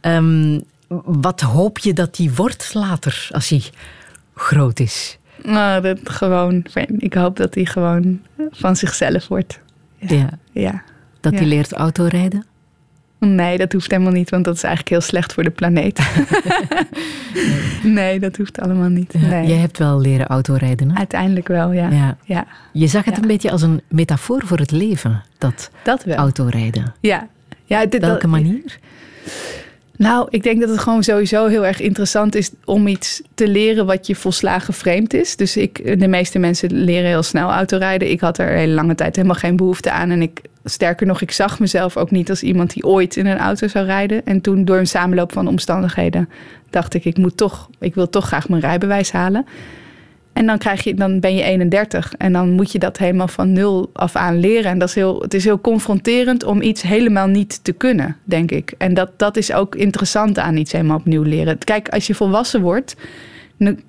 [0.00, 0.58] Ehm,
[1.04, 3.62] wat hoop je dat die wordt later, als hij
[4.34, 5.18] groot is?
[5.44, 6.64] Nou, dat gewoon,
[6.98, 8.20] ik hoop dat hij gewoon
[8.50, 9.60] van zichzelf wordt.
[9.98, 10.28] Ja.
[10.52, 10.82] Ja.
[11.20, 11.38] Dat Ja.
[11.38, 12.46] hij leert autorijden?
[13.18, 16.00] Nee, dat hoeft helemaal niet, want dat is eigenlijk heel slecht voor de planeet.
[17.82, 19.14] nee, dat hoeft allemaal niet.
[19.14, 19.46] Nee.
[19.46, 20.96] Jij hebt wel leren autorijden, hè?
[20.98, 21.88] Uiteindelijk wel, ja.
[21.90, 22.16] Ja.
[22.24, 23.22] Ja, Je zag het Ja.
[23.22, 26.16] een beetje als een metafoor voor het leven, dat dat wel.
[26.16, 26.94] autorijden.
[27.00, 27.28] Ja.
[27.64, 28.78] ja dit, Welke dat- manier?
[30.02, 33.86] Nou, ik denk dat het gewoon sowieso heel erg interessant is om iets te leren
[33.86, 35.36] wat je volslagen vreemd is.
[35.36, 38.10] Dus ik, de meeste mensen leren heel snel autorijden.
[38.10, 40.10] Ik had er hele lange tijd helemaal geen behoefte aan.
[40.10, 43.38] En ik, sterker nog, ik zag mezelf ook niet als iemand die ooit in een
[43.38, 44.26] auto zou rijden.
[44.26, 46.28] En toen door een samenloop van omstandigheden
[46.70, 49.46] dacht ik, ik moet toch, ik wil toch graag mijn rijbewijs halen.
[50.32, 53.52] En dan, krijg je, dan ben je 31 en dan moet je dat helemaal van
[53.52, 54.70] nul af aan leren.
[54.70, 58.50] En dat is heel, het is heel confronterend om iets helemaal niet te kunnen, denk
[58.50, 58.74] ik.
[58.78, 61.58] En dat, dat is ook interessant aan iets helemaal opnieuw leren.
[61.58, 62.96] Kijk, als je volwassen wordt,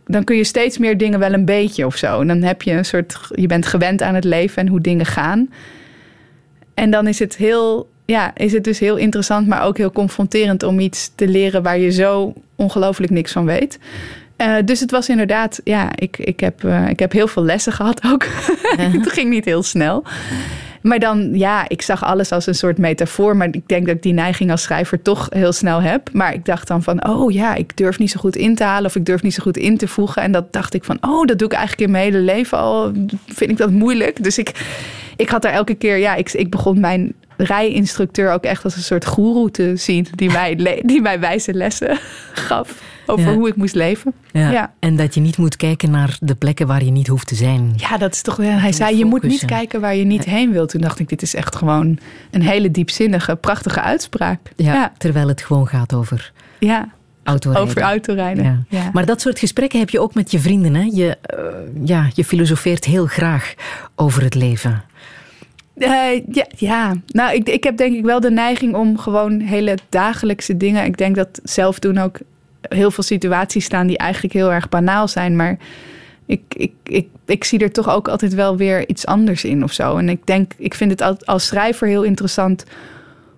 [0.06, 2.22] dan- kun je steeds meer dingen wel een beetje of zo.
[2.22, 5.06] En dan heb je een soort, je bent gewend aan het leven en hoe dingen
[5.06, 5.50] gaan.
[6.74, 10.64] En dan is het heel, ja, is het dus heel interessant, maar ook heel confronterend
[10.64, 13.80] om iets te leren waar je zo ongelooflijk niks van weet.
[14.36, 17.74] Eh, dus het was inderdaad, ja, ik, ik, heb, eh, ik heb heel veel lessen
[17.74, 18.26] gehad ook.
[18.78, 20.04] het ging niet heel snel.
[20.82, 23.38] Maar dan, ja, ik zag alles als een soort metafoor.
[23.38, 26.10] Maar ik denk dat ik die neiging als schrijver toch heel snel heb.
[26.14, 28.86] Maar ik dacht dan van, oh ja, ik durf niet zo goed in te halen.
[28.86, 30.22] Of ik durf niet zo goed in te voegen.
[30.22, 32.92] En dat dacht ik van, oh, dat doe ik eigenlijk in mijn hele leven al.
[33.28, 34.24] Vind ik dat moeilijk.
[34.24, 34.52] Dus ik,
[35.16, 38.82] ik had daar elke keer, ja, ik, ik begon mijn rijinstructeur ook echt als een
[38.84, 40.08] soort goeroe te zien.
[40.16, 41.98] Die mij, die mij wijze lessen
[42.48, 43.34] gaf over Ja.
[43.34, 44.14] hoe ik moest leven.
[44.32, 44.52] Ja.
[44.52, 44.74] Ja.
[44.80, 47.74] En dat je niet moet kijken naar de plekken waar je niet hoeft te zijn.
[47.76, 48.38] Ja, dat is toch.
[48.38, 50.70] Hij zei: Je moet niet kijken waar je niet heen wilt.
[50.70, 52.00] Toen dacht ik: Dit is echt gewoon
[52.32, 54.40] een hele diepzinnige, prachtige uitspraak.
[54.56, 56.90] Ja, Terwijl het gewoon gaat over ja.
[57.24, 57.68] autorijden.
[57.70, 58.44] over autorijden.
[58.44, 58.60] Ja.
[58.80, 58.90] Ja.
[58.94, 60.76] Maar dat soort gesprekken heb je ook met je vrienden.
[60.76, 60.90] Hè?
[60.94, 61.44] Je, eh,
[61.86, 63.54] ja, je filosofeert heel graag
[63.96, 64.84] over het leven.
[65.78, 69.78] Eh, ja, ja, nou, ik, ik heb denk ik wel de neiging om gewoon hele
[69.90, 70.86] dagelijkse dingen.
[70.86, 72.20] Ik denk dat zelf doen ook
[72.62, 75.36] heel veel situaties staan die eigenlijk heel erg banaal zijn.
[75.36, 75.58] Maar
[76.26, 79.74] ik, ik, ik, ik zie er toch ook altijd wel weer iets anders in of
[79.74, 79.98] zo.
[79.98, 82.64] En ik denk, ik vind het al- als schrijver heel interessant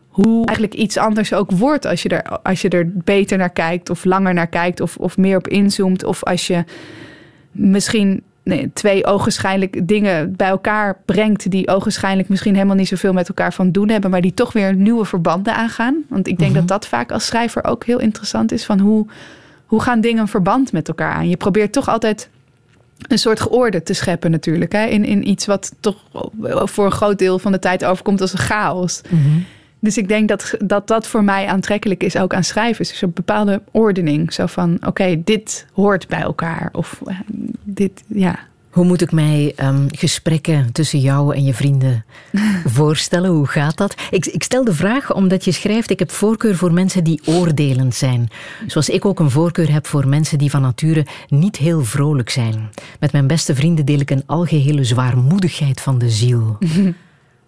[0.08, 3.90] hoe eigenlijk iets anders ook wordt als je er, als je er beter naar kijkt
[3.90, 6.04] of langer naar kijkt of, of meer op inzoomt.
[6.04, 6.64] Of als je
[7.52, 13.28] misschien nee, twee ogenschijnlijk dingen bij elkaar brengt die ogenschijnlijk misschien helemaal niet zoveel met
[13.28, 16.04] elkaar van doen hebben, maar die toch weer nieuwe verbanden aangaan.
[16.10, 19.06] Want ik denk dat dat vaak als schrijver ook heel interessant is van hoe,
[19.66, 21.30] hoe gaan dingen een verband met elkaar aan.
[21.30, 22.30] Je probeert toch altijd
[23.08, 24.72] een soort georde te scheppen natuurlijk.
[24.72, 24.86] Hè?
[24.86, 25.96] In, in iets wat toch
[26.64, 29.02] voor een groot deel van de tijd overkomt als een chaos.
[29.86, 32.90] Dus ik denk dat, dat dat voor mij aantrekkelijk is ook aan schrijvers.
[32.90, 34.34] Dus een bepaalde ordening.
[34.34, 36.70] Zo van, oké, dit hoort bij elkaar.
[36.72, 37.16] Of eh,
[37.64, 38.40] dit, ja.
[38.70, 42.06] Hoe moet ik mij ehm, gesprekken tussen jou en je vrienden
[42.78, 43.30] voorstellen?
[43.30, 43.96] Hoe gaat dat?
[44.10, 47.96] Ik, ik stel de vraag omdat je schrijft: ik heb voorkeur voor mensen die oordelend
[47.96, 48.28] zijn.
[48.68, 52.70] Zoals ik ook een voorkeur heb voor mensen die van nature niet heel vrolijk zijn.
[53.00, 56.58] Met mijn beste vrienden deel ik een algehele zwaarmoedigheid van de ziel.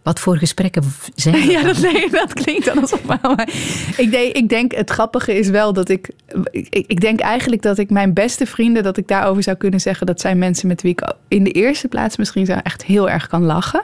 [0.08, 0.84] Wat voor gesprekken
[1.16, 1.44] zijn dat?
[1.52, 3.04] Ja, dat, nee, dat klinkt dan alsof...
[3.06, 3.50] Maar
[3.98, 6.10] ik, denk, ik denk, het grappige is wel dat ik,
[6.52, 6.68] ik...
[6.88, 8.84] Ik denk eigenlijk dat ik mijn beste vrienden...
[8.84, 10.06] dat ik daarover zou kunnen zeggen...
[10.06, 13.28] dat zijn mensen met wie ik in de eerste plaats misschien zo echt heel erg
[13.28, 13.82] kan lachen.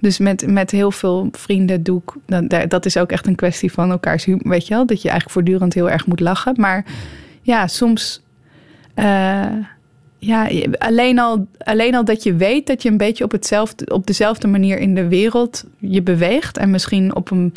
[0.00, 2.12] Dus met, met heel veel vrienden doe ik...
[2.26, 4.86] dan- daar- Dat is ook echt een kwestie van elkaars humor, weet je wel?
[4.86, 6.54] Dat je eigenlijk voortdurend heel erg moet lachen.
[6.56, 6.84] Maar
[7.42, 8.22] ja, soms...
[8.94, 9.44] eh,
[10.18, 10.48] ja,
[10.78, 14.46] alleen al, alleen al dat je weet dat je een beetje op, hetzelfde, op dezelfde
[14.46, 16.58] manier in de wereld je beweegt.
[16.58, 17.52] En misschien op een.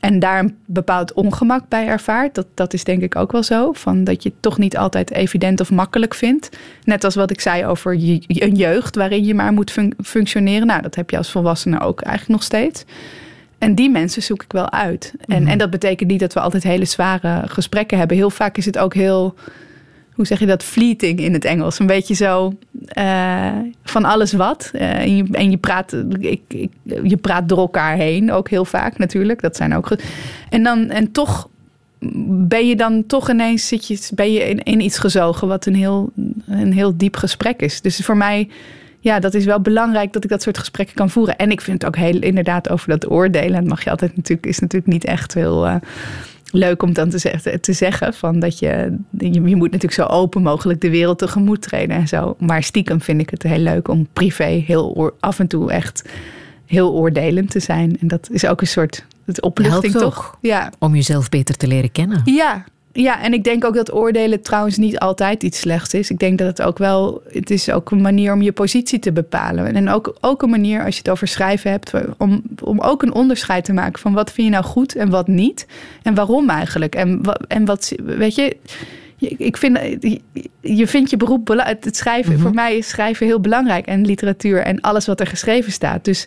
[0.00, 2.34] En daar een bepaald ongemak bij ervaart.
[2.34, 3.72] Dat, dat is denk ik ook wel zo.
[3.72, 6.48] Van dat je het toch niet altijd evident of makkelijk vindt.
[6.84, 10.66] Net als wat ik zei over je, een jeugd waarin je maar moet fun- functioneren.
[10.66, 12.84] Nou, dat heb je als volwassene ook eigenlijk nog steeds.
[13.58, 15.12] En die mensen zoek ik wel uit.
[15.26, 18.16] En, en dat betekent niet dat we altijd hele zware gesprekken hebben.
[18.16, 19.34] Heel vaak is het ook heel
[20.14, 21.78] hoe zeg je dat, fleeting in het Engels.
[21.78, 22.52] Een beetje zo
[22.86, 24.70] eh, van alles wat.
[24.72, 26.70] Eh, en, je, en je, praat, ik, ik,
[27.02, 29.40] je praat door elkaar heen, ook heel vaak natuurlijk.
[29.40, 29.96] Dat zijn ook.
[30.48, 31.48] En, dan, en toch
[32.26, 35.74] ben je dan toch ineens zit je, ben je in, in iets gezogen wat een
[35.74, 36.10] heel,
[36.46, 37.80] een heel diep gesprek is.
[37.80, 38.48] Dus voor mij,
[39.00, 41.36] ja, dat is wel belangrijk dat ik dat soort gesprekken kan voeren.
[41.36, 43.60] En ik vind het ook heel inderdaad over dat oordelen.
[43.60, 45.66] Dat mag je altijd natuurlijk, is natuurlijk niet echt heel.
[45.66, 45.74] eh,
[46.54, 50.02] leuk om dan te, zeggen- te zeggen van dat je, je, je moet natuurlijk zo
[50.04, 52.36] open mogelijk de wereld tegemoet treden en zo.
[52.38, 56.04] Maar stiekem vind ik het heel leuk om privé heel af en toe echt
[56.66, 57.96] heel oordelend te zijn.
[58.00, 60.14] En dat is ook een soort het opluchting Helpt ook.
[60.14, 60.38] toch?
[60.40, 60.72] Ja.
[60.78, 62.22] Om jezelf beter te leren kennen.
[62.24, 62.64] Ja.
[62.96, 66.10] Ja, en ik denk ook dat oordelen trouwens niet altijd iets slechts is.
[66.10, 69.12] Ik denk dat het ook wel, het is ook een manier om je positie te
[69.12, 69.74] bepalen.
[69.74, 73.14] En ook, ook een manier, als je het over schrijven hebt, om, om ook een
[73.14, 75.66] onderscheid te maken van wat vind je nou goed en wat niet.
[76.02, 76.94] En waarom eigenlijk.
[76.94, 78.56] En, en wat, weet je-
[79.28, 79.78] ik vind,
[80.60, 83.86] je- vindt je beroep, het schrijven, voor mij is schrijven heel belangrijk.
[83.86, 86.04] En literatuur en alles wat er geschreven staat.
[86.04, 86.26] Dus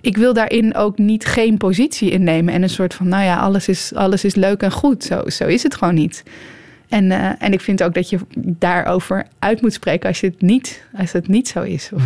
[0.00, 2.54] ik wil daarin ook niet geen positie innemen.
[2.54, 5.04] En een soort van, nou ja, alles is, alles is leuk en goed.
[5.04, 6.22] Zo, zo is het gewoon niet.
[6.88, 10.40] En, eh, en ik vind ook dat je daarover uit moet spreken als, je het,
[10.42, 11.90] niet, als het niet zo is.
[11.94, 12.02] Of,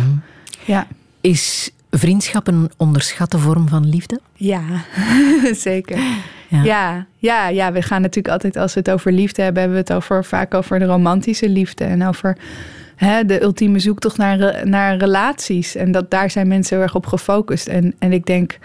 [0.65, 0.87] Ja.
[1.21, 4.19] Is vriendschap een onderschatte vorm van liefde?
[4.35, 4.61] Ja,
[5.53, 5.97] zeker.
[6.61, 7.05] Ja.
[7.17, 7.47] Ja.
[7.47, 10.25] Ja, we gaan natuurlijk altijd, als we het over liefde hebben, hebben we het over,
[10.25, 12.37] vaak over de romantische liefde en over
[12.95, 15.75] hè, de ultieme zoektocht naar, naar relaties.
[15.75, 17.67] En dat, daar zijn mensen heel erg op gefocust.
[17.67, 18.57] En, en ik denk,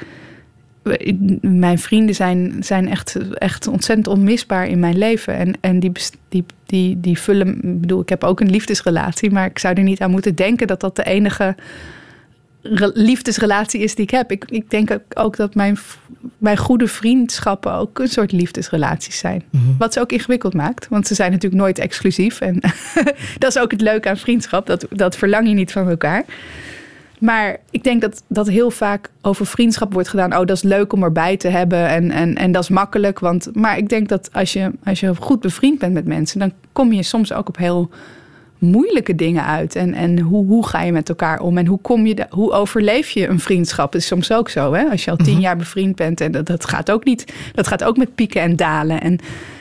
[1.41, 5.35] mijn vrienden zijn, zijn echt, echt ontzettend onmisbaar in mijn leven.
[5.35, 5.93] En, en die,
[6.29, 9.83] die, die, die vullen, ik bedoel, ik heb ook een liefdesrelatie, maar ik zou er
[9.83, 11.55] niet aan moeten denken dat dat de enige
[12.63, 14.31] re- liefdesrelatie is die ik heb.
[14.31, 15.79] Ik, ik denk ook dat mijn,
[16.39, 19.45] mijn goede vriendschappen ook een soort liefdesrelaties zijn.
[19.79, 22.41] Wat ze ook ingewikkeld maakt, want ze zijn natuurlijk nooit exclusief.
[22.41, 22.61] En
[23.39, 26.25] dat is ook het leuke aan vriendschap, dat, dat verlang je niet van elkaar.
[27.19, 30.33] Maar ik denk dat, dat heel vaak over vriendschap wordt gedaan.
[30.33, 33.19] Oh, dat is leuk om erbij te hebben en, en, en dat is makkelijk.
[33.19, 36.53] Want, maar ik denk dat als je, als je goed bevriend bent met mensen, dan
[36.73, 37.91] kom je soms ook op heel
[38.59, 39.77] moeilijke dingen uit.
[39.77, 41.59] En, en hoe, hoe ga je met elkaar om?
[41.59, 43.93] En hoe, kom je de, hoe overleef je een vriendschap?
[43.93, 44.73] Dat is soms ook zo.
[44.73, 44.85] Hè?
[44.91, 46.21] Als je al tien jaar bevriend bent.
[46.21, 47.33] En dat, dat gaat ook niet.
[47.55, 49.01] Dat gaat ook met pieken en dalen.
[49.01, 49.19] En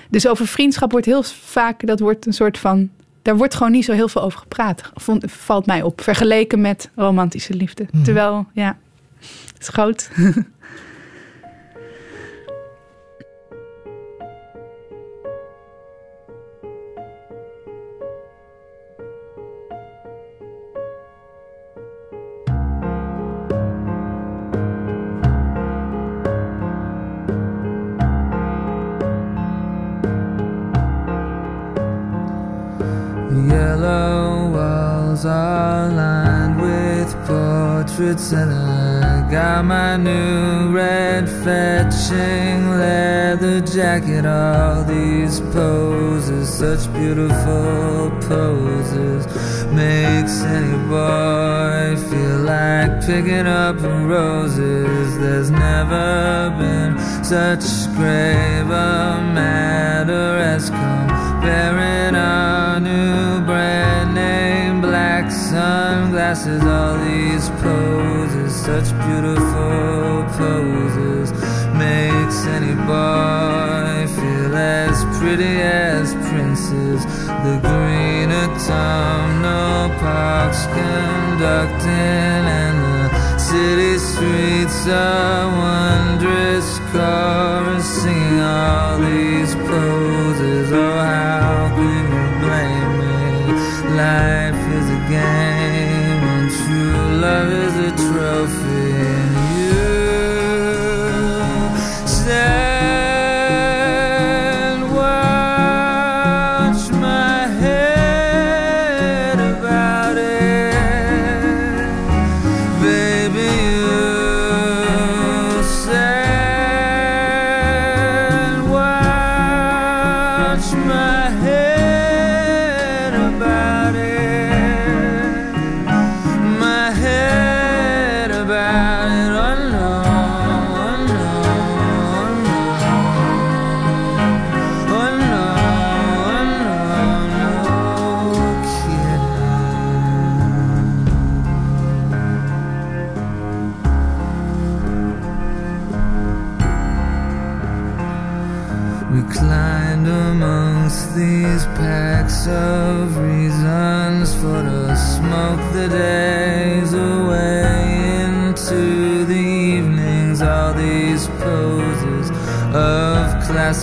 [0.10, 1.88] dus over vriendschap wordt heel vaak.
[1.88, 2.90] Dat wordt een soort van.
[3.22, 4.92] Daar wordt gewoon niet zo heel veel over gepraat.
[4.96, 6.02] Vond, valt mij op.
[6.02, 7.86] Vergeleken met romantische liefde.
[8.04, 8.78] Terwijl, ja,
[9.54, 10.10] het is groot.
[37.98, 44.26] portraits, and I got my new red fetching leather jacket.
[44.26, 49.26] All these poses, such beautiful poses,
[49.74, 55.18] makes any boy feel like picking up roses.
[55.18, 57.66] There's never been such
[57.96, 64.57] grave a matter as comparing our new brand name
[65.50, 66.64] sunglasses.
[66.64, 71.32] All these poses, such beautiful poses,
[71.74, 77.06] makes any boy feel as pretty as princes.
[77.46, 89.54] The green autumnal parks conducting and the city streets are wondrous chorus singing all these
[89.56, 90.72] poses.
[90.72, 93.08] Oh, how can you blame me?
[94.00, 94.47] A
[95.10, 98.67] game and true love is a trophy.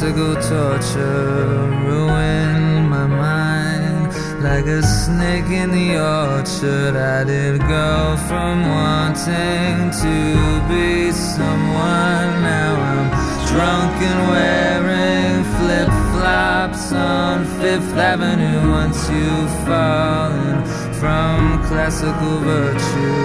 [0.05, 4.13] Classical torture ruin my mind
[4.43, 6.95] like a snake in the orchard.
[6.95, 12.31] I did go from wanting to be someone.
[12.45, 13.09] Now I'm
[13.49, 18.71] drunk and wearing flip flops on Fifth Avenue.
[18.71, 20.65] Once you've fallen
[21.01, 23.17] from classical virtue,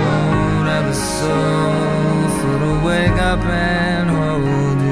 [0.00, 4.89] won't have a soul for to wake up and hold you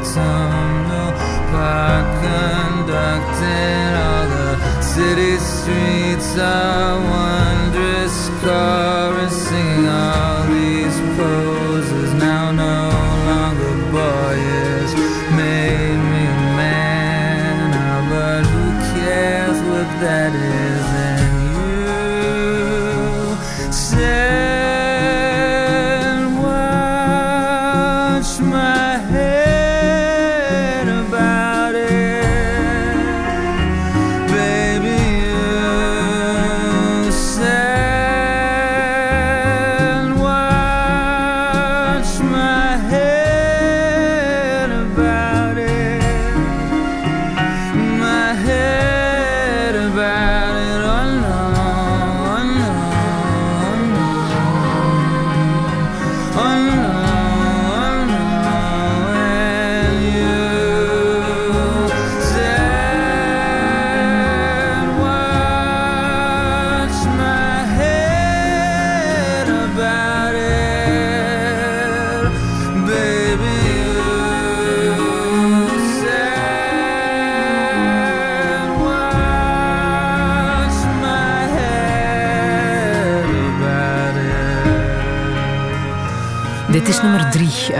[0.00, 1.12] autumnal
[1.52, 12.88] park conducted all the city streets a wondrous chorus singing all these poses now no
[13.28, 14.90] longer boys
[15.36, 18.64] made me a man oh, but who
[18.94, 20.59] cares what that is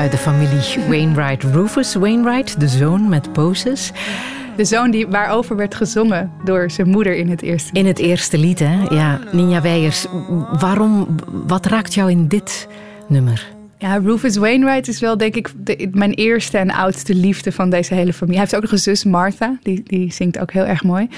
[0.01, 1.43] uit de familie Wainwright.
[1.43, 3.93] Rufus Wainwright, de zoon met poses.
[4.57, 7.73] De zoon die, waarover werd gezongen door zijn moeder in het eerste.
[7.73, 8.83] In het eerste lied, hè?
[8.89, 10.07] Ja, Ninja Weijers.
[10.59, 11.07] Waarom,
[11.47, 12.69] wat raakt jou in dit
[13.09, 13.60] nummer?
[13.81, 15.51] Ja, Rufus Wainwright is wel denk ik
[15.93, 18.39] mijn eerste en oudste liefde van deze hele familie.
[18.39, 19.59] Hij heeft ook nog een zus, Martha.
[19.63, 21.09] Die, die zingt ook heel erg mooi.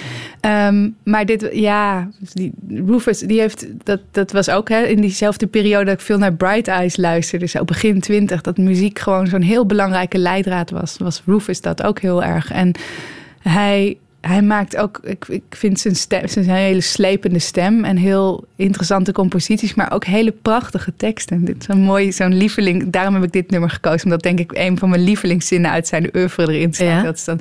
[0.40, 2.08] Ehm, maar dit, ja,
[2.68, 6.34] Rufus, die heeft, dat, dat was ook hè, in diezelfde periode dat ik veel naar
[6.34, 7.46] Bright Eyes luisterde.
[7.46, 10.96] Zo begin twintig, dat muziek gewoon zo'n heel belangrijke leidraad was.
[10.98, 12.52] Was Rufus dat ook heel erg.
[12.52, 12.72] En
[13.38, 18.44] hij, hij maakt ook, ik, ik vind zijn stem, zijn hele slepende stem en heel
[18.56, 21.44] interessante composities, maar ook hele prachtige teksten.
[21.44, 22.90] Dit is een mooi, zo'n lieveling.
[22.90, 26.16] Daarom heb ik dit nummer gekozen, omdat denk ik een van mijn lievelingszinnen uit zijn
[26.16, 26.86] oeuvre erin staat.
[26.86, 27.02] Ja.
[27.02, 27.40] Dat is dan,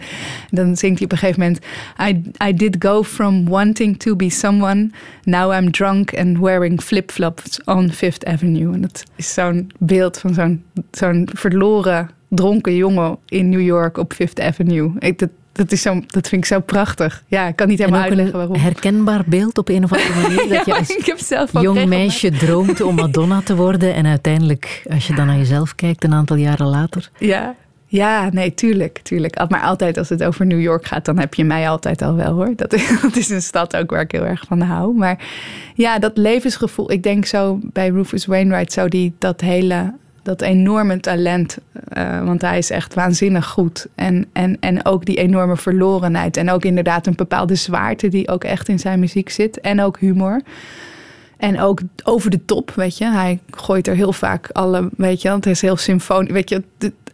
[0.50, 1.60] dan zingt hij op een gegeven moment:
[2.00, 4.90] I, I did go from wanting to be someone,
[5.24, 8.74] now I'm drunk and wearing flip-flops on Fifth Avenue.
[8.74, 14.14] En dat is zo'n beeld van zo'n zo'n verloren, dronken jongen in New York op
[14.14, 14.92] Fifth Avenue.
[15.00, 17.24] Ik, dat, dat, is zo, dat vind ik zo prachtig.
[17.28, 18.56] Ja, ik kan niet helemaal uitleggen waarom.
[18.56, 20.50] herkenbaar beeld op een of andere manier.
[20.56, 23.94] Dat je Ja, als ik heb zelf jong meisje droomt om Madonna te worden.
[23.94, 27.10] En uiteindelijk, als je dan naar jezelf kijkt, een aantal jaren later.
[27.18, 27.56] Ja.
[27.88, 29.50] ja, nee, tuurlijk, tuurlijk.
[29.50, 32.34] Maar altijd als het over New York gaat, dan heb je mij altijd al wel
[32.34, 32.54] hoor.
[32.56, 32.72] Dat,
[33.02, 34.96] dat is een stad ook waar ik heel erg van hou.
[34.96, 35.24] Maar
[35.76, 36.92] ja, dat levensgevoel.
[36.92, 39.94] Ik denk zo bij Rufus Wainwright, zo die, dat hele,
[40.24, 41.58] dat enorme talent.
[41.88, 43.88] eh, want hij is echt waanzinnig goed.
[43.96, 46.38] En, en, en ook die enorme verlorenheid.
[46.38, 49.60] En ook inderdaad een bepaalde zwaarte die ook echt in zijn muziek zit.
[49.60, 50.42] En ook humor.
[51.38, 53.06] En ook over de top, weet je.
[53.06, 56.32] Hij gooit er heel vaak alle, weet je, want hij is heel symfonisch.
[56.32, 56.64] Weet je,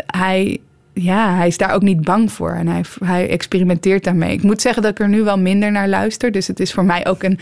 [0.06, 0.60] hij,
[0.94, 2.52] ja, hij is daar ook niet bang voor.
[2.52, 4.32] En hij, hij experimenteert daarmee.
[4.32, 6.32] Ik moet zeggen dat ik er nu wel minder naar luister.
[6.32, 7.40] Dus het is voor mij ook een...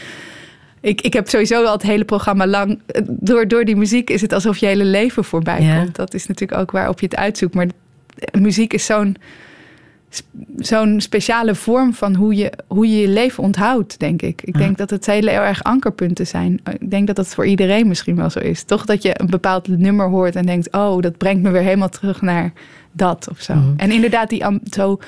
[0.85, 2.79] Ik, ik heb sowieso al het hele programma lang...
[3.07, 5.77] Door, door die muziek is het alsof je hele leven voorbij Ja.
[5.77, 5.95] komt.
[5.95, 7.53] Dat is natuurlijk ook waarop je het uitzoekt.
[7.53, 7.67] Maar
[8.39, 9.15] muziek is zo'n
[10.57, 14.41] zo'n speciale vorm van hoe je, hoe je je leven onthoudt, denk ik.
[14.43, 16.59] Ik denk dat het hele heel erg ankerpunten zijn.
[16.79, 18.63] Ik denk dat dat voor iedereen misschien wel zo is.
[18.63, 20.71] Toch dat je een bepaald nummer hoort en denkt...
[20.71, 22.53] oh, dat brengt me weer helemaal terug naar
[22.91, 23.53] dat of zo.
[23.77, 24.99] En inderdaad, die zo,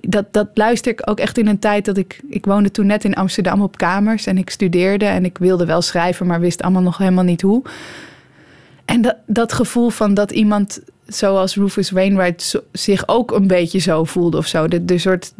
[0.00, 2.20] dat, dat luister ik ook echt in een tijd dat ik...
[2.28, 5.04] Ik woonde toen net in Amsterdam op kamers en ik studeerde...
[5.04, 7.62] en ik wilde wel schrijven, maar wist allemaal nog helemaal niet hoe.
[8.84, 13.78] En dat, dat gevoel van dat iemand zoals Rufus Wainwright zo- zich ook een beetje
[13.78, 14.68] zo voelde of zo.
[14.68, 15.32] De, de soort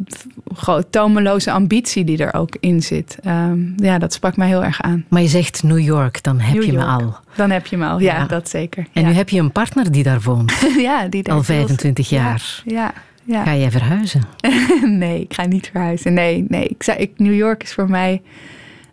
[0.89, 3.17] tomeloze ambitie die er ook in zit.
[3.23, 5.05] Ehm, ja, dat sprak mij heel erg aan.
[5.09, 7.15] Maar je zegt New York, dan heb New je me al.
[7.35, 8.25] Dan heb je me al, ja, Ja.
[8.25, 8.87] dat zeker.
[8.93, 9.07] En ja.
[9.07, 10.53] nu heb je een partner die daar woont.
[10.77, 12.61] ja, die daar Al veel- 25 jaar.
[12.65, 12.93] Ja, ja.
[13.27, 14.21] Ga jij verhuizen?
[15.01, 16.13] nee, ik ga niet verhuizen.
[16.13, 16.67] Nee, nee.
[16.67, 18.21] Ik zei, ik, New York is voor mij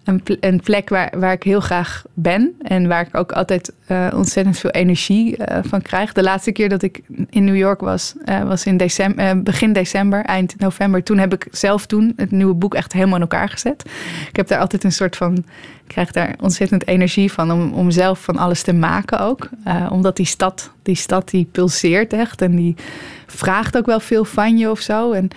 [0.04, 2.54] een, een plek waar, waar ik heel graag ben.
[2.62, 6.12] En waar ik ook altijd eh, ontzettend veel energie eh, van krijg.
[6.12, 7.00] De laatste keer dat ik
[7.30, 11.02] in New York was, eh, was in december, begin december, eind november.
[11.02, 13.84] Toen heb ik zelf toen het nieuwe boek echt helemaal in elkaar gezet.
[14.28, 15.36] Ik heb daar altijd een soort van.
[15.82, 19.48] Ik krijg daar ontzettend energie van om, om zelf van alles te maken ook.
[19.90, 22.42] Omdat die stad, die stad die pulseert echt.
[22.42, 22.74] En die
[23.26, 25.12] vraagt ook wel veel van je of zo.
[25.12, 25.30] En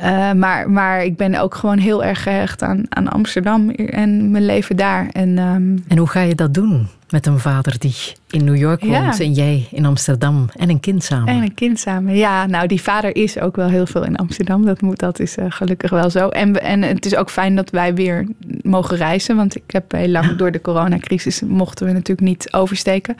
[0.00, 4.46] eh, maar, maar ik ben ook gewoon heel erg gehecht aan, aan Amsterdam en mijn
[4.46, 5.08] leven daar.
[5.12, 7.94] En, ehm, En hoe ga je dat doen met een vader die
[8.30, 9.02] in New York Ja.
[9.02, 11.28] woont en jij in Amsterdam en een kind samen?
[11.34, 12.16] en een kind samen.
[12.16, 14.64] Ja, nou, die vader is ook wel heel veel in Amsterdam.
[14.64, 16.28] Dat, moet, dat is eh, gelukkig wel zo.
[16.28, 18.26] En, en het is ook fijn dat wij weer
[18.62, 19.36] mogen reizen.
[19.36, 23.16] Want ik heb heel lang door de coronacrisis mochten we natuurlijk niet oversteken.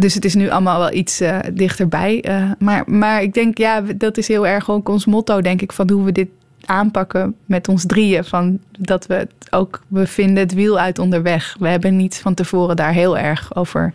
[0.00, 2.20] Dus het is nu allemaal wel iets eh, dichterbij.
[2.22, 5.72] Eh, maar, maar ik denk, ja, dat is heel erg ook ons motto, denk ik,
[5.72, 6.28] van hoe we dit
[6.64, 8.24] aanpakken met ons drieën.
[8.24, 11.56] Van dat we het ook, we vinden het wiel uit onderweg.
[11.58, 13.92] We hebben niet van tevoren daar heel erg over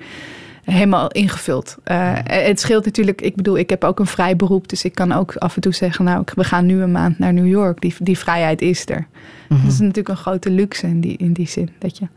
[0.64, 1.78] helemaal ingevuld.
[1.84, 4.68] Eh, het scheelt natuurlijk, ik bedoel, ik heb ook een vrij beroep.
[4.68, 7.34] Dus ik kan ook af en toe zeggen, nou, we gaan nu een maand naar
[7.34, 7.82] New York.
[7.82, 9.08] Die, die vrijheid is er.
[9.50, 9.62] Mhm.
[9.62, 11.70] Dat is natuurlijk een grote luxe in die, in die zin.
[11.80, 12.08] Dat je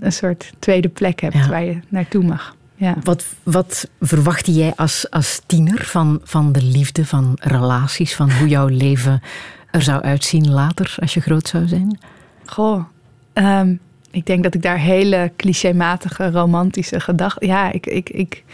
[0.00, 1.48] een soort tweede plek hebt Ja.
[1.48, 2.56] waar je naartoe mag.
[2.84, 2.96] Ja.
[3.02, 8.48] Wat, wat verwachtte jij als, als tiener van, van de liefde, van relaties, van hoe
[8.48, 9.22] jouw leven
[9.70, 11.98] er zou uitzien later als je groot zou zijn?
[12.44, 12.84] Goh,
[13.32, 13.74] ehm,
[14.10, 17.46] ik denk dat ik daar hele clichématige, romantische gedachten...
[17.46, 17.86] Ja, ik...
[17.86, 18.44] ik, ik,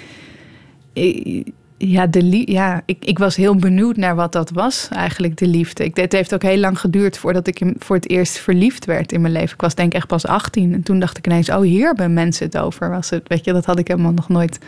[0.93, 1.53] ik-
[1.83, 5.85] ja, de ja ik, ik was heel benieuwd naar wat dat was, eigenlijk de liefde.
[5.85, 9.21] Ik, het heeft ook heel lang geduurd voordat ik voor het eerst verliefd werd in
[9.21, 9.55] mijn leven.
[9.55, 10.73] Ik was denk ik echt pas 18.
[10.73, 12.91] En toen dacht ik ineens, oh, hier hebben mensen het over.
[12.91, 14.59] Was het, weet je, dat had ik helemaal nog nooit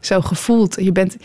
[0.00, 0.76] zo gevoeld.
[0.80, 1.16] Je bent,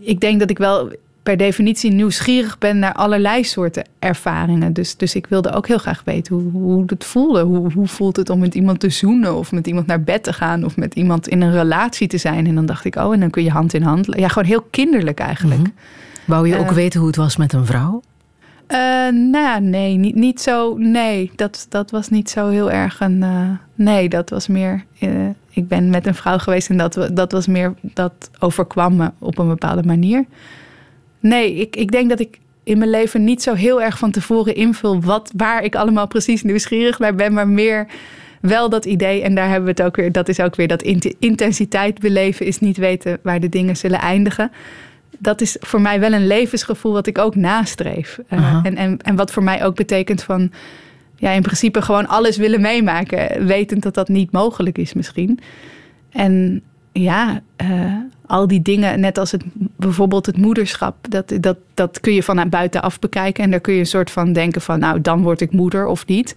[0.00, 0.92] ik denk dat ik wel
[1.24, 4.72] per definitie nieuwsgierig ben naar allerlei soorten ervaringen.
[4.72, 7.42] Dus, dus ik wilde ook heel graag weten hoe, hoe het voelde.
[7.42, 10.32] Hoe, hoe voelt het om met iemand te zoenen of met iemand naar bed te
[10.32, 12.46] gaan of met iemand in een relatie te zijn.
[12.46, 14.06] En dan dacht ik, oh, en dan kun je hand in hand.
[14.16, 15.68] Ja, gewoon heel kinderlijk eigenlijk.
[16.24, 16.72] Wou je ook Eh.
[16.74, 18.02] weten hoe het was met een vrouw?
[18.66, 18.78] Eh,
[19.12, 20.76] nou, nee, niet, niet zo.
[20.78, 23.22] Nee, dat, dat was niet zo heel erg een.
[23.22, 24.84] eh, nee, dat was meer.
[25.50, 27.74] ik ben met een vrouw geweest en dat, dat was meer.
[27.80, 30.24] Dat overkwam me op een bepaalde manier.
[31.24, 34.54] Nee, ik, ik denk dat ik in mijn leven niet zo heel erg van tevoren
[34.54, 37.86] invul wat, waar ik allemaal precies nieuwsgierig naar ben, maar meer
[38.40, 39.22] wel dat idee.
[39.22, 40.12] En daar hebben we het ook weer.
[40.12, 44.00] Dat is ook weer dat int- intensiteit beleven is niet weten waar de dingen zullen
[44.00, 44.50] eindigen
[45.18, 48.18] dat is voor mij wel een levensgevoel wat ik ook nastreef.
[48.28, 50.50] Eh, en, en, en wat voor mij ook betekent van...
[51.16, 53.46] ja, in principe gewoon alles willen meemaken...
[53.46, 55.38] wetend dat dat niet mogelijk is misschien.
[56.10, 57.96] En ja, eh,
[58.26, 59.42] al die dingen, net als het,
[59.76, 60.96] bijvoorbeeld het moederschap...
[61.08, 63.44] Dat, dat, dat kun je van buitenaf bekijken...
[63.44, 64.78] en daar kun je een soort van denken van...
[64.78, 66.34] nou, dan word ik moeder of niet.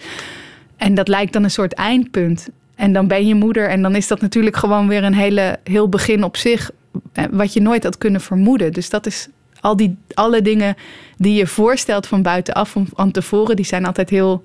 [0.78, 2.50] En dat lijkt dan een soort eindpunt.
[2.76, 5.90] En dan ben je moeder en dan is dat natuurlijk gewoon weer een hele, heel
[5.90, 6.72] begin op zich...
[7.14, 8.74] eh, wat je nooit had kunnen vermoeden.
[8.74, 9.28] Dus dat is
[9.60, 10.76] al die, alle dingen
[11.18, 13.56] die je voorstelt van buitenaf, van, van tevoren...
[13.56, 14.44] die zijn altijd heel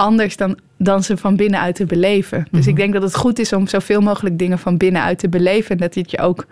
[0.00, 2.46] anders dan, dan ze van binnenuit te beleven.
[2.50, 5.70] Dus ik denk dat het goed is om zoveel mogelijk dingen van binnenuit te beleven...
[5.70, 6.46] en dat het je ook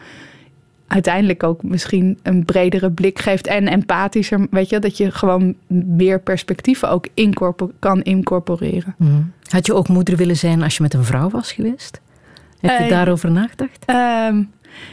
[0.86, 6.20] uiteindelijk ook misschien een bredere blik geeft en empathischer, weet je, dat je gewoon meer
[6.20, 8.94] perspectieven ook incorpor- kan incorporeren.
[8.98, 9.12] Mhm.
[9.48, 12.00] Had je ook moeder willen zijn als je met een vrouw was geweest?
[12.60, 13.84] Heb je Eh, daarover nagedacht?
[13.84, 14.42] Ehm,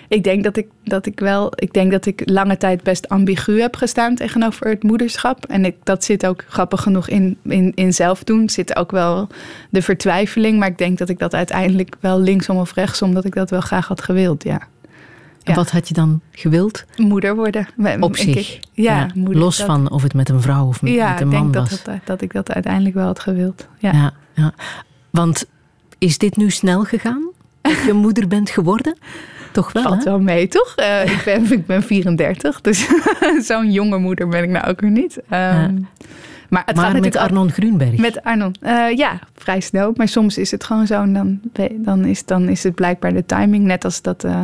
[0.08, 3.62] ik denk dat ik, dat ik wel, ik denk dat ik lange tijd best ambigu
[3.62, 5.46] heb gestaan tegenover het moederschap.
[5.46, 8.50] En ik, dat zit ook grappig genoeg in, in, in zelfdoen.
[8.50, 9.28] Zit ook wel
[9.70, 10.60] de vertwijfeling.
[10.60, 13.62] Maar ik denk dat ik dat uiteindelijk wel linksom of rechtsom, dat ik dat wel
[13.62, 14.62] graag had gewild, ja.
[15.44, 16.86] En wat had je dan gewild?
[16.98, 17.68] Moeder worden.
[18.00, 18.56] Op Ik- zich.
[18.56, 21.22] ik- ja, moeder, Los dat- van of het met een vrouw of met Ja, met
[21.22, 21.94] een ik man denk dat, was.
[21.96, 23.68] het, dat ik dat uiteindelijk wel had gewild.
[23.78, 23.92] Ja.
[23.92, 24.54] Ja, ja.
[25.10, 25.46] Want
[25.98, 27.24] is dit nu snel gegaan?
[27.62, 28.98] Dat je moeder bent geworden?
[29.56, 30.10] Toch wel, Valt hè?
[30.10, 30.74] wel mee, toch?
[30.76, 32.88] Eh, ik, ben, ik ben 34, dus
[33.48, 35.20] zo'n jonge moeder ben ik nou ook weer niet.
[35.30, 35.74] Ehm,
[36.50, 37.98] Maar, het Maar gaat met Arnon Grunberg?
[37.98, 38.56] Met Arnon.
[38.62, 39.94] Eh, ja, vrij snel.
[39.96, 41.02] Maar soms is het gewoon zo.
[41.02, 41.40] En dan,
[41.76, 43.64] dan, is, dan is het blijkbaar de timing.
[43.66, 44.42] Net als dat, eh,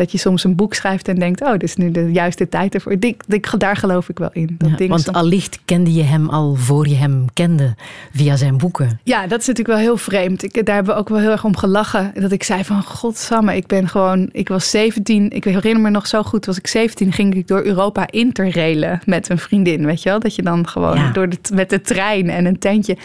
[0.00, 1.42] dat je soms een boek schrijft en denkt...
[1.42, 2.92] oh, dit is nu de juiste tijd ervoor.
[2.92, 4.54] Ik, ik, daar geloof ik wel in.
[4.58, 7.74] Dat Ja, want soms- allicht kende je hem al voor je hem kende
[8.12, 9.00] via zijn boeken.
[9.04, 10.42] Ja, dat is natuurlijk wel heel vreemd.
[10.42, 12.12] Ik, daar hebben we ook wel heel erg om gelachen.
[12.14, 14.28] Dat ik zei van, godsamme, ik ben gewoon...
[14.32, 16.46] Ik was 17, ik herinner me nog zo goed.
[16.46, 20.20] Was ik 17, ging ik door Europa interrailen met een vriendin, weet je wel?
[20.20, 21.10] Dat je dan gewoon Ja.
[21.12, 22.96] door de, met de trein en een tentje...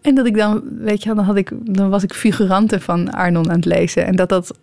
[0.00, 3.50] En dat ik dan, weet je dan, had ik, dan was ik figuranten van Arnon
[3.50, 4.06] aan het lezen.
[4.06, 4.58] En dat dat,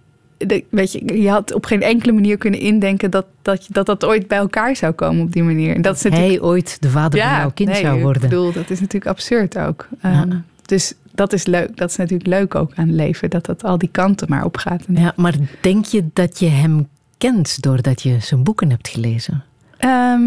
[0.47, 3.11] de- weet je, je had op geen enkele manier kunnen indenken...
[3.11, 5.75] dat dat, dat, dat ooit bij elkaar zou komen op die manier.
[5.75, 8.23] En dat is Hij ooit de vader van jouw kind nee, zou worden.
[8.23, 9.87] Ik bedoel, dat is natuurlijk absurd ook.
[10.01, 11.77] Ehm, Dus dat is leuk.
[11.77, 13.29] Dat is natuurlijk leuk ook aan het leven.
[13.29, 14.83] Dat dat al die kanten maar opgaat.
[14.87, 16.87] Ja, maar denk je dat je hem
[17.17, 19.43] kent doordat je zijn boeken hebt gelezen?
[19.77, 20.21] Ehm,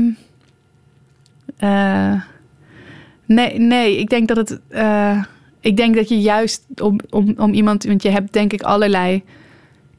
[1.56, 2.12] eh,
[3.26, 4.60] nee, nee, ik denk dat het.
[4.68, 5.22] eh,
[5.60, 7.84] ik denk dat je juist om, om, om iemand.
[7.84, 9.22] Want je hebt denk ik allerlei.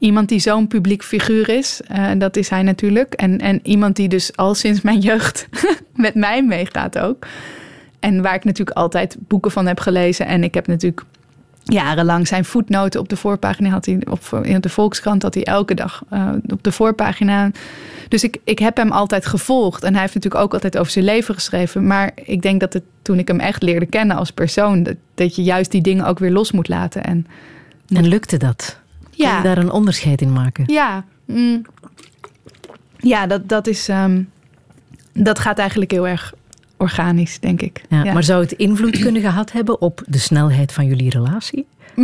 [0.04, 1.80] Iemand die zo'n publiek figuur is.
[1.86, 3.14] eh, dat is hij natuurlijk.
[3.14, 5.48] En, en iemand die dus al sinds mijn jeugd
[5.94, 7.26] met mij meegaat ook.
[8.00, 10.26] En waar ik natuurlijk altijd boeken van heb gelezen.
[10.26, 11.02] En ik heb natuurlijk
[11.62, 15.74] jarenlang zijn voetnoten op de voorpagina had hij op in de Volkskrant had hij elke
[15.74, 17.50] dag eh, op de voorpagina.
[18.08, 21.04] Dus ik, ik heb hem altijd gevolgd en hij heeft natuurlijk ook altijd over zijn
[21.04, 21.86] leven geschreven.
[21.86, 25.36] Maar ik denk dat het toen ik hem echt leerde kennen als persoon, dat, dat
[25.36, 27.04] je juist die dingen ook weer los moet laten.
[27.04, 27.26] En
[27.88, 28.82] En lukte dat?
[29.16, 29.36] Kun Ja.
[29.36, 30.64] je daar een onderscheid in maken?
[30.66, 31.62] ja, mm,
[32.98, 33.88] ja dat, dat is.
[33.88, 34.22] ehm,
[35.12, 36.34] dat gaat eigenlijk heel erg
[36.76, 37.82] organisch, denk ik.
[37.88, 41.66] Ja, Maar zou het invloed kunnen gehad hebben op de snelheid van jullie relatie?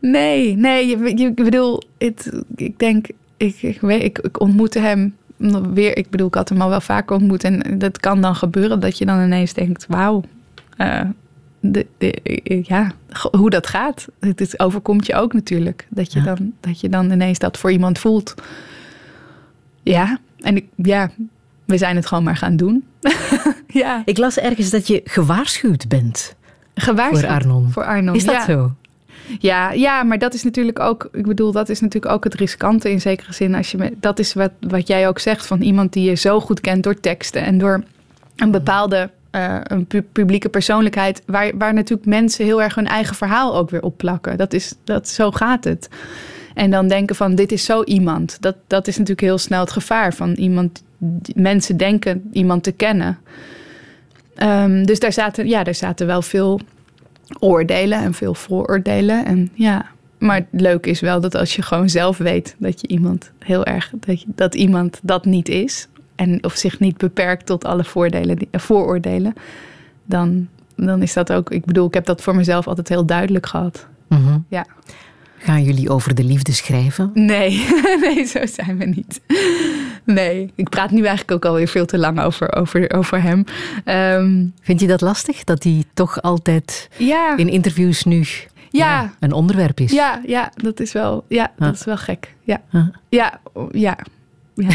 [0.00, 3.06] Nee, nee, je, je, ik bedoel, het, ik denk,
[3.36, 5.14] ik, ik, weet, ik, ik ontmoette hem
[5.72, 5.96] weer.
[5.96, 7.44] Ik bedoel, ik had hem al wel vaker ontmoet.
[7.44, 10.22] En dat kan dan gebeuren dat je dan ineens denkt: wauw,
[10.76, 11.00] eh,
[11.60, 12.92] de, de, ja,
[13.30, 14.06] hoe dat gaat.
[14.20, 15.86] Het, overkomt je ook natuurlijk.
[15.90, 16.24] Dat je, Ja.
[16.34, 18.34] dan, dat je dan ineens dat voor iemand voelt.
[19.82, 21.10] Ja, en ik, ja,
[21.64, 22.84] we zijn het gewoon maar gaan doen.
[23.68, 26.36] ja, Ik las ergens dat je gewaarschuwd bent
[26.74, 27.20] gewaarschuwd.
[27.20, 27.70] voor Arnon.
[27.70, 28.44] Voor Arnon, Is dat ja.
[28.44, 28.72] zo?
[29.38, 32.90] Ja, ja, maar dat is natuurlijk ook, ik bedoel, dat is natuurlijk ook het riskante
[32.90, 33.54] in zekere zin.
[33.54, 36.60] Als je dat is wat, wat jij ook zegt van iemand die je zo goed
[36.60, 37.82] kent door teksten en door
[38.36, 43.16] een bepaalde eh, een pu- publieke persoonlijkheid, waar, waar natuurlijk mensen heel erg hun eigen
[43.16, 44.36] verhaal ook weer op plakken.
[44.36, 45.88] Dat is, dat, zo gaat het.
[46.54, 48.36] En dan denken van dit is zo iemand.
[48.40, 50.82] Dat, dat is natuurlijk heel snel het gevaar van iemand.
[51.34, 53.18] Mensen denken iemand te kennen.
[54.34, 56.60] Ehm, dus daar zaten, ja, daar zaten wel veel
[57.38, 59.24] oordelen en veel vooroordelen.
[59.24, 59.86] En ja,
[60.18, 63.64] maar het leuke is wel dat als je gewoon zelf weet dat je iemand heel
[63.64, 65.88] erg dat, je, dat iemand dat niet is
[66.18, 69.34] en of zich niet beperkt tot alle voordelen, eh, vooroordelen,
[70.04, 71.50] dan, dan is dat ook.
[71.50, 73.86] Ik bedoel, ik heb dat voor mezelf altijd heel duidelijk gehad.
[74.08, 74.38] Mhm.
[74.48, 74.66] Ja.
[75.38, 77.10] Gaan jullie over de liefde schrijven?
[77.14, 77.66] Nee,
[78.04, 79.20] nee, zo zijn we niet.
[80.04, 83.44] Nee, ik praat nu eigenlijk ook alweer veel te lang over, over, over hem.
[83.84, 85.44] Ehm, Vind je dat lastig?
[85.44, 88.24] Dat die toch altijd ja, in interviews nu
[88.70, 89.92] ja, een onderwerp is?
[89.92, 91.64] ja, ja, dat is wel, ja, Ja.
[91.66, 92.34] dat is wel gek.
[92.42, 92.90] Ja, Ja.
[93.08, 93.40] ja,
[93.72, 93.98] ja.
[94.58, 94.68] Ja.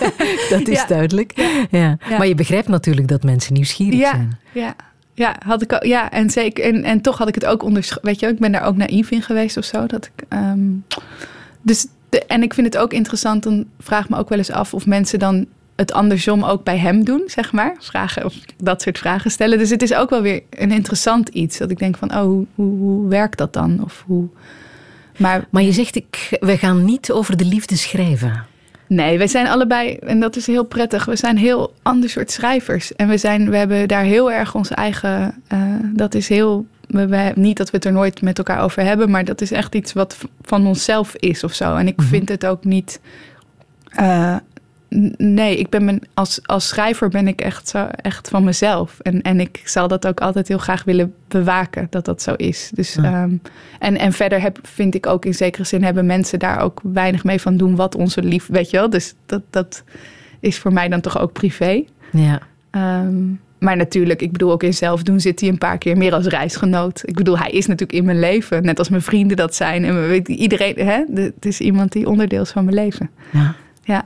[0.56, 0.86] Dat is Ja.
[0.86, 1.32] duidelijk.
[1.70, 1.98] Ja.
[2.08, 4.38] Maar je begrijpt natuurlijk dat mensen nieuwsgierig zijn.
[4.52, 4.74] ja.
[5.14, 8.02] Ja, had ik, ja en, zeker, en, en toch had ik het ook onderschat.
[8.02, 9.86] Weet je, ik ben daar ook naïef in geweest of zo.
[9.86, 10.60] Dat ik, ehm,
[11.62, 13.42] dus de, en ik vind het ook interessant.
[13.42, 15.46] Dan vraag ik me ook wel eens af of mensen dan
[15.76, 17.76] het andersom ook bij hem doen, zeg maar.
[17.78, 19.58] Vragen of dat soort vragen stellen.
[19.58, 21.58] Dus het is ook wel weer een interessant iets.
[21.58, 23.80] Dat ik denk van, oh, hoe, hoe, hoe werkt dat dan?
[23.84, 24.28] Of hoe.
[25.18, 28.46] Maar Maar je zegt, ik, we gaan niet over de liefde schrijven.
[28.94, 32.94] Nee, wij zijn allebei, en dat is heel prettig, we zijn heel ander soort schrijvers.
[32.94, 35.58] En we, zijn, we hebben daar heel erg onze eigen, eh,
[35.92, 39.10] dat is heel, we, we- niet dat we het er nooit met elkaar over hebben,
[39.10, 41.76] maar dat is echt iets wat van onszelf is of zo.
[41.76, 43.00] En ik vind het ook niet,
[43.88, 44.36] eh,
[45.16, 48.98] nee, ik ben mijn, als, als schrijver ben ik echt, zo, echt van mezelf.
[49.00, 52.70] En, en ik zal dat ook altijd heel graag willen bewaken, dat dat zo is.
[52.74, 53.36] Dus, ehm,
[53.78, 57.24] en, en verder heb, vind ik ook in zekere zin hebben mensen daar ook weinig
[57.24, 58.90] mee van doen wat onze lief, weet je wel.
[58.90, 59.84] Dus dat, dat
[60.40, 61.84] is voor mij dan toch ook privé.
[62.12, 62.40] Ja.
[62.70, 63.24] Ehm,
[63.58, 67.02] maar natuurlijk, ik bedoel ook in zelfdoen zit hij een paar keer meer als reisgenoot.
[67.04, 69.84] Ik bedoel, hij is natuurlijk in mijn leven, net als mijn vrienden dat zijn.
[69.84, 73.10] En iedereen, hè, het is iemand die onderdeel is van mijn leven.
[73.30, 73.54] Ja.
[73.84, 74.04] Ja.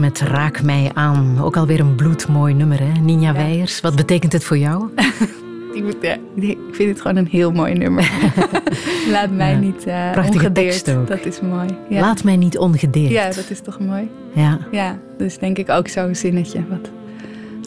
[0.00, 1.40] Met Raak mij aan.
[1.42, 3.00] Ook alweer een bloedmooi nummer, hè?
[3.00, 3.80] Ninja Weijers.
[3.80, 4.84] Wat betekent het voor jou?
[5.74, 8.10] Ik, moet- ja, ik vind het gewoon een heel mooi nummer.
[9.12, 9.58] Laat mij Ja.
[9.58, 10.84] niet eh Prachtige ongedeerd.
[10.84, 11.06] tekst ook.
[11.08, 11.68] Dat is mooi.
[11.88, 12.00] Ja.
[12.00, 13.10] Laat mij niet ongedeerd.
[13.10, 14.08] Ja, dat is toch mooi.
[14.34, 14.58] Ja.
[14.70, 16.60] Ja, dus denk ik ook zo'n zinnetje.
[16.68, 16.90] Wat,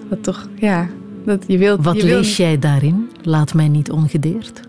[0.10, 0.88] wat toch, ja,
[1.26, 1.84] dat je wilt.
[1.84, 3.10] Wat je lees jij daarin?
[3.22, 4.62] Laat mij niet ongedeerd.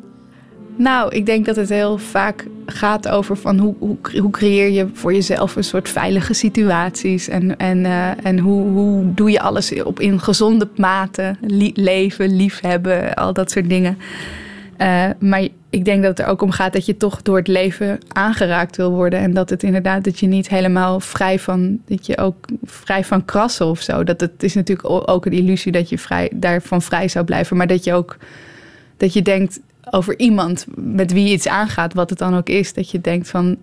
[0.76, 4.86] Nou, ik denk dat het heel vaak gaat over van hoe, hoe, hoe creëer je
[4.92, 7.28] voor jezelf een soort veilige situaties.
[7.28, 11.36] En, en, eh, en hoe, hoe doe je alles op in gezonde mate.
[11.40, 13.98] Lie- leven, liefhebben, al dat soort dingen.
[14.76, 17.48] Eh, maar ik denk dat het er ook om gaat dat je toch door het
[17.48, 19.18] leven aangeraakt wil worden.
[19.18, 23.24] En dat het inderdaad dat je niet helemaal vrij van, dat je ook vrij van
[23.24, 24.04] krassen of zo.
[24.04, 27.56] Dat het is natuurlijk ook een illusie dat je vrij, daarvan vrij zou blijven.
[27.56, 28.16] Maar dat je ook
[28.96, 29.60] dat je denkt
[29.90, 33.28] over iemand met wie je iets aangaat, wat het dan ook is, dat je denkt
[33.28, 33.56] van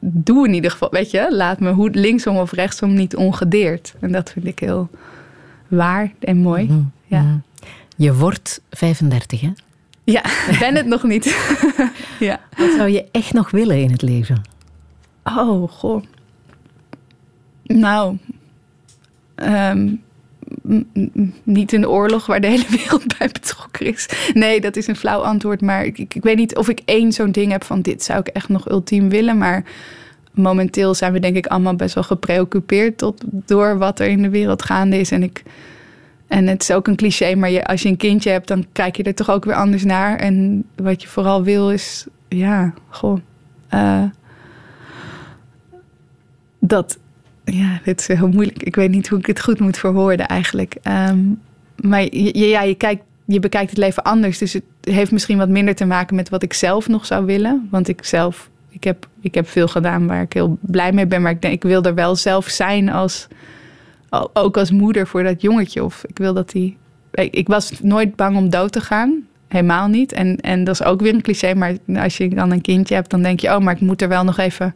[0.00, 3.94] doe in ieder geval, weet je, laat me hoe linksom of rechtsom niet ongedeerd.
[4.00, 4.90] En dat vind ik heel
[5.68, 6.84] waar en mooi.
[7.06, 7.22] Ja.
[7.22, 7.36] Mhm.
[7.96, 9.52] Je wordt 35, hè?
[10.04, 11.24] Ja, ik ben het nog niet.
[12.18, 12.40] ja.
[12.56, 14.42] Wat zou je echt nog willen in het leven?
[15.24, 16.02] Oh, goh.
[17.62, 18.18] Nou,
[19.34, 19.94] ehm,
[21.42, 24.08] niet een oorlog waar de hele wereld bij betrokken is.
[24.34, 25.60] Nee, dat is een flauw antwoord.
[25.60, 28.26] Maar ik, ik, weet niet of ik één zo'n ding heb van dit zou ik
[28.26, 29.38] echt nog ultiem willen.
[29.38, 29.64] Maar
[30.32, 34.30] momenteel zijn we denk ik allemaal best wel gepreoccupeerd tot, door wat er in de
[34.30, 35.10] wereld gaande is.
[35.10, 35.42] En ik...
[36.26, 39.02] En het is ook een cliché, maar als je een kindje hebt, dan kijk je
[39.02, 40.18] er toch ook weer anders naar.
[40.18, 43.18] En wat je vooral wil is, ja, goh.
[43.68, 44.02] eh,
[46.58, 46.98] dat,
[47.52, 48.62] ja, dit is heel moeilijk.
[48.62, 50.76] Ik weet niet hoe ik het goed moet verwoorden eigenlijk.
[50.82, 51.18] Ehm,
[51.76, 54.38] maar je, ja, je, kijkt, je bekijkt het leven anders.
[54.38, 57.68] Dus het heeft misschien wat minder te maken met wat ik zelf nog zou willen.
[57.70, 61.22] Want ik zelf, ik heb, ik heb veel gedaan waar ik heel blij mee ben.
[61.22, 63.28] Maar ik denk, ik wil er wel zelf zijn als,
[64.32, 65.84] ook als moeder voor dat jongetje.
[65.84, 66.76] Of ik wil dat die.
[67.10, 69.26] Ik was nooit bang om dood te gaan.
[69.48, 70.12] Helemaal niet.
[70.12, 71.54] En, en dat is ook weer een cliché.
[71.54, 74.08] Maar als je dan een kindje hebt, dan denk je: oh, maar ik moet er
[74.08, 74.74] wel nog even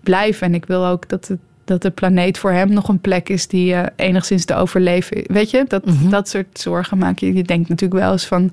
[0.00, 0.46] blijven.
[0.46, 1.40] En ik wil ook dat, het,
[1.72, 5.24] dat de planeet voor hem nog een plek is die eh, enigszins te overleven.
[5.26, 7.34] Weet je, dat, dat soort zorgen maak je.
[7.34, 8.52] Je denkt natuurlijk wel eens van.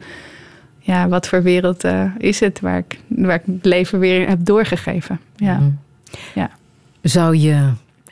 [0.79, 4.45] Ja, wat voor wereld eh, is het waar ik, waar ik het leven weer heb
[4.45, 5.19] doorgegeven?
[5.35, 5.57] Ja.
[5.57, 5.69] Mhm.
[6.35, 6.49] ja.
[7.01, 7.69] Zou je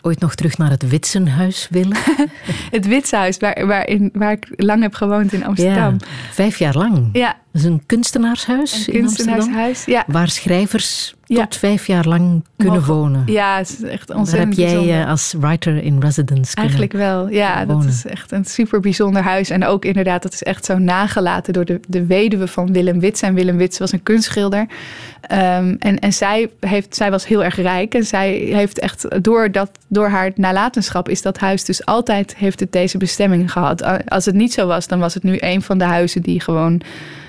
[0.08, 1.98] ooit nog terug naar het Witsenhuis willen?
[2.72, 5.96] Het Witshuis, waar, waar, in, waar ik lang heb gewoond in Amsterdam.
[6.00, 7.10] Ja, vijf jaar lang.
[7.14, 9.36] Ja, Dat is een kunstenaarshuis een in Amsterdam.
[9.36, 9.86] kunstenaarshuis.
[9.86, 10.04] Ja.
[10.08, 11.42] Waar schrijvers Ja.
[11.42, 13.24] tot vijf jaar lang kunnen Mogen- wonen.
[13.26, 15.02] Ja, het is echt Daar heb ontzettend jij bijzonder.
[15.02, 17.66] eh, als writer in residence kunnen Eigenlijk wel, ja.
[17.66, 19.50] Dat is echt een super bijzonder huis.
[19.50, 23.22] En ook inderdaad, dat is echt zo nagelaten door de, de weduwe van Willem Wits.
[23.22, 24.66] En Willem Wits was een kunstschilder.
[25.28, 27.94] Ehm, en en zij, heeft, zij was heel erg rijk.
[27.94, 32.60] En zij heeft echt, door, dat, door haar nalatenschap is dat huis dus altijd, heeft
[32.60, 34.08] het deze bestemming gehad.
[34.10, 36.82] Als het niet zo was, dan was het nu een van de huizen die gewoon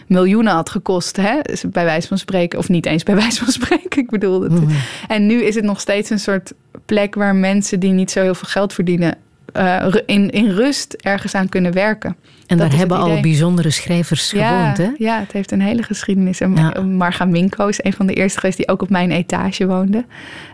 [0.06, 1.40] miljoenen had gekost, hè?
[1.70, 2.58] bij wijze van spreken.
[2.58, 4.52] Of niet eens bij wijze van spreken, ik bedoel het.
[4.52, 4.70] Mhm.
[5.08, 6.52] En nu is het nog steeds een soort
[6.86, 9.16] plek waar mensen die niet zo heel veel geld verdienen,
[9.52, 12.16] eh, in, in rust ergens aan kunnen werken.
[12.46, 15.04] En Dat daar hebben al bijzondere schrijvers Ja, gewoond, hè?
[15.04, 16.40] ja, het heeft een hele geschiedenis.
[16.40, 16.80] En Ja.
[16.82, 20.04] Marga Minko is een van de eerste geweest die ook op mijn etage woonde.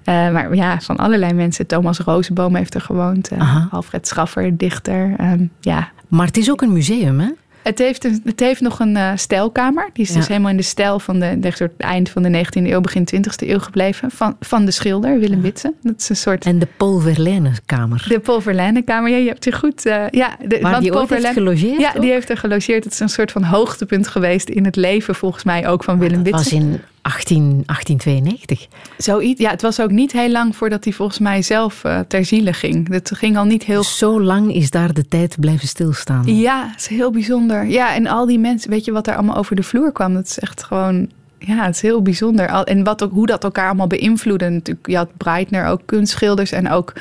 [0.05, 1.66] Eh, maar ja, van allerlei mensen.
[1.66, 3.29] Thomas Rozenboom heeft er gewoond.
[3.29, 3.66] eh.
[3.73, 5.15] Alfred Schaffer, dichter.
[5.16, 7.29] Ehm, ja, Maar het is ook een museum, hè?
[7.65, 9.91] Het heeft, een, het heeft nog een eh, stijlkamer.
[9.93, 10.16] Die is Ja.
[10.16, 13.09] dus helemaal in de stijl van de, de soort eind van de 19e eeuw, begin
[13.16, 14.11] 20e eeuw gebleven.
[14.11, 15.74] Van, van de schilder Willem Witsen.
[15.82, 16.45] Dat is een soort.
[16.45, 18.05] En de Paul Verlaine-kamer.
[18.09, 19.86] De Paul Verlaine-kamer, ja, je hebt je goed.
[19.86, 22.01] eh, ja, de, Waar want die Paul Verlaine- gelogeerd Ja, ook?
[22.03, 22.85] die heeft er gelogeerd.
[22.85, 26.23] Het is een soort van hoogtepunt geweest in het leven, volgens mij ook van Willem
[26.23, 26.59] Dat was Witsen.
[26.73, 28.66] in 18, 1892.
[28.97, 29.40] Zoiets.
[29.40, 32.52] Ja, het was ook niet heel lang voordat hij volgens mij zelf eh, ter ziele
[32.52, 32.89] ging.
[32.89, 36.22] Het ging al niet heel Zo lang is daar de tijd blijven stilstaan.
[36.36, 37.66] Ja, het is heel bijzonder.
[37.66, 40.14] Ja, en al die mensen, weet je wat er allemaal over de vloer kwam?
[40.14, 42.48] Dat is echt gewoon, ja, het is heel bijzonder.
[42.48, 44.48] Al- En wat ook, hoe dat elkaar allemaal beïnvloedde.
[44.48, 46.93] Natuurlijk, je had Breitner, ook kunstschilders en ook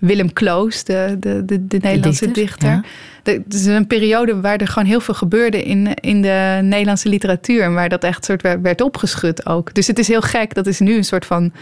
[0.00, 2.68] Willem Kloos, de, de, de, de Nederlandse dichter, dichter.
[2.68, 2.82] ja.
[3.22, 7.62] Het is een periode waar er gewoon heel veel gebeurde in, in de Nederlandse literatuur.
[7.62, 9.74] En waar dat echt soort werd, opgeschud ook.
[9.74, 10.54] Dus het is heel gek.
[10.54, 11.52] Dat is nu een soort van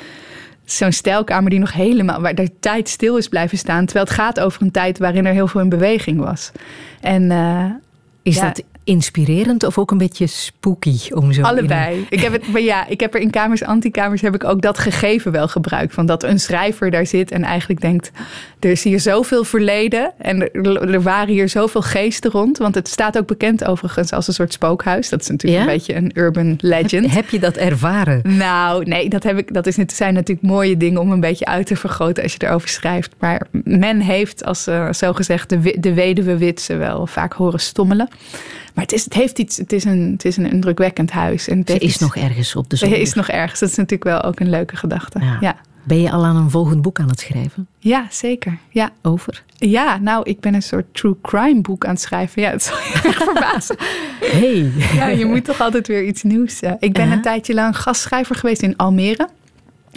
[0.64, 3.85] zo'n stijlkamer die nog helemaal, waar de tijd stil is blijven staan.
[3.85, 6.52] Terwijl het gaat over een tijd waarin er heel veel in beweging was.
[7.01, 7.64] En eh,
[8.22, 10.97] Is ja, dat inspirerend of ook een beetje spooky?
[11.10, 12.06] Om zo Allebei.
[12.10, 14.78] Ik heb, het, maar ja, ik heb er in kamers, antikamers, heb ik ook dat
[14.78, 15.94] gegeven wel gebruikt.
[15.94, 18.10] Van dat een schrijver daar zit en eigenlijk denkt:
[18.60, 22.59] er is hier zoveel verleden en er, er waren hier zoveel geesten rond.
[22.59, 25.09] Want het staat ook bekend overigens als een soort spookhuis.
[25.09, 25.69] Dat is natuurlijk Ja?
[25.70, 27.12] een beetje een urban legend.
[27.12, 28.20] Heb je dat ervaren?
[28.36, 31.44] Nou, nee, dat, heb ik, dat is, het zijn natuurlijk mooie dingen om een beetje
[31.44, 33.15] uit te vergroten als je erover schrijft.
[33.19, 38.09] Maar men heeft als uh, zogezegd de, wi- de weduwe Witse wel vaak horen stommelen.
[38.78, 41.48] Maar het is, het heeft iets, het is een, het is een indrukwekkend huis.
[41.48, 43.02] En het Ze is iets- nog ergens op de Ze zolder.
[43.02, 43.60] is nog ergens.
[43.60, 45.18] Dat is natuurlijk wel ook een leuke gedachte.
[45.20, 45.56] Ja, ja.
[45.84, 47.66] Ben je al aan een volgend boek aan het schrijven?
[48.10, 48.59] zeker.
[48.70, 48.90] Ja.
[49.02, 49.42] Over?
[49.56, 52.42] Ja, nou, ik ben een soort true crime boek aan het schrijven.
[52.42, 53.76] Ja, het zal je erg verbazen.
[54.40, 54.72] Hey.
[54.94, 56.60] Ja, je moet toch altijd weer iets nieuws.
[56.60, 56.72] eh.
[56.78, 57.12] Ik ben Ja.
[57.12, 59.28] een tijdje lang gastschrijver geweest in Almere.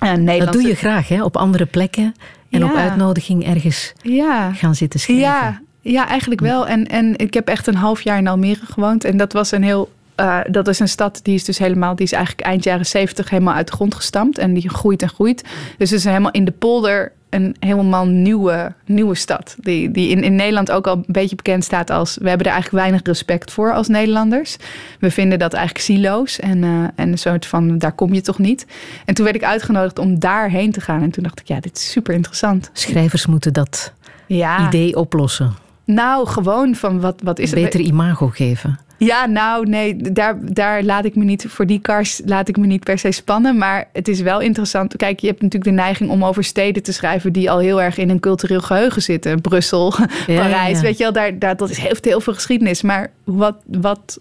[0.04, 1.24] Uh, Dat doe je graag, hè?
[1.24, 2.14] Op andere plekken
[2.50, 2.66] en Ja.
[2.66, 4.54] op uitnodiging ergens Ja.
[4.54, 5.26] gaan zitten schrijven.
[5.26, 6.68] Ja, ja eigenlijk wel.
[6.68, 9.04] En, en ik heb echt een half jaar in Almere gewoond.
[9.04, 9.92] En dat was een heel.
[10.16, 13.30] eh, dat is een stad die is dus helemaal, die is eigenlijk eind jaren zeventig
[13.30, 14.38] helemaal uit de grond gestampt.
[14.38, 15.44] En die groeit en groeit.
[15.78, 19.56] Dus het is helemaal in de polder een helemaal nieuwe, nieuwe stad.
[19.60, 22.18] Die, die in, in Nederland ook al een beetje bekend staat als.
[22.22, 24.58] We hebben er eigenlijk weinig respect voor als Nederlanders.
[25.00, 26.40] We vinden dat eigenlijk silo's.
[26.40, 28.66] En, eh, en een soort van, daar kom je toch niet.
[29.06, 31.02] En toen werd ik uitgenodigd om daarheen te gaan.
[31.02, 32.70] En toen dacht ik, ja, dit is super interessant.
[32.74, 33.94] Schrijvers moeten dat
[34.28, 34.68] Ja.
[34.68, 35.54] idee oplossen.
[35.94, 37.62] Nou, gewoon van wat, wat is het?
[37.62, 38.80] beter imago geven.
[39.06, 42.66] Ja, nou nee, daar, daar laat ik me niet, voor die kars laat ik me
[42.66, 43.58] niet per se spannen.
[43.58, 44.96] Maar het is wel interessant.
[44.96, 47.98] Kijk, je hebt natuurlijk de neiging om over steden te schrijven die al heel erg
[47.98, 49.42] in een cultureel geheugen zitten.
[49.42, 49.94] Brussel,
[50.28, 50.84] Ja, Parijs, ja.
[50.84, 52.82] weet je wel, daar, daar, dat is, heel veel geschiedenis.
[52.82, 54.20] Maar wat, wat,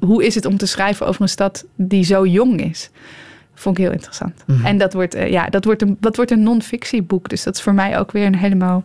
[0.00, 2.90] hoe is het om te schrijven over een stad die zo jong is?
[3.54, 4.44] Vond ik heel interessant.
[4.46, 4.66] Mhm.
[4.66, 7.28] En dat wordt, eh, ja, dat wordt een, dat wordt een non-fictieboek.
[7.28, 8.84] Dus dat is voor mij ook weer een helemaal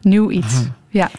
[0.00, 0.54] nieuw iets.
[0.54, 0.70] Mhm.
[0.88, 1.10] Ja.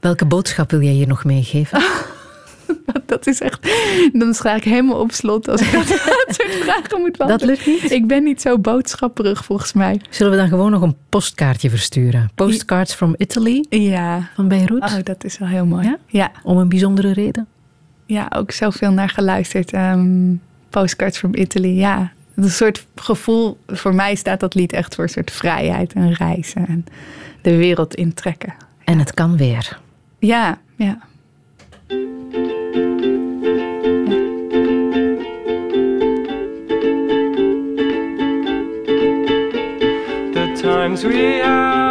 [0.00, 1.82] Welke boodschap wil jij hier nog meegeven?
[3.06, 3.68] Dat is echt.
[4.12, 7.28] Dan sta ik helemaal op slot als ik dat, soort vragen moet beantwoorden.
[7.38, 7.90] Dat lukt niet?
[7.90, 10.00] Ik ben niet zo boodschapperig volgens mij.
[10.10, 12.30] Zullen we dan gewoon nog een postkaartje versturen?
[12.34, 14.30] Postcards from Italy Ja.
[14.34, 14.82] van Beirut?
[14.82, 15.84] Oh, dat is wel heel mooi.
[15.86, 15.98] Ja?
[16.06, 17.46] Ja, Om een bijzondere reden?
[18.06, 19.72] ja ook zoveel naar geluisterd.
[19.72, 20.34] Ehm,
[20.70, 22.12] Postcards from Italy, ja.
[22.34, 26.66] Een soort gevoel, voor mij staat dat lied echt voor een soort vrijheid en reizen
[26.66, 26.84] en
[27.42, 28.54] de wereld intrekken.
[28.84, 29.78] En het kan weer.
[30.20, 30.96] Ja, yeah.
[40.34, 41.87] the times we had.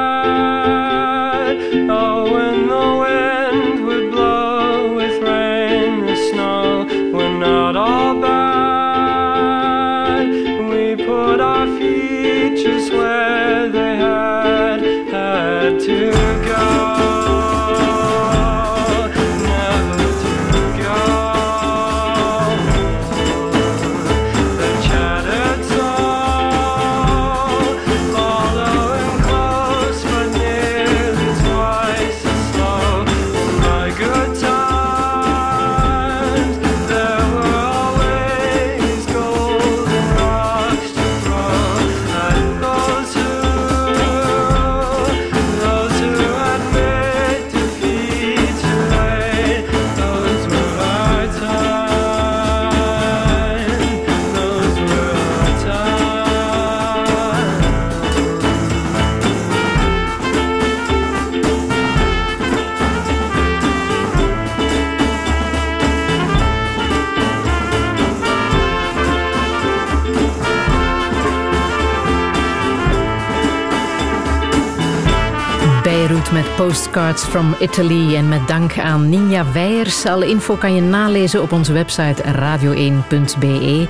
[76.57, 80.05] Postcards from Italy en met dank aan Ninja Weijers.
[80.05, 83.87] Alle info kan je nalezen op onze website radio1.be.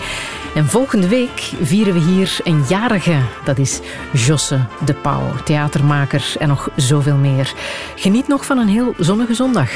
[0.56, 3.22] En volgende week vieren we hier een jarige.
[3.44, 3.80] Dat is
[4.14, 7.54] Josse de Pauw, theatermaker en nog zoveel meer.
[7.96, 9.70] Geniet nog van een heel zonnige zondag.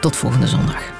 [0.00, 0.95] Tot volgende zondag.